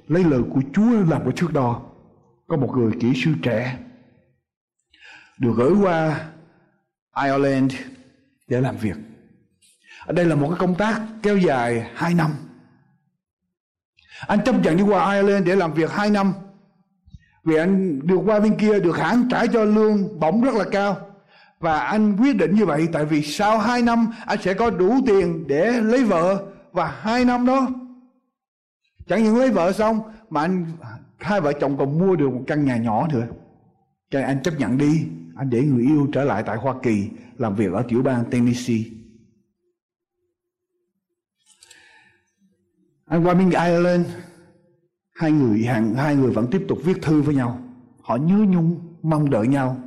lấy 0.07 0.23
lời 0.23 0.41
của 0.53 0.61
Chúa 0.73 0.91
làm 1.09 1.23
cái 1.23 1.33
thước 1.35 1.53
đo 1.53 1.81
có 2.47 2.57
một 2.57 2.73
người 2.77 2.91
kỹ 2.99 3.13
sư 3.15 3.33
trẻ, 3.43 3.77
được 5.39 5.53
gửi 5.57 5.71
qua 5.71 6.29
Ireland 7.23 7.75
để 8.47 8.61
làm 8.61 8.77
việc. 8.77 8.97
Ở 10.05 10.13
đây 10.13 10.25
là 10.25 10.35
một 10.35 10.49
cái 10.49 10.57
công 10.59 10.75
tác 10.75 11.01
kéo 11.23 11.37
dài 11.37 11.91
2 11.95 12.13
năm. 12.13 12.31
Anh 14.27 14.43
chấp 14.43 14.55
nhận 14.63 14.77
đi 14.77 14.83
qua 14.83 15.13
Ireland 15.13 15.47
để 15.47 15.55
làm 15.55 15.73
việc 15.73 15.91
2 15.91 16.09
năm 16.09 16.33
vì 17.47 17.55
anh 17.55 18.07
được 18.07 18.19
qua 18.25 18.39
bên 18.39 18.55
kia, 18.57 18.79
được 18.79 18.97
hãng 18.97 19.27
trả 19.29 19.45
cho 19.45 19.63
lương 19.63 20.19
bổng 20.19 20.41
rất 20.41 20.55
là 20.55 20.65
cao. 20.71 20.97
Và 21.59 21.79
anh 21.79 22.17
quyết 22.17 22.35
định 22.37 22.55
như 22.55 22.65
vậy 22.65 22.87
tại 22.91 23.05
vì 23.05 23.21
sau 23.23 23.59
2 23.59 23.81
năm, 23.81 24.07
anh 24.25 24.39
sẽ 24.41 24.53
có 24.53 24.69
đủ 24.69 24.99
tiền 25.07 25.47
để 25.47 25.81
lấy 25.81 26.03
vợ. 26.03 26.45
Và 26.71 26.87
hai 27.01 27.25
năm 27.25 27.45
đó, 27.45 27.67
chẳng 29.07 29.23
những 29.23 29.37
lấy 29.37 29.49
vợ 29.49 29.71
xong, 29.71 29.99
mà 30.29 30.41
anh, 30.41 30.65
hai 31.17 31.41
vợ 31.41 31.53
chồng 31.53 31.77
còn 31.77 31.99
mua 31.99 32.15
được 32.15 32.29
một 32.29 32.43
căn 32.47 32.65
nhà 32.65 32.77
nhỏ 32.77 33.07
nữa. 33.13 33.27
Cho 34.09 34.21
anh 34.21 34.43
chấp 34.43 34.59
nhận 34.59 34.77
đi. 34.77 35.07
Anh 35.35 35.49
để 35.49 35.61
người 35.61 35.83
yêu 35.83 36.07
trở 36.13 36.23
lại 36.23 36.43
tại 36.45 36.57
Hoa 36.57 36.75
Kỳ 36.83 37.09
làm 37.37 37.55
việc 37.55 37.71
ở 37.73 37.83
tiểu 37.87 38.01
bang 38.01 38.25
Tennessee. 38.31 38.83
Anh 43.05 43.25
qua 43.25 43.33
bên 43.33 43.49
Ireland 43.49 44.05
hai 45.17 45.31
người 45.31 45.63
hàng, 45.63 45.93
hai 45.93 46.15
người 46.15 46.31
vẫn 46.31 46.47
tiếp 46.51 46.65
tục 46.67 46.79
viết 46.83 47.01
thư 47.01 47.21
với 47.21 47.35
nhau. 47.35 47.59
Họ 48.01 48.15
nhớ 48.15 48.37
nhung, 48.37 48.79
mong 49.03 49.29
đợi 49.29 49.47
nhau. 49.47 49.77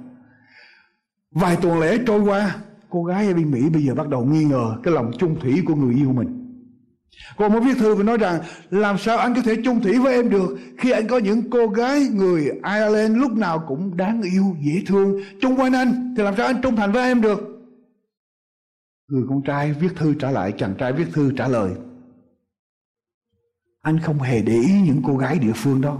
Vài 1.31 1.57
tuần 1.57 1.81
lễ 1.81 1.99
trôi 2.07 2.21
qua, 2.21 2.57
cô 2.91 3.05
gái 3.05 3.27
ở 3.27 3.35
bên 3.35 3.51
Mỹ 3.51 3.71
bây 3.73 3.83
giờ 3.83 3.95
bắt 3.95 4.09
đầu 4.09 4.25
nghi 4.25 4.45
ngờ 4.45 4.77
cái 4.83 4.95
lòng 4.95 5.11
chung 5.19 5.41
thủy 5.41 5.63
của 5.67 5.75
người 5.75 5.95
yêu 5.95 6.13
mình. 6.13 6.37
Cô 7.37 7.49
mới 7.49 7.61
viết 7.61 7.75
thư 7.79 7.95
và 7.95 8.03
nói 8.03 8.19
rằng, 8.19 8.41
làm 8.71 8.99
sao 8.99 9.19
anh 9.19 9.35
có 9.35 9.43
thể 9.43 9.57
chung 9.65 9.81
thủy 9.81 9.99
với 9.99 10.15
em 10.15 10.31
được 10.31 10.59
khi 10.79 10.91
anh 10.91 11.09
có 11.09 11.19
những 11.19 11.51
cô 11.51 11.67
gái 11.67 12.09
người 12.13 12.45
Ireland 12.45 13.17
lúc 13.17 13.33
nào 13.33 13.65
cũng 13.69 13.97
đáng 13.97 14.23
yêu, 14.23 14.57
dễ 14.61 14.83
thương. 14.87 15.21
Chung 15.41 15.57
quanh 15.57 15.73
anh, 15.73 16.15
thì 16.17 16.23
làm 16.23 16.35
sao 16.37 16.47
anh 16.47 16.63
trung 16.63 16.77
thành 16.77 16.93
với 16.93 17.03
em 17.03 17.21
được? 17.21 17.41
Người 19.09 19.23
con 19.29 19.43
trai 19.43 19.73
viết 19.73 19.97
thư 19.97 20.15
trả 20.15 20.31
lại, 20.31 20.53
Chàng 20.59 20.75
trai 20.79 20.93
viết 20.93 21.07
thư 21.13 21.33
trả 21.37 21.49
lời. 21.49 21.71
Anh 23.83 23.99
không 23.99 24.19
hề 24.19 24.43
để 24.43 24.53
ý 24.53 24.81
những 24.81 25.03
cô 25.07 25.17
gái 25.17 25.39
địa 25.39 25.53
phương 25.55 25.81
đó 25.81 25.99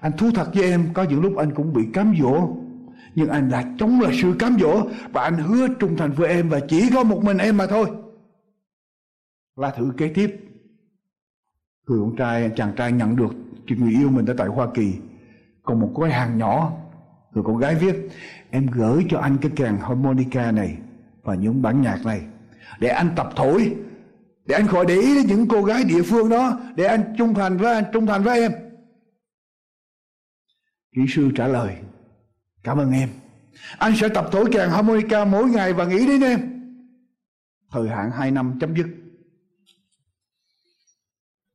Anh 0.00 0.12
thú 0.12 0.30
thật 0.34 0.50
với 0.54 0.62
em, 0.70 0.88
Có 0.94 1.02
những 1.02 1.20
lúc 1.20 1.36
anh 1.36 1.54
cũng 1.54 1.72
bị 1.72 1.82
cám 1.92 2.14
dỗ. 2.20 2.56
Nhưng 3.14 3.28
anh 3.28 3.50
đã 3.50 3.64
chống 3.78 4.00
lại 4.00 4.18
sự 4.22 4.34
cám 4.38 4.56
dỗ 4.60 4.88
Và 5.12 5.22
anh 5.22 5.38
hứa 5.38 5.68
trung 5.78 5.96
thành 5.96 6.12
với 6.12 6.28
em 6.28 6.48
Và 6.48 6.60
chỉ 6.68 6.90
có 6.94 7.04
một 7.04 7.24
mình 7.24 7.38
em 7.38 7.56
mà 7.56 7.66
thôi. 7.66 7.90
Là 9.56 9.70
thử 9.70 9.92
kế 9.96 10.08
tiếp. 10.08 10.36
Người 11.86 12.00
con 12.00 12.16
trai, 12.16 12.50
Chàng 12.56 12.72
trai 12.76 12.92
nhận 12.92 13.16
được 13.16 13.34
chuyện 13.66 13.80
Người 13.80 13.92
yêu 13.92 14.10
mình 14.10 14.26
ở 14.26 14.34
tại 14.38 14.48
Hoa 14.48 14.68
Kỳ. 14.74 14.94
Còn 15.62 15.80
một 15.80 15.90
gói 15.94 16.10
hàng 16.10 16.38
nhỏ, 16.38 16.72
Người 17.32 17.44
con 17.44 17.58
gái 17.58 17.74
viết, 17.74 18.08
Em 18.50 18.66
gửi 18.66 19.06
cho 19.08 19.18
anh 19.18 19.36
cái 19.40 19.52
kèn 19.56 19.76
harmonica 19.82 20.52
này 20.52 20.76
Và 21.22 21.34
những 21.34 21.62
bản 21.62 21.82
nhạc 21.82 21.98
này 22.04 22.20
Để 22.80 22.88
anh 22.88 23.10
tập 23.16 23.30
thổi. 23.36 23.76
Để 24.46 24.54
anh 24.54 24.66
khỏi 24.66 24.84
để 24.88 24.94
ý 24.94 25.14
đến 25.14 25.26
những 25.26 25.48
cô 25.48 25.62
gái 25.62 25.84
địa 25.84 26.02
phương 26.02 26.28
đó. 26.28 26.60
Để 26.76 26.84
anh 26.84 27.14
trung 27.18 27.34
thành 27.34 27.56
với 27.56 27.74
anh 27.74 27.84
Trung 27.92 28.06
thành 28.06 28.22
với 28.22 28.40
em. 28.40 28.52
Kỹ 30.96 31.02
sư 31.08 31.30
trả 31.36 31.46
lời 31.46 31.76
Cảm 32.62 32.78
ơn 32.78 32.92
em. 32.92 33.08
Anh 33.78 33.96
sẽ 33.96 34.08
tập 34.08 34.28
thổi 34.32 34.44
kèn 34.52 34.68
harmonica 34.68 35.24
mỗi 35.24 35.50
ngày 35.50 35.72
Và 35.72 35.84
nghĩ 35.84 36.06
đến 36.06 36.20
em. 36.20 36.40
Thời 37.70 37.88
hạn 37.88 38.10
2 38.10 38.30
năm 38.30 38.58
chấm 38.60 38.76
dứt. 38.76 38.86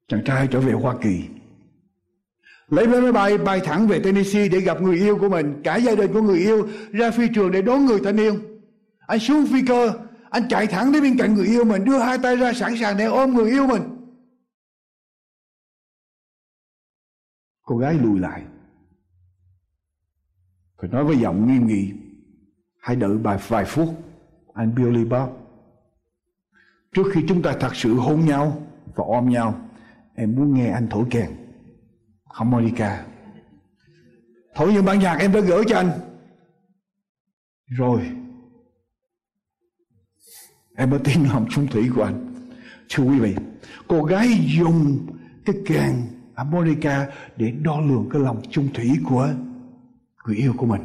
Chàng 0.08 0.24
trai 0.26 0.48
trở 0.52 0.60
về 0.60 0.74
Hoa 0.74 0.96
Kỳ. 1.02 1.24
Lấy 2.70 2.88
vé 2.88 3.02
máy 3.02 3.12
bay 3.12 3.38
bay 3.38 3.60
thẳng 3.60 3.88
về 3.88 4.00
Tennessee 4.00 4.50
để 4.50 4.60
gặp 4.60 4.82
người 4.82 4.98
yêu 4.98 5.18
của 5.18 5.30
mình. 5.30 5.62
Cả 5.64 5.76
gia 5.76 5.96
đình 5.96 6.14
của 6.14 6.22
người 6.22 6.40
yêu 6.40 6.70
ra 6.92 7.12
phi 7.12 7.28
trường 7.36 7.52
để 7.52 7.62
đón 7.62 7.86
người 7.86 8.00
thanh 8.04 8.16
niên. 8.16 8.40
Anh 9.08 9.20
xuống 9.20 9.46
phi 9.46 9.66
cơ, 9.68 9.94
anh 10.36 10.48
chạy 10.50 10.68
thẳng 10.68 10.92
đến 10.92 11.04
bên 11.04 11.18
cạnh 11.18 11.34
người 11.34 11.46
yêu 11.46 11.66
mình, 11.66 11.86
đưa 11.86 12.00
hai 12.00 12.18
tay 12.18 12.36
ra 12.36 12.54
sẵn 12.54 12.78
sàng 12.80 12.98
để 12.98 13.06
ôm 13.06 13.34
người 13.34 13.52
yêu 13.52 13.68
mình. 13.68 13.82
Cô 17.62 17.78
gái 17.78 17.94
lùi 17.94 18.20
lại. 18.20 18.44
Phải 20.78 20.90
nói 20.90 21.04
với 21.04 21.18
giọng 21.18 21.48
nghiêm 21.48 21.68
nghị. 21.68 21.94
Hãy 22.82 22.96
đợi 22.96 23.18
vài, 23.18 23.38
vài 23.48 23.66
phút. 23.66 23.90
Anh 24.54 24.76
Billy 24.76 25.04
Bob. 25.04 25.30
Trước 26.94 27.04
khi 27.14 27.26
chúng 27.28 27.42
ta 27.42 27.54
thật 27.60 27.76
sự 27.76 27.94
hôn 27.94 28.26
nhau 28.26 28.62
và 28.96 29.04
ôm 29.08 29.30
nhau, 29.30 29.70
em 30.16 30.36
muốn 30.36 30.54
nghe 30.54 30.70
anh 30.70 30.88
thổi 30.90 31.06
kèn 31.10 31.32
harmonica 32.36 33.06
thổi 34.56 34.74
những 34.74 34.86
bản 34.86 35.00
nhạc 35.00 35.18
em 35.20 35.32
đã 35.32 35.40
gửi 35.40 35.64
cho 35.68 35.78
anh 35.78 35.92
rồi 37.66 38.25
em 40.76 40.90
mới 40.90 41.00
tin 41.00 41.24
lòng 41.24 41.46
trung 41.50 41.68
thủy 41.68 41.90
của 41.96 42.04
anh 42.04 42.36
thưa 42.90 43.04
quý 43.04 43.20
vị 43.20 43.36
cô 43.88 44.04
gái 44.04 44.28
dùng 44.58 45.08
cái 45.46 45.56
kèn 45.66 45.94
harmonica 46.36 47.08
để 47.38 47.52
đo 47.52 47.82
lường 47.82 48.10
cái 48.12 48.22
lòng 48.22 48.42
trung 48.52 48.68
thủy 48.74 49.00
của 49.10 49.30
người 50.26 50.36
yêu 50.36 50.54
của 50.58 50.66
mình 50.66 50.82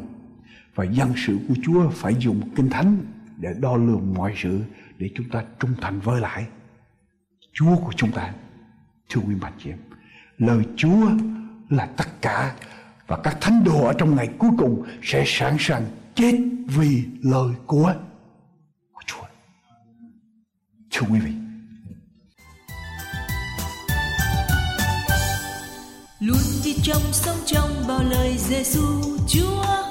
và 0.75 0.83
dân 0.83 1.13
sự 1.15 1.37
của 1.47 1.55
Chúa 1.63 1.89
phải 1.89 2.15
dùng 2.19 2.41
kinh 2.55 2.69
thánh 2.69 2.97
để 3.37 3.49
đo 3.59 3.75
lường 3.75 4.13
mọi 4.13 4.33
sự 4.37 4.61
để 4.97 5.09
chúng 5.15 5.29
ta 5.29 5.43
trung 5.59 5.71
thành 5.81 5.99
với 5.99 6.21
lại 6.21 6.45
Chúa 7.53 7.75
của 7.75 7.91
chúng 7.95 8.11
ta 8.11 8.33
thưa 9.09 9.21
quý 9.27 9.35
bạn 9.35 9.53
chị 9.63 9.69
em 9.69 9.79
lời 10.37 10.63
Chúa 10.75 11.09
là 11.69 11.85
tất 11.85 12.21
cả 12.21 12.55
và 13.07 13.17
các 13.23 13.37
thánh 13.41 13.63
đồ 13.63 13.85
ở 13.85 13.93
trong 13.97 14.15
ngày 14.15 14.29
cuối 14.37 14.49
cùng 14.57 14.85
sẽ 15.01 15.23
sẵn 15.27 15.55
sàng 15.59 15.83
chết 16.15 16.39
vì 16.65 17.03
lời 17.21 17.53
của, 17.65 17.75
của 17.77 17.93
Chúa. 17.93 18.10
Thưa 20.91 21.07
quý 21.11 21.19
vị. 21.19 21.31
Luôn 26.19 26.37
đi 26.63 26.75
trong 26.83 27.01
sống 27.13 27.37
trong 27.45 27.83
bao 27.87 28.03
lời 28.03 28.35
Giêsu 28.37 28.81
Chúa 29.27 29.90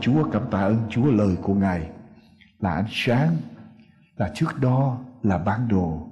Chúa 0.00 0.30
cảm 0.32 0.42
tạ 0.50 0.60
ơn 0.60 0.86
Chúa 0.90 1.04
lời 1.04 1.36
của 1.42 1.54
Ngài 1.54 1.90
là 2.60 2.74
ánh 2.74 2.88
sáng, 2.90 3.36
là 4.16 4.32
thước 4.36 4.60
đo, 4.60 4.98
là 5.22 5.38
bản 5.38 5.68
đồ, 5.68 6.08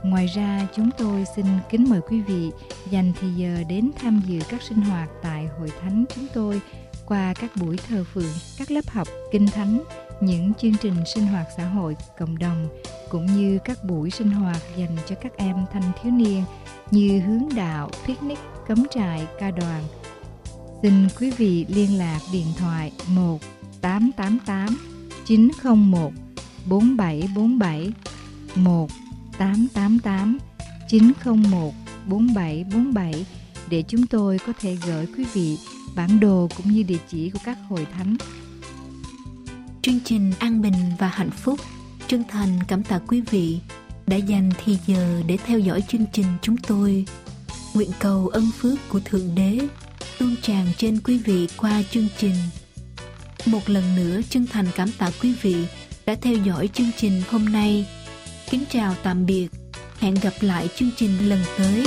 Ngoài 0.04 0.26
ra, 0.26 0.66
chúng 0.76 0.90
tôi 0.98 1.24
xin 1.36 1.46
kính 1.70 1.86
mời 1.90 2.00
quý 2.08 2.20
vị 2.20 2.50
dành 2.90 3.12
thời 3.20 3.30
giờ 3.36 3.64
đến 3.68 3.90
tham 3.98 4.20
dự 4.26 4.38
các 4.48 4.62
sinh 4.62 4.80
hoạt 4.80 5.08
tại 5.22 5.46
hội 5.58 5.70
thánh 5.80 6.04
chúng 6.14 6.26
tôi 6.34 6.60
qua 7.06 7.34
các 7.40 7.50
buổi 7.56 7.76
thờ 7.88 8.04
phượng, 8.12 8.34
các 8.58 8.70
lớp 8.70 8.90
học 8.90 9.08
kinh 9.32 9.46
thánh, 9.46 9.82
những 10.20 10.54
chương 10.54 10.76
trình 10.80 10.94
sinh 11.14 11.26
hoạt 11.26 11.46
xã 11.56 11.68
hội 11.68 11.96
cộng 12.18 12.38
đồng 12.38 12.68
cũng 13.10 13.26
như 13.26 13.58
các 13.64 13.84
buổi 13.84 14.10
sinh 14.10 14.30
hoạt 14.30 14.62
dành 14.76 14.96
cho 15.06 15.16
các 15.22 15.36
em 15.36 15.56
thanh 15.72 15.92
thiếu 16.02 16.12
niên 16.12 16.44
như 16.90 17.20
hướng 17.20 17.48
đạo, 17.56 17.90
picnic, 18.06 18.38
cắm 18.68 18.82
trại, 18.90 19.26
ca 19.38 19.50
đoàn. 19.50 19.82
Xin 20.82 21.08
quý 21.20 21.30
vị 21.30 21.66
liên 21.68 21.98
lạc 21.98 22.20
điện 22.32 22.46
thoại 22.58 22.92
1 23.08 23.38
888 23.80 24.78
901 25.24 26.10
4747 26.66 27.92
1 28.54 28.90
888 29.38 30.38
901 30.88 31.72
4747 32.06 33.26
để 33.70 33.84
chúng 33.88 34.06
tôi 34.06 34.38
có 34.46 34.52
thể 34.60 34.76
gửi 34.86 35.06
quý 35.16 35.24
vị 35.32 35.58
bản 35.96 36.20
đồ 36.20 36.48
cũng 36.56 36.72
như 36.72 36.82
địa 36.82 36.98
chỉ 37.08 37.30
của 37.30 37.38
các 37.44 37.58
hội 37.68 37.86
thánh. 37.96 38.16
Chương 39.82 40.00
trình 40.04 40.32
An 40.38 40.62
Bình 40.62 40.74
và 40.98 41.08
Hạnh 41.08 41.30
Phúc 41.30 41.60
chân 42.08 42.24
thành 42.28 42.58
cảm 42.68 42.82
tạ 42.82 42.98
quý 43.08 43.20
vị 43.20 43.58
đã 44.06 44.16
dành 44.16 44.50
thì 44.64 44.78
giờ 44.86 45.22
để 45.26 45.36
theo 45.46 45.58
dõi 45.58 45.82
chương 45.88 46.04
trình 46.12 46.26
chúng 46.42 46.56
tôi. 46.56 47.04
Nguyện 47.74 47.90
cầu 48.00 48.28
ân 48.28 48.50
phước 48.58 48.78
của 48.88 49.00
Thượng 49.04 49.34
Đế 49.34 49.58
tuôn 50.18 50.36
tràn 50.42 50.66
trên 50.78 51.00
quý 51.00 51.18
vị 51.18 51.48
qua 51.56 51.82
chương 51.90 52.08
trình. 52.18 52.34
Một 53.46 53.68
lần 53.68 53.96
nữa 53.96 54.20
chân 54.30 54.46
thành 54.46 54.66
cảm 54.76 54.88
tạ 54.98 55.10
quý 55.22 55.34
vị 55.42 55.66
đã 56.06 56.14
theo 56.22 56.34
dõi 56.34 56.68
chương 56.74 56.90
trình 56.96 57.22
hôm 57.30 57.44
nay. 57.44 57.86
Kính 58.50 58.64
chào 58.70 58.94
tạm 59.02 59.26
biệt. 59.26 59.48
Hẹn 59.98 60.14
gặp 60.14 60.34
lại 60.40 60.68
chương 60.76 60.90
trình 60.96 61.28
lần 61.28 61.40
tới. 61.58 61.86